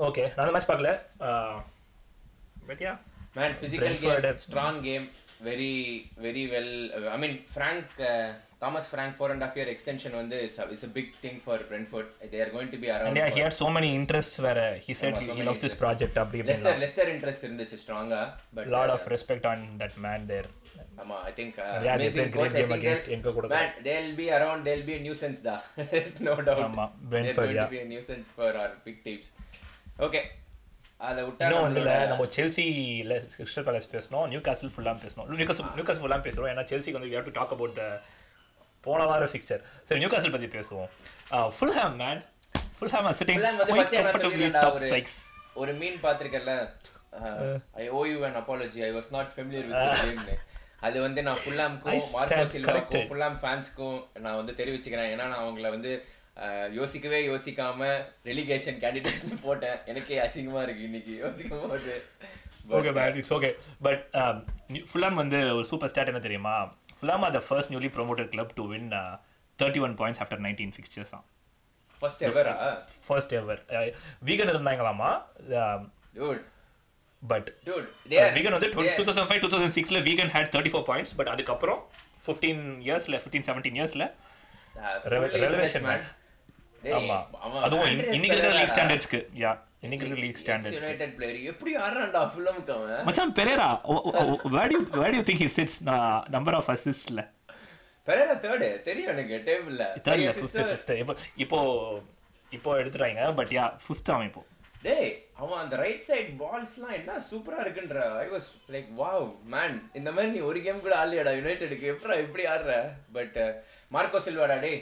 [0.09, 0.93] ஓகே நான் மேட்ச் பார்க்கல.
[2.69, 2.93] But yeah
[3.37, 4.25] man physical Brentford.
[4.25, 5.07] Game strong game
[5.47, 5.73] very
[6.25, 6.75] very well
[7.15, 7.95] I mean Frank
[8.63, 12.39] Thomas Frank four and half year extension வந்து it's a big thing for Brentford they
[12.45, 15.29] are going to be around yeah he had so many interest வேற he said he
[15.31, 18.23] many loves this project அப்படி Leicester Leicester interest இருந்துச்சு ஸ்ட்ராங்கா
[18.59, 20.49] but lot of respect on that man there
[21.03, 21.59] ஆமா I think
[22.15, 25.41] played great game against எங்க கூட man they'll be around they'll be a nuisance
[25.91, 26.65] there's no doubt.
[26.69, 27.61] ஆமா, yeah.
[27.61, 29.29] to be a nuisance for our big teams.
[29.99, 30.25] Okay.
[31.01, 32.65] அத விட்டா இன்னும் வந்து நம்மளோட- நம்ம செல்சி
[33.35, 37.11] கிறிஸ்டல் பேலஸ் பேசணும் நியூ காசல் ஃபுல்லாக பேசணும் நியூ காசல் நியூ ஃபுல்லாக பேசுகிறோம் ஏன்னா செல்சிக்கு வந்து
[37.11, 37.85] you to talk about the
[38.81, 40.89] போன வாரம் ஃபிக்சர் சரி நியூ காசல் பற்றி பேசுவோம்
[41.77, 42.23] Fulham man
[42.91, 43.43] Fulham sitting
[44.53, 45.19] top ஒரு- சிக்ஸ்
[45.55, 46.55] ஒரு mean பாத்திருக்கல
[47.75, 48.81] I owe you apology.
[48.85, 50.43] I was not familiar with the game
[50.81, 53.07] அது வந்து நான் ஃபுல்லாம்க்கும் மார்க்கோ சில்வாக்கும்.
[53.11, 55.11] ஃபுல்லாம் ஃபேன்ஸ்க்கும் நான் வந்து தெரிவிச்சுக்கிறேன்.
[55.13, 55.91] ஏன்னா நான் அவங்கள வந்து
[56.73, 57.81] யோசிக்கவே யோசிக்காம
[58.25, 59.79] ரெலிகேஷன் கேண்டிடேட் போட்டேன்.
[59.87, 61.93] எனக்கே அசிங்கமா இருக்கு இன்னைக்கு யோசிக்கும் போது
[62.71, 63.51] okay man it's okay
[63.83, 64.03] but
[64.87, 66.55] Fulham வந்து ஒரு சூப்பர் ஸ்டாட் என்ன தெரியுமா?
[66.97, 68.89] Fulham are the first newly promoted club to win
[69.59, 71.25] thirty one points after nineteen fixtures தான்
[72.01, 72.55] ஃபர்ஸ்ட் எவரா
[73.07, 73.61] ஃபர்ஸ்ட் எவர்
[74.25, 75.11] வீகன் இருந்தாங்களாமா?
[77.23, 77.49] பட்
[78.19, 80.87] are வீகன் வந்து they are- two thousand five two thousand சிக்ஸில் Wigan had thirty four
[80.89, 81.81] points but அதுக்கப்புறம்
[82.27, 84.07] fifteen இயர்ஸில் fifteen seventeen இயர்ஸில்
[84.77, 85.33] Ah, Revel-
[86.93, 87.19] ஆமா.
[87.63, 88.73] அதுவும் இன்னைக்கு இருக்கிற லீக் டா.
[88.73, 91.37] ஸ்டாண்டர்ட்ஸ்க்கு யா இன்னைக்கு இருக்கிற லீக் ஸ்டாண்டர்ட்ஸ் United player.
[91.51, 93.05] எப்படி ஆடுறான்டா ஃபுல்லமுக்கு அவன்?
[93.09, 93.69] மச்சான் Pereira
[94.57, 95.79] where do where do think he sits
[96.31, 97.23] number of அசிஸ்ட்ல
[98.07, 101.61] Pereira third தெரியும் எனக்கு டேபிள்ல தேர்ட்ல ஃபிஃப்த் ஃபிஃப்த் இப்போ இப்போ
[102.53, 104.43] இப்போ எடுத்துட்டாங்க பட் யா ஃபிஃப்த் அவன் இப்போ
[104.83, 108.01] டேய் அவன் அந்த ரைட் சைடு பால்ஸ்லாம் என்ன சூப்பரா இருக்குன்ற.
[108.19, 109.25] I was like wow
[109.55, 112.73] man இந்த மாதிரி நீ ஒரு கேம் கூட ஆடலையாடா யுனைடெடுக்கு எப்படா இப்படி ஆடுற?
[113.13, 113.39] பட்
[113.91, 114.79] மார்க்கோ சில்வாடா டேய்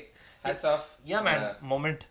[0.47, 2.03] hats off yeah man moment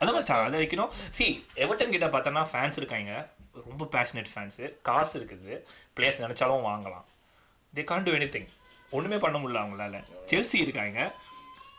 [0.00, 1.26] அதான் மச்சான் அதை வைக்கணும் சி
[1.64, 3.12] எவர்டன் கிட்ட பார்த்தோன்னா ஃபேன்ஸ் இருக்காங்க.
[3.70, 5.52] ரொம்ப பேஷனேட் ஃபேன்ஸு காசு இருக்குது.
[5.96, 7.04] பிளேஸ் நினைச்சாலும் வாங்கலாம்.
[7.76, 8.50] They Khan do anything
[8.96, 10.00] ஒன்றுமே பண்ண முடியல அவங்களால.
[10.30, 10.98] செல்சி இருக்காங்க.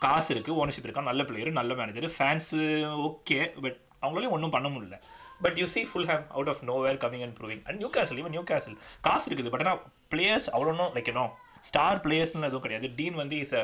[0.04, 1.04] காசு இருக்குது ஓனர்ஷிப் இருக்கா?
[1.10, 2.60] நல்ல பிளேயர் நல்ல மேனேஜர் ஃபேன்ஸு
[3.08, 4.98] ஓகே பட் அவங்களாலையும் ஒன்றும் பண்ண முடியல.
[5.44, 5.80] But you see
[6.10, 8.76] Fulham out of nowhere coming and proving and Newcastle even Newcastle
[9.06, 9.80] காசு இருக்குது பட் ஆனால்
[10.14, 11.26] பிளேயர்ஸ் அவ்வளோ லைக் நோ
[11.70, 12.88] ஸ்டார் பிளேயர்ஸ்னு எதுவும் கிடையாது.
[12.98, 13.62] டீன் வந்து இஸ் அ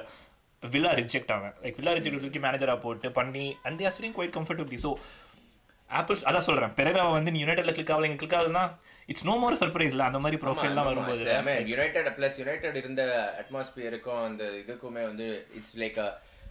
[0.62, 1.54] வில்லா ரிஜெக்ட் ஆவேன்.
[1.62, 4.90] லைக் வில்லா ரிஜெக்ட் தூக்கி மேனேஜராக போட்டு பண்ணி and they're sitting quite comfortably so
[5.90, 8.64] apples அதான் சொல்கிறேன் பெரேரா வந்து நீ யுனைடெட்ல கிளிக் ஆகல கிளிக் ஆகுதுன்னா
[9.08, 11.24] இட்ஸ் நோ மோர் சர்ப்ரைஸ்ல அந்த மாதிரி ப்ரொஃபைல்லாம் வரும்போது.
[11.72, 13.02] யுனைடெட் பிளஸ் யுனைடெட் இருந்த
[13.40, 15.26] அட்மாஸ்பியருக்கும் அந்த இதுக்குமே வந்து
[15.58, 16.00] it's like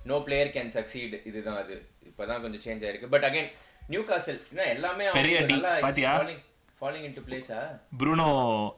[0.06, 1.76] no player can succeed இதுதான் அது.
[2.10, 3.12] இப்பதான் கொஞ்சம் சேஞ்ச் ஆயிருக்கு.
[3.16, 3.50] பட் அகைன்
[3.90, 4.40] நியூ காசல்
[4.74, 5.38] எல்லாமே பெரிய
[5.86, 6.14] பாத்தியா?
[6.82, 7.60] ஃபாலிங் இன்டு பிளேஸா
[8.00, 8.30] ப்ரூனோ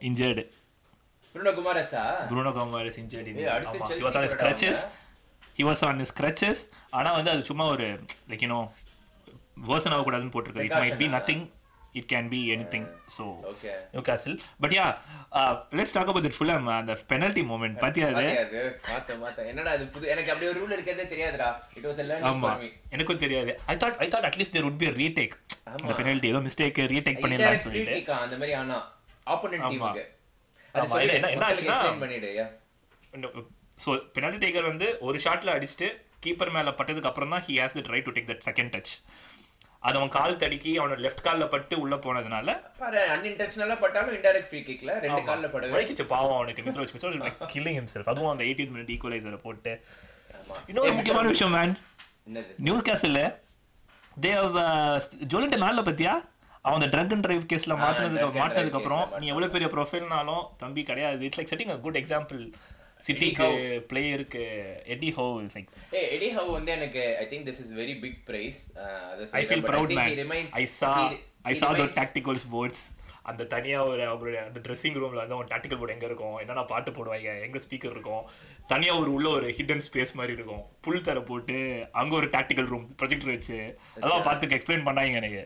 [0.08, 0.42] இன்ஜர்டு
[1.34, 3.78] புருணோ குமாரஸா ப்ரூனோ கமாரஸ் இன்ஜர்டு அடுத்து
[4.80, 5.02] ஆமா.
[5.56, 7.44] Chelsea he was on his கூட crutches he was on his crutches ஆனா வந்து அது
[7.44, 8.68] சும்மா ஒரு லைக் யூனோ
[9.68, 11.08] வேர்சன் ஆகக்கூடாதுன்னு போட்டிருக்காரு it might be?
[11.08, 11.52] Nothing
[11.94, 12.86] it can be anything.
[13.06, 13.74] So Okay.
[13.92, 14.38] Newcastle.
[14.60, 14.98] But yeah,
[15.32, 17.78] uh, let's talk about that Fulham uh, the penalty moment.
[17.78, 18.24] பாத்தியா அது?
[19.46, 22.62] என்னடா அது புது எனக்கு அப்படி ஒரு ரூல் இருக்கதே தெரியாதுடா இட் வாஸ் a learning ஆமா for
[22.62, 25.32] me எனக்கும் தெரியாது I thought I thought at least there would be a retake
[25.64, 28.92] அந்த பெனல்ட்டி ஏதோ மிஸ்டேக் ரீடேக் free சொல்லிட்டு அந்த மாதிரி ஆனா
[29.26, 29.62] ஆப்போனன்ட்.
[29.62, 30.04] டீமுக்கு
[30.74, 32.48] என்ன- ஆச்சுன்னா- பண்ணிடு.
[33.78, 35.88] ஸோ பெனல்டி டேக்கர் வந்து ஒரு ஷாட்ல அடிச்சுட்டு
[36.24, 38.92] கீப்பர் மேல பட்டதுக்கு அப்புறம் தான் he has the right to take that second touch
[39.82, 44.60] அது அவன் கால் தடுக்கி அவனோட லெஃப்ட் கால்ல பட்டு உள்ள போனதுனால பாரு அன்இன்டென்ஷனலா பட்டாலும் இன்டைரக்ட் ஃப்ரீ
[44.68, 46.62] கிக்ல ரெண்டு கால்ல படவே வலிக்கிச்சு பாவம் அவனுக்கு.
[46.66, 49.72] Mitrovic Mitrovic like killing himself அதுவும் அந்த 18th மினிட் ஈக்குவலைசரை போட்டு.
[50.70, 51.74] இன்னொரு முக்கியமான விஷயம் மேன்
[52.66, 53.20] நியூ கேசல்ல
[54.16, 54.56] தேவ்
[55.32, 56.14] ஜோலிட்ட நாள்ல பத்தியா?
[56.64, 59.28] அவன் அந்த ட்ரங்க் அண்ட் டிரைவ் கேஸ்ல drunk மாத்தினதுக்கு and மாட்டினதுக்கு drive அப்புறம் case ல நீ
[59.32, 61.20] எவ்வளவு பெரிய ப்ரொஃபைல்னாலும் தம்பி கிடையாது.
[61.28, 62.40] It's like setting a good example
[63.06, 63.48] சிட்டிக்கு
[63.92, 64.42] பிளேயருக்கு
[64.94, 68.18] எடி ஹோ இட்ஸ் லைக் ஏய் எடி ஹவ் வந்து எனக்கு I think this is very big
[68.30, 68.60] prize
[69.40, 69.94] I feel proud
[70.34, 70.92] man I saw
[71.52, 72.84] I saw the tactical sports
[73.30, 76.34] அந்த தனியா ஒரு அவங்களுடைய அந்த ட்ரெஸ்ஸிங் ரூம்ல வந்து அவன் டாக்டிக்கல் போர்டு எங்க இருக்கும்?
[76.40, 77.30] என்னென்ன பாட்டு போடுவாங்க?
[77.44, 78.24] எங்க ஸ்பீக்கர் இருக்கும்?
[78.72, 80.64] தனியா ஒரு உள்ள ஒரு ஹிடன் ஸ்பேஸ் மாதிரி இருக்கும்.
[80.84, 81.56] புல் தர போட்டு
[82.00, 83.58] அங்க ஒரு டாக்டிக்கல் ரூம் ப்ரொஜெக்டர் வச்சு
[83.94, 85.42] அதெல்லாம் பார்த்து எக்ஸ்பிளைன் பண்ணாங்க எனக்கு.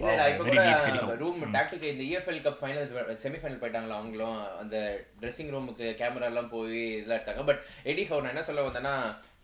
[0.00, 1.14] இப்ப கூட.
[1.22, 2.92] ரூம் டாக்டிக் இந்த EFL cup finals
[3.22, 4.76] semi final போயிட்டாங்களா அவங்களும் அந்த
[5.20, 7.44] ட்ரெஸ்ஸிங் ரூமுக்கு கேமரா எல்லாம் போய் இதெல்லாம் எடுத்தாங்க.
[7.48, 8.94] பட் எடி ஹவ் நான் என்ன சொல்ல வந்தேன்னா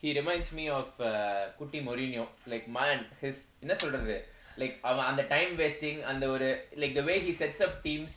[0.02, 0.94] ஹி ரிமைண்ட்ஸ் மீ ஆஃப்
[1.58, 2.26] குட்டி மொரினியோ.
[2.52, 4.16] லைக் மேன் ஹிஸ் என்ன சொல்றது?
[4.62, 6.48] லைக் அவன் அந்த டைம் வேஸ்டிங் அந்த ஒரு
[6.82, 8.16] like the way he sets up teams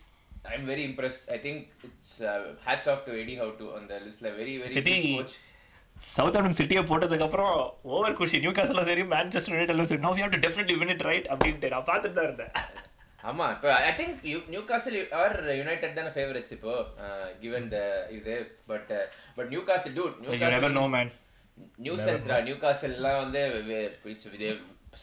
[0.52, 2.18] I am very impressed I think it's
[2.68, 5.36] hats off to Eddie Howe to அந்த லிஸ்ட்ல very very coach
[6.08, 7.54] Southampton சிட்டியை போட்டதுக்கு அப்புறம்
[7.92, 10.02] ஓவர் குஷி நியூ காஸ்லும் சரி மேன்செஸ்டர் யுனைடெட்லும் சரி.
[10.02, 12.52] No you have to definitely win it right அப்படின்ட்டு நான் பார்த்துட்டு தான் இருந்தேன்.
[13.20, 14.20] ஆமா இப்போ I think
[14.64, 16.74] Newcastle or United தானே ஃபேவரட்ஸ் இப்போ
[17.42, 17.80] கிவன் த
[18.18, 18.36] இது.
[18.68, 18.92] But
[19.38, 21.12] but Newcastle dude new you never know man
[21.86, 23.42] நியூசன்ஸ்ரா நியூ காசில்லாம் வந்து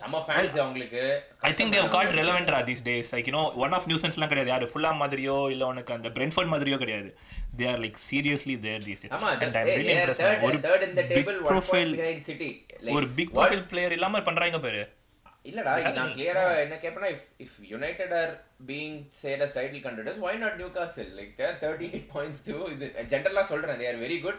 [0.00, 1.02] சம ஃபேன்ஸ் அவங்களுக்கு.
[1.48, 4.50] I think they've got ரெலவென்ட்ரா these days like you know one of நியூசன்ஸ்லாம் கிடையாது.
[4.54, 7.10] யாரு ஃபுல்லா மாதிரியோ இல்ல உனக்கு அந்த பிரென்ஃபோர்ட் மாதிரியோ கிடையாது.
[7.60, 9.14] They are like seriously there these days
[9.44, 11.94] and I really impress ஒரு பிக் டேபிள் 1 ப்ரொஃபைல்
[12.98, 14.84] ஒரு பிக் ப்ரொஃபைல் பிளேயர் இல்லாம பண்றாங்க பாரு.
[15.44, 18.30] இல்லடா நான் கிளியரா என்ன கேப்பனா if if United are
[18.68, 22.86] being said as title contenders why not Newcastle like they're thirty eight points too இது
[23.12, 24.38] ஜென்ரலா சொல்றேன் they are very good.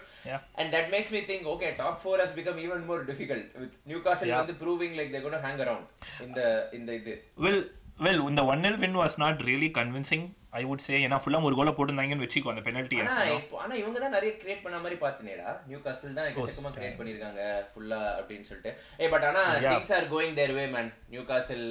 [0.60, 3.76] And that makes me think okay top four has become even more difficult with
[4.08, 4.34] Newcastle.
[4.40, 5.88] வந்து proving like they got hang around
[6.28, 6.42] இந்த
[6.80, 7.64] இந்த இது well
[8.06, 10.26] well இந்த one nil win was not really convincing
[10.60, 13.98] I would say ஏன்னா ஃபுல்லா ஒரு கோலை போட்டிருந்தாங்கன்னு வச்சுக்கோ அந்த பெனல்ட்டி ஆனா இப்போ ஆனா இவங்க
[14.04, 17.42] தான் நிறைய கிரியேட் பண்ண மாதிரி பாத்துனேடா நியூ காசில் தான் எக்கச்சக்கமா கிரியேட் பண்ணிருக்காங்க
[17.72, 18.72] ஃபுல்லா அப்படின்னு சொல்லிட்டு.
[19.04, 19.72] ஏ பட் ஆனா Yeah.
[19.74, 20.92] Things are going their way man
[21.32, 21.68] Newcastle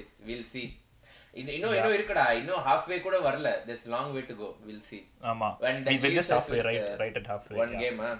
[0.00, 0.62] it's will see
[1.34, 2.26] இன்னும் இன்னும் இருக்குடா.
[2.40, 3.48] இன்னும் half way கூட வரல.
[3.68, 4.98] This long way to go will see
[5.32, 5.48] ஆமா.
[5.62, 7.82] With, right uh, right at halfway one yeah.
[7.84, 8.14] game ah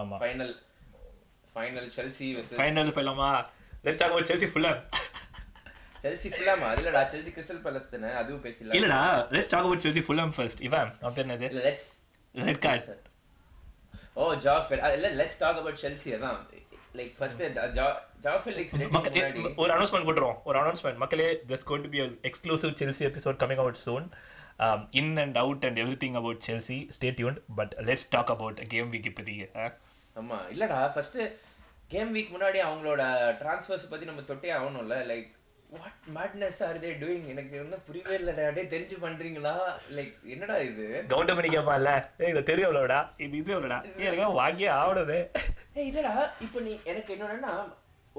[0.00, 0.18] ஆமா.
[0.24, 0.50] Final
[1.56, 3.30] final Chelsea versus final போயிடலாமா
[3.86, 4.72] let's talk about Chelsea ஃபுல்லா
[6.02, 8.10] Chelsea ஃபுல்லாமா இல்லடா Chelsea Crystal Palace தானே?
[8.12, 9.00] அதுவும் பேசல இல்லடா
[9.30, 11.48] let's talk about Chelsea Fulham first இவன் அவன் பேர் என்னது?
[11.60, 11.84] let's
[12.34, 12.96] ரெட் கார்டு
[14.14, 16.40] ஓ ஜா ஃபெல் இல்ல let's talk about Chelsea அதான்.
[16.94, 17.42] Like first
[17.76, 17.86] Joao
[18.22, 19.42] Joao Felix மக்க- முன்னாடி.
[19.44, 20.40] ஏ, ஒரு அனௌன்ஸ்மெண்ட் போட்டுருவோம்.
[20.44, 21.28] ஒரு அனௌன்ஸ்மெண்ட் மக்களே
[21.66, 24.04] going to be a exclusive Chelsea episode coming out soon.
[24.58, 26.78] Um, in and out and everything about Chelsea.
[26.96, 29.72] Stay tuned but let's talk about game week இப்போதைக்கு அஹ்.
[30.16, 31.18] ஆமா இல்லடா first
[31.88, 33.02] game week முன்னாடி அவங்களோட
[33.40, 34.96] transfers பத்தி நம்ம தொட்டே ஆகணும்ல.
[35.10, 35.30] Like
[35.72, 38.42] what madness are they doing எனக்கு ஒன்றும் புரியவே இல்லடா.
[38.48, 39.52] அப்படியே தெரிஞ்சு பண்றீங்களா?
[39.96, 40.86] லைக் என்னடா இது?
[41.12, 41.92] கவுண்டமணி கேட்பான்ல
[42.22, 45.18] ஏய் இது தெரியும் எவ்வளோடா இது இது எவ்வளோடா எனக்கு வாங்கியே ஆகணுது
[45.78, 46.14] ஏய் இல்லடா.
[46.46, 47.54] இப்போ நீ எனக்கு என்னன்னா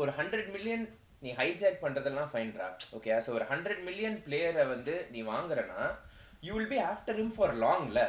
[0.01, 0.85] ஒரு ஹண்ட்ரட் மில்லியன்
[1.25, 5.81] நீ ஹைஜாக் பண்றதெல்லாம் ஃபைன்ரா ஓகே ஸோ ஒரு ஹண்ட்ரட் மில்லியன் பிளேயரை வந்து நீ வாங்குறனா
[6.47, 7.99] you will be after him for லாங்ல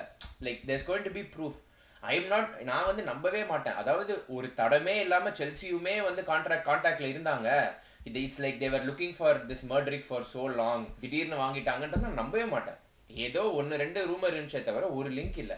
[0.47, 1.61] like there's going to be proof
[2.03, 3.77] I am not நான் வந்து நம்பவே மாட்டேன்.
[3.83, 7.49] அதாவது ஒரு தடமே இல்லாம செல்சியுமே வந்து கான்ட்ராக்ட் கான்டாக்ட்ல இருந்தாங்க.
[8.09, 12.47] இது it's like they were looking for this Mudryk for so long திடீர்னு வாங்கிட்டாங்கன்றது நான் நம்பவே
[12.55, 12.81] மாட்டேன்.
[13.27, 15.57] ஏதோ ஒன்று ரெண்டு ரூமர் இருந்துச்சே தவிர ஒரு லிங்க் இல்லை.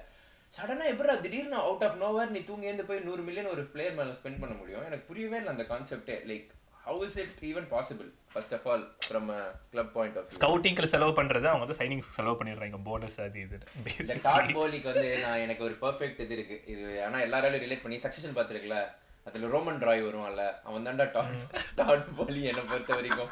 [0.56, 4.12] சடனா எப்படா திடீர்னு அவுட் ஆஃப் நோவர் நீ தூங்கி எழுந்து போய் நூறு மில்லியன் ஒரு பிளேயர் மேல
[4.18, 4.84] ஸ்பெண்ட் பண்ண முடியும்?
[4.88, 6.46] எனக்கு புரியவே இல்லை அந்த கான்செப்டே like
[6.86, 9.30] how is it even possible first of all from
[9.72, 13.58] club point of view ஸ்கவுட்டிங்க்கு செலவு பண்றது அவங்க வந்து சைனிங் செலவு பண்ணிடுறாங்க போனஸ் அது இது.
[14.00, 14.16] இந்த.
[14.28, 16.58] டாட் போலிக்கு வந்து நான் எனக்கு ஒரு பெர்ஃபெக்ட் இது இருக்கு.
[16.74, 18.78] இது ஆனா எல்லாராலும் ரிலேட் பண்ணி சக்சஷன் பார்த்துருக்கல.
[19.26, 21.38] அதுல ரோமன் ராய் வருவான்ல அவன் தான்டா டாட்
[21.74, 23.30] டாட் போலி என்னை பொறுத்த வரைக்கும்.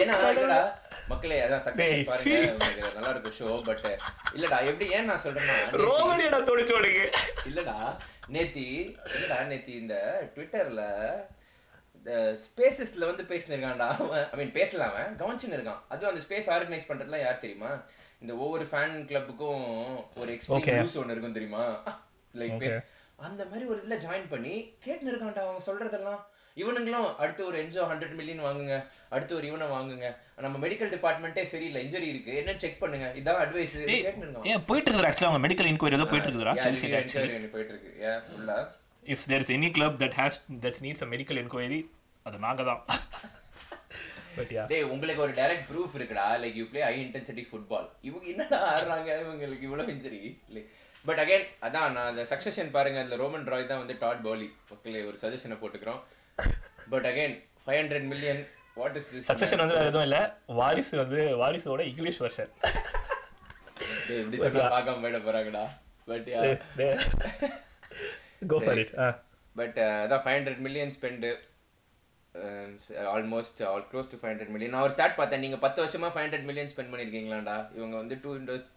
[0.00, 0.60] ஏன்னா இல்லடா
[1.08, 2.90] மக்களே அதான் சக்சஸ் பாருங்க.
[2.96, 3.86] நல்லா இருக்கும் ஷோ பட்
[4.36, 6.74] இல்லடா எப்படி ஏன் நான் சொல்றேன்னா ரோமனியடா தொடிச்சு
[7.50, 7.76] இல்லடா
[8.28, 8.66] நேத்தி
[9.14, 9.94] இல்லடா நேத்தி இந்த
[10.34, 10.82] ட்விட்டர்ல
[11.96, 12.12] இந்த
[12.44, 15.82] ஸ்பேசஸ்ல வந்து பேசினிருக்கான்டா அவன் ஐ மீன் பேசல அவன் கவனிச்சுன்னு இருக்கான்.
[15.88, 17.70] அதுவும் அந்த ஸ்பேஸ் ஆர்கனைஸ் பண்றதுலாம் யார் தெரியுமா?
[18.22, 19.62] இந்த ஒவ்வொரு ஃபேன் கிளப்புக்கும்
[20.16, 20.30] ஒரு
[20.70, 21.64] நியூஸ் ஒன்று இருக்கும் தெரியுமா?
[22.40, 22.66] லைக்.
[23.26, 24.54] அந்த மாதிரி ஒரு இதுல ஜாயின் பண்ணி
[24.84, 26.20] கேட்டுன்னு இருக்கான்டா அவங்க சொல்றதெல்லாம்.
[26.62, 28.74] இவனுங்களும் அடுத்து ஒரு என்ஜோ ஹண்ட்ரட் மில்லியன் வாங்குங்க
[29.14, 30.08] அடுத்து ஒரு இவனை வாங்குங்க.
[30.44, 33.06] நம்ம மெடிக்கல் டிபார்ட்மெண்ட்டே சரியில்லை இன்ஜுரி இருக்கு என்னன்னு செக் பண்ணுங்க.
[33.20, 33.76] இதான் அட்வைஸ்
[34.52, 38.58] ஏன் போயிட்டு இருக்குது ஆக்சுவலாக அவங்க மெடிக்கல் இன்கொயரி ஏதோ போயிட்டு ஆக்சுவலி போயிட்டு இருக்கு ஏன் ஃபுல்லா
[39.14, 41.80] if there is any club that has that's needs a medical enquiry
[42.26, 42.82] அது நாங்கள் தான்.
[44.70, 46.26] டேய் உங்களுக்கு ஒரு டைரக்ட் ப்ரூஃப் இருக்குடா.
[46.42, 49.10] Like you play high intensity football இவங்க என்னடா ஆடுறாங்க?
[49.24, 50.20] இவங்களுக்கு இவ்வளவு இன்ஜுரி
[51.08, 54.90] பட் அகைன் அதான் நான் அந்த சக்சஷன் பாருங்க அந்த ரோமன் ராய் தான் வந்து டாட் பவுலி ஓகே
[55.10, 56.00] ஒரு சஜஷனை போட்டுக்கிறோம்.
[56.92, 57.34] But again
[57.64, 58.42] five hundred million
[58.80, 60.22] what is this succession வந்து எதுவும் இல்லை.
[60.60, 62.52] வாரிசு வந்து வாரிசோட இங்கிலீஷ் வெர்ஷன்
[64.20, 65.64] இப்படி சொல்லி பார்க்காம போயிட போறாங்கடா.
[66.10, 66.28] But
[68.52, 68.94] go for it
[69.56, 71.30] but அதான் five hundred million spend
[73.16, 75.44] almost all close to five hundred million நான் ஒரு ஸ்டார்ட் பார்த்தேன்.
[75.44, 78.68] நீங்க பத்து வருஷமா ஃபைவ் ஹண்ட்ரட் மில்லியன் ஸ்பெண்ட் பண்ணிருக்கீங்களாடா இவங்க வந்து டூ விண்டோஸ்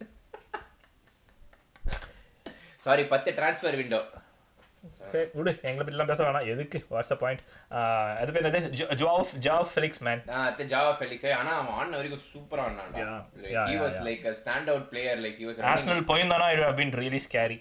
[2.85, 4.01] சாரி பத்து டிரான்ஸ்ஃபர் விண்டோ
[5.11, 5.51] சரி விடு.
[5.69, 6.47] எங்களை பற்றிலாம் பேச வேணாம்.
[6.53, 6.79] எதுக்கு?
[6.93, 7.41] வாட்ஸ் பாயிண்ட்
[8.21, 8.69] அது பேர் என்னது?
[9.01, 12.65] ஜாவ் ஜாவ் ஃபெலிக்ஸ் மேன் அத்தை ஜாவா ஃபெலிக்ஸ் ஆனா அவன் ஆடின வரைக்கும் சூப்பரா
[13.45, 13.97] Yeah, he was.
[14.07, 16.49] Like stand out player like he was Arsenal போயிருந்தானா?
[16.55, 17.57] It have been really scary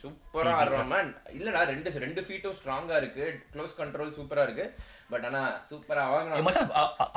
[0.00, 3.26] சூப்பரா ஆடுறான் மேன் இல்லடா ரெண்டு ரெண்டு ஃபீட்டும் ஸ்ட்ராங்கா இருக்கு.
[3.52, 4.66] க்ளோஸ் கண்ட்ரோல் சூப்பரா இருக்கு.
[5.12, 5.40] பட் ஆனா
[5.70, 6.70] சூப்பரா வாங்கினான் மச்சான்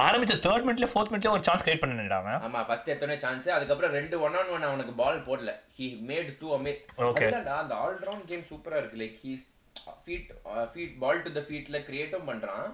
[0.06, 2.42] ஆரம்பிச்ச தேர்ட் மினிட்ல ஃபோர்த் மினிட்ல ஒரு சான்ஸ் கிரியேட் பண்ணிடா அவன்.
[2.48, 5.54] ஆமா ஃபர்ஸ்ட் எத்தனை சான்ஸ் அதுக்கப்புறம் ரெண்டு ஒன் ஆன் ஒன் அவனுக்கு பால் போடல.
[5.78, 6.74] ஹி மேட் டூ அமே.
[7.06, 9.48] அதுதான்டா அந்த ஆல் ரவுண்ட் கேம் சூப்பரா இருக்கு like he's
[10.04, 10.30] feed
[10.74, 12.68] feed ball to the ஃபீட்ல கிரியேட்டும் பண்றான்.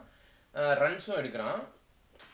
[0.84, 1.62] ரன்ஸும் எடுக்கிறான்.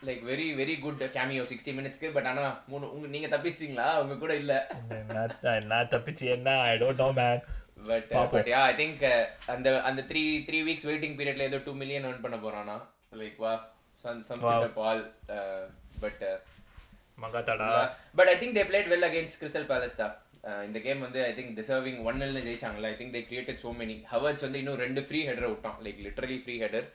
[0.06, 3.86] Like very very good cameo sixty மினிட்ஸ்க்கு பட் ஆனா மூணு உங்க நீங்க தப்பிச்சிட்டீங்களா?
[4.02, 4.52] உங்க கூட இல்ல.
[5.72, 6.58] நான் தப்பிச்சு என்ன?
[6.68, 7.40] I don't know man
[7.88, 8.08] but.
[8.32, 9.02] But yeah I think
[9.46, 12.76] அந்த அந்த த்ரீ த்ரீ வீக்ஸ் வெயிட்டிங் பீரியட்ல ஏதோ டூ மில்லியன் earn பண்ண போறானா?
[13.20, 13.52] லைக் வா
[14.04, 14.40] some some.
[14.74, 15.02] Ball
[16.02, 16.22] but
[17.22, 17.68] மங்காத்தாடா.
[18.18, 20.14] But I think they played well against Crystal Palace தான்.
[20.48, 23.72] அஹ் இந்த game வந்து ஐ திங்க் டிசர்விங் ஒன் நெல்னு ஜெயிச்சாங்கல்ல I think they created so
[23.80, 25.78] many hours வந்து இன்னும் ரெண்டு ஃப்ரீ ஹெடர் விட்டான்.
[25.84, 26.88] லைக் லிட்டரலி ஃப்ரீ ஹெடர்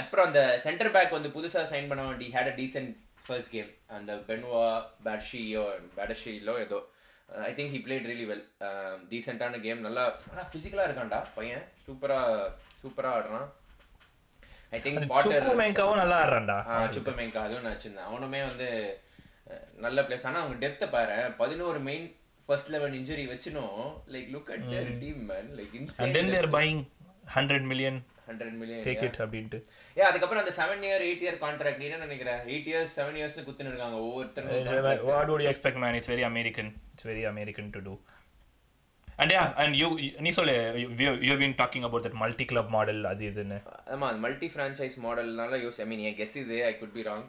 [0.00, 2.92] அப்புறம் அந்த சென்டர் பேக் வந்து புதுசா சைன் பண்ண வேண்டி had a decent
[3.26, 4.66] first game அந்த பென்வா
[5.06, 5.64] பேட்ஷியோ
[5.96, 6.78] பேடஷிலோ ஏதோ.
[7.48, 8.44] I think he played really well
[9.10, 11.64] டீசெண்டான கேம் நல்லா நல்லா ஃபிசிக்கலாக இருக்கான்டா பையன்.
[11.86, 12.18] சூப்பரா
[12.82, 13.48] சூப்பரா ஆடுறான்.
[14.76, 16.58] ஐ திங்க் பாட்டர் நல்லா ஆடுறான்டா.
[16.96, 18.08] சுப்பமேங்கா அதுவும் நான் வச்சிருந்தேன்.
[18.10, 18.68] அவனுமே வந்து
[19.84, 22.06] நல்ல பிளேஸ் ஆனா அவங்க டெப்த்தை பாரு பதினோரு main
[22.46, 23.80] first eleven injury வச்சினும்.
[24.14, 26.82] Like look at their team man like and insane then they're buying
[27.36, 27.98] hundred million
[28.30, 29.58] hundred million take it அப்படின்ட்டு.
[29.96, 32.32] ஏ அதுக்கப்புறம் அந்த seven year eight year contract என்ன நினைக்கிற?
[32.52, 35.94] எயிட் இயர்ஸ் செவன் இயர்ஸ்னு குத்துன்னு இருக்காங்க ஒவ்வொருத்தரும் what you expect man?
[36.00, 36.68] It's very american.
[36.94, 37.94] It's very american to do.
[39.22, 39.88] And yeah and you
[40.24, 40.52] நீ சொல்லு
[41.30, 43.58] have been talking about that multi club model அது இதுன்னு.
[43.94, 47.26] ஆமா மல்டி ஃப்ரான்ச்சைஸ் மாடல்னால யோசி ஐ மீன் என் கெஸ் இது I could be wrong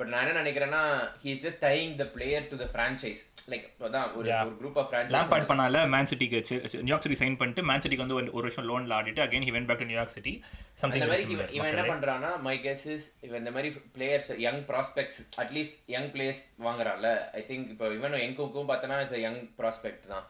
[0.00, 0.82] but நான் என்ன நினைக்கிறேன்னா
[1.22, 4.26] he is just tying the player to the franchise like அதான் ஒரு.
[4.40, 6.38] ஒரு குரூப் ஆஃப் ஃப்ரான்ச்சைஸ் லாம்பார்ட் பண்ணால மேன் சிட்டிக்கு
[6.80, 9.78] நியூயார்க் சிட்டி சைன் பண்ணிட்டு மேன் சிட்டிக்கு வந்து ஒரு- வருஷம் லோன்ல ஆடிட்டு again he went back
[9.78, 10.34] to New York City
[10.78, 11.26] something மாதிரி
[11.58, 11.84] இவன் என்ன.
[11.90, 17.10] பண்றான்னா மை கெஸ் இஸ் இவன் இந்த மாதிரி players young prospects at least young players வாங்குறான்ல.
[17.32, 20.26] I think இப்போ இவன் எங்குக்கும் பார்த்தனா இஸ் யங் ப்ராஸ்பெக்ட் தான்.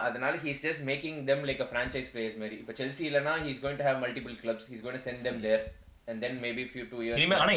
[0.00, 2.56] அதனால he's just making them like a franchise players மாதிரி.
[2.56, 5.64] இப்போ செல்சி இல்லனா he's going to have multiple clubs he's going to send them there
[6.08, 7.54] and then maybe few two years இனிமே ஆனா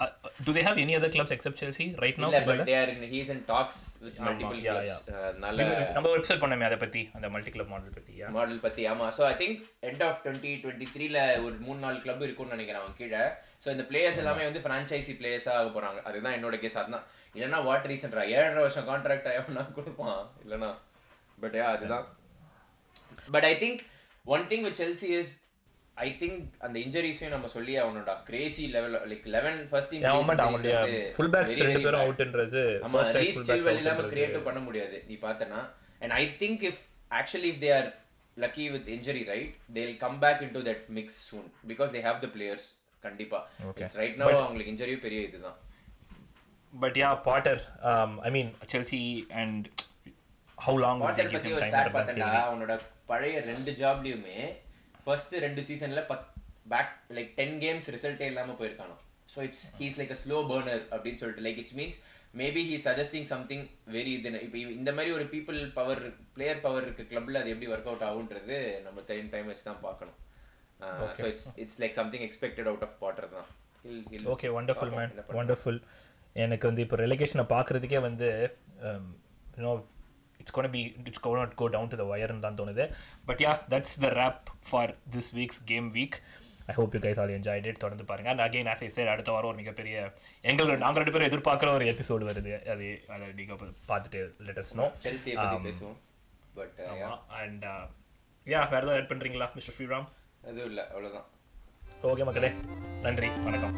[0.00, 2.90] லைக் do they have any other clubs except chelsea right now இல்ல but they are
[2.92, 6.78] in he's in talks with ஆமா, multiple yeah, clubs அதனால நம்ம ஒரு episode பண்ணமே அதை
[6.84, 8.30] பத்தி அந்த மல்டி கிளப் மாடல் பத்தி yeah.
[8.36, 9.06] மாடல் பத்தி ஆமா.
[9.18, 12.96] So I think end of twenty twenty த்ரீல ஒரு மூணு நாலு கிளப் இருக்கும்னு நினைக்கிறேன் அவன்
[13.00, 13.22] கீழே.
[13.64, 16.00] ஸோ இந்த பிளேயர்ஸ் எல்லாமே வந்து ஃப்ரான்ச்சைசி பிளேயர்ஸாக ஆக போறாங்க.
[16.10, 17.06] அதுதான் என்னோட கேஸ் அதுதான்.
[17.34, 20.70] இல்லைன்னா வாட் ரீசன்டா ஏழரை வருஷம் கான்ட்ராக்ட் எவனா கொடுப்பான் இல்லைனா
[21.38, 22.06] பட் அதுதான்.
[23.34, 23.82] But I think
[24.26, 25.34] one thing with Chelsea is
[26.00, 26.36] I think
[26.66, 30.76] அந்த இன்ஜரிஸையும் நம்ம சொல்லி அவனோட crazy level like eleven first ஆமாண்டா, அவங்களுடைய
[31.16, 34.04] full backs ரெண்டு பேரும் outன்றது ஆமா ரீஸ் சில்வெல் இல்லாம.
[34.12, 35.60] கிரியேட் பண்ண முடியாது நீ பார்த்தனா
[36.02, 36.82] and I think if
[37.20, 37.88] actually if they are
[38.36, 42.20] lucky with injury right they will come back into that mix soon because they have
[42.24, 42.68] the players
[43.02, 43.38] கண்டிப்பா
[43.68, 43.88] Okay.
[44.00, 45.58] ரைட் நவ அவங்களுக்கு இன்ஜரியும் பெரிய இதுதான்
[46.72, 47.54] But yeah, Potter.
[47.82, 49.62] Um, I mean Chelsea and
[50.58, 52.36] how long would they water give பத்தி ஒரு start Field?
[52.42, 52.72] அவனோட
[53.08, 54.36] பழைய ரெண்டு ஜாப்லயுமே
[55.06, 56.02] first ரெண்டு சீசன்ல
[56.72, 58.96] பேக் லைக் டென் கேம்ஸ் ரிசல்ட்டே இல்லாம போயிருக்கானோ.
[59.34, 61.98] So it's he's like a slow burner அப்படின்னு சொல்லிட்டு like it's means
[62.40, 66.02] maybe he suggesting something very இது இப்போ இந்த மாதிரி ஒரு பீப்புள் பவர்
[66.34, 70.18] பிளேயர் பவர் இருக்கு கிளப்ல அது எப்படி ஒர்க் அவுட் ஆகுன்றது நம்ம டைம் டைம் வச்சு தான் பார்க்கணும்.
[70.98, 73.48] So it's it's like something expected out of Potter தான்.
[74.34, 75.38] ஓகே வண்டர்ஃபுல் பார்ப்போம் மேன்.
[75.40, 75.80] வண்டர்ஃபுல்
[76.44, 78.28] எனக்கு வந்து இப்போ ரெலிகேஷனை பார்க்குறதுக்கே வந்து
[79.56, 79.72] you know
[80.42, 82.86] it's gonna be it's go not go down to the வயர்னு தான் தோணுது
[83.30, 86.18] but yeah that's the wrap for this week's game week
[86.70, 89.30] I hope you guys all enjoy that தொடர்ந்து பாருங்கள் and again as I sir அடுத்த
[89.34, 89.96] வாரம் ஒரு மிகப்பெரிய
[90.50, 92.52] எங்களோட நாங்கள் ரெண்டு பேரும் எதிர்பார்க்குற ஒரு எபிசோடு வருது.
[92.74, 93.58] அது அதை நீங்கள்
[93.90, 94.86] பார்த்துட்டு லெட்டஸ் நோ
[95.42, 95.98] um, பேசுவோம்.
[96.58, 96.78] பட்
[97.40, 97.66] அண்ட்
[98.46, 100.08] யா வேறு ஏதாவது பண்ணுறீங்களா மிஸ்டர் ஸ்ரீராம்?
[100.50, 101.28] எதுவும் இல்லை அவ்வளோதான்
[102.10, 102.50] ஓகே மக்களே.
[103.06, 103.74] நன்றி வணக்கம்.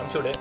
[0.00, 0.32] அனுப்பிச்சுடு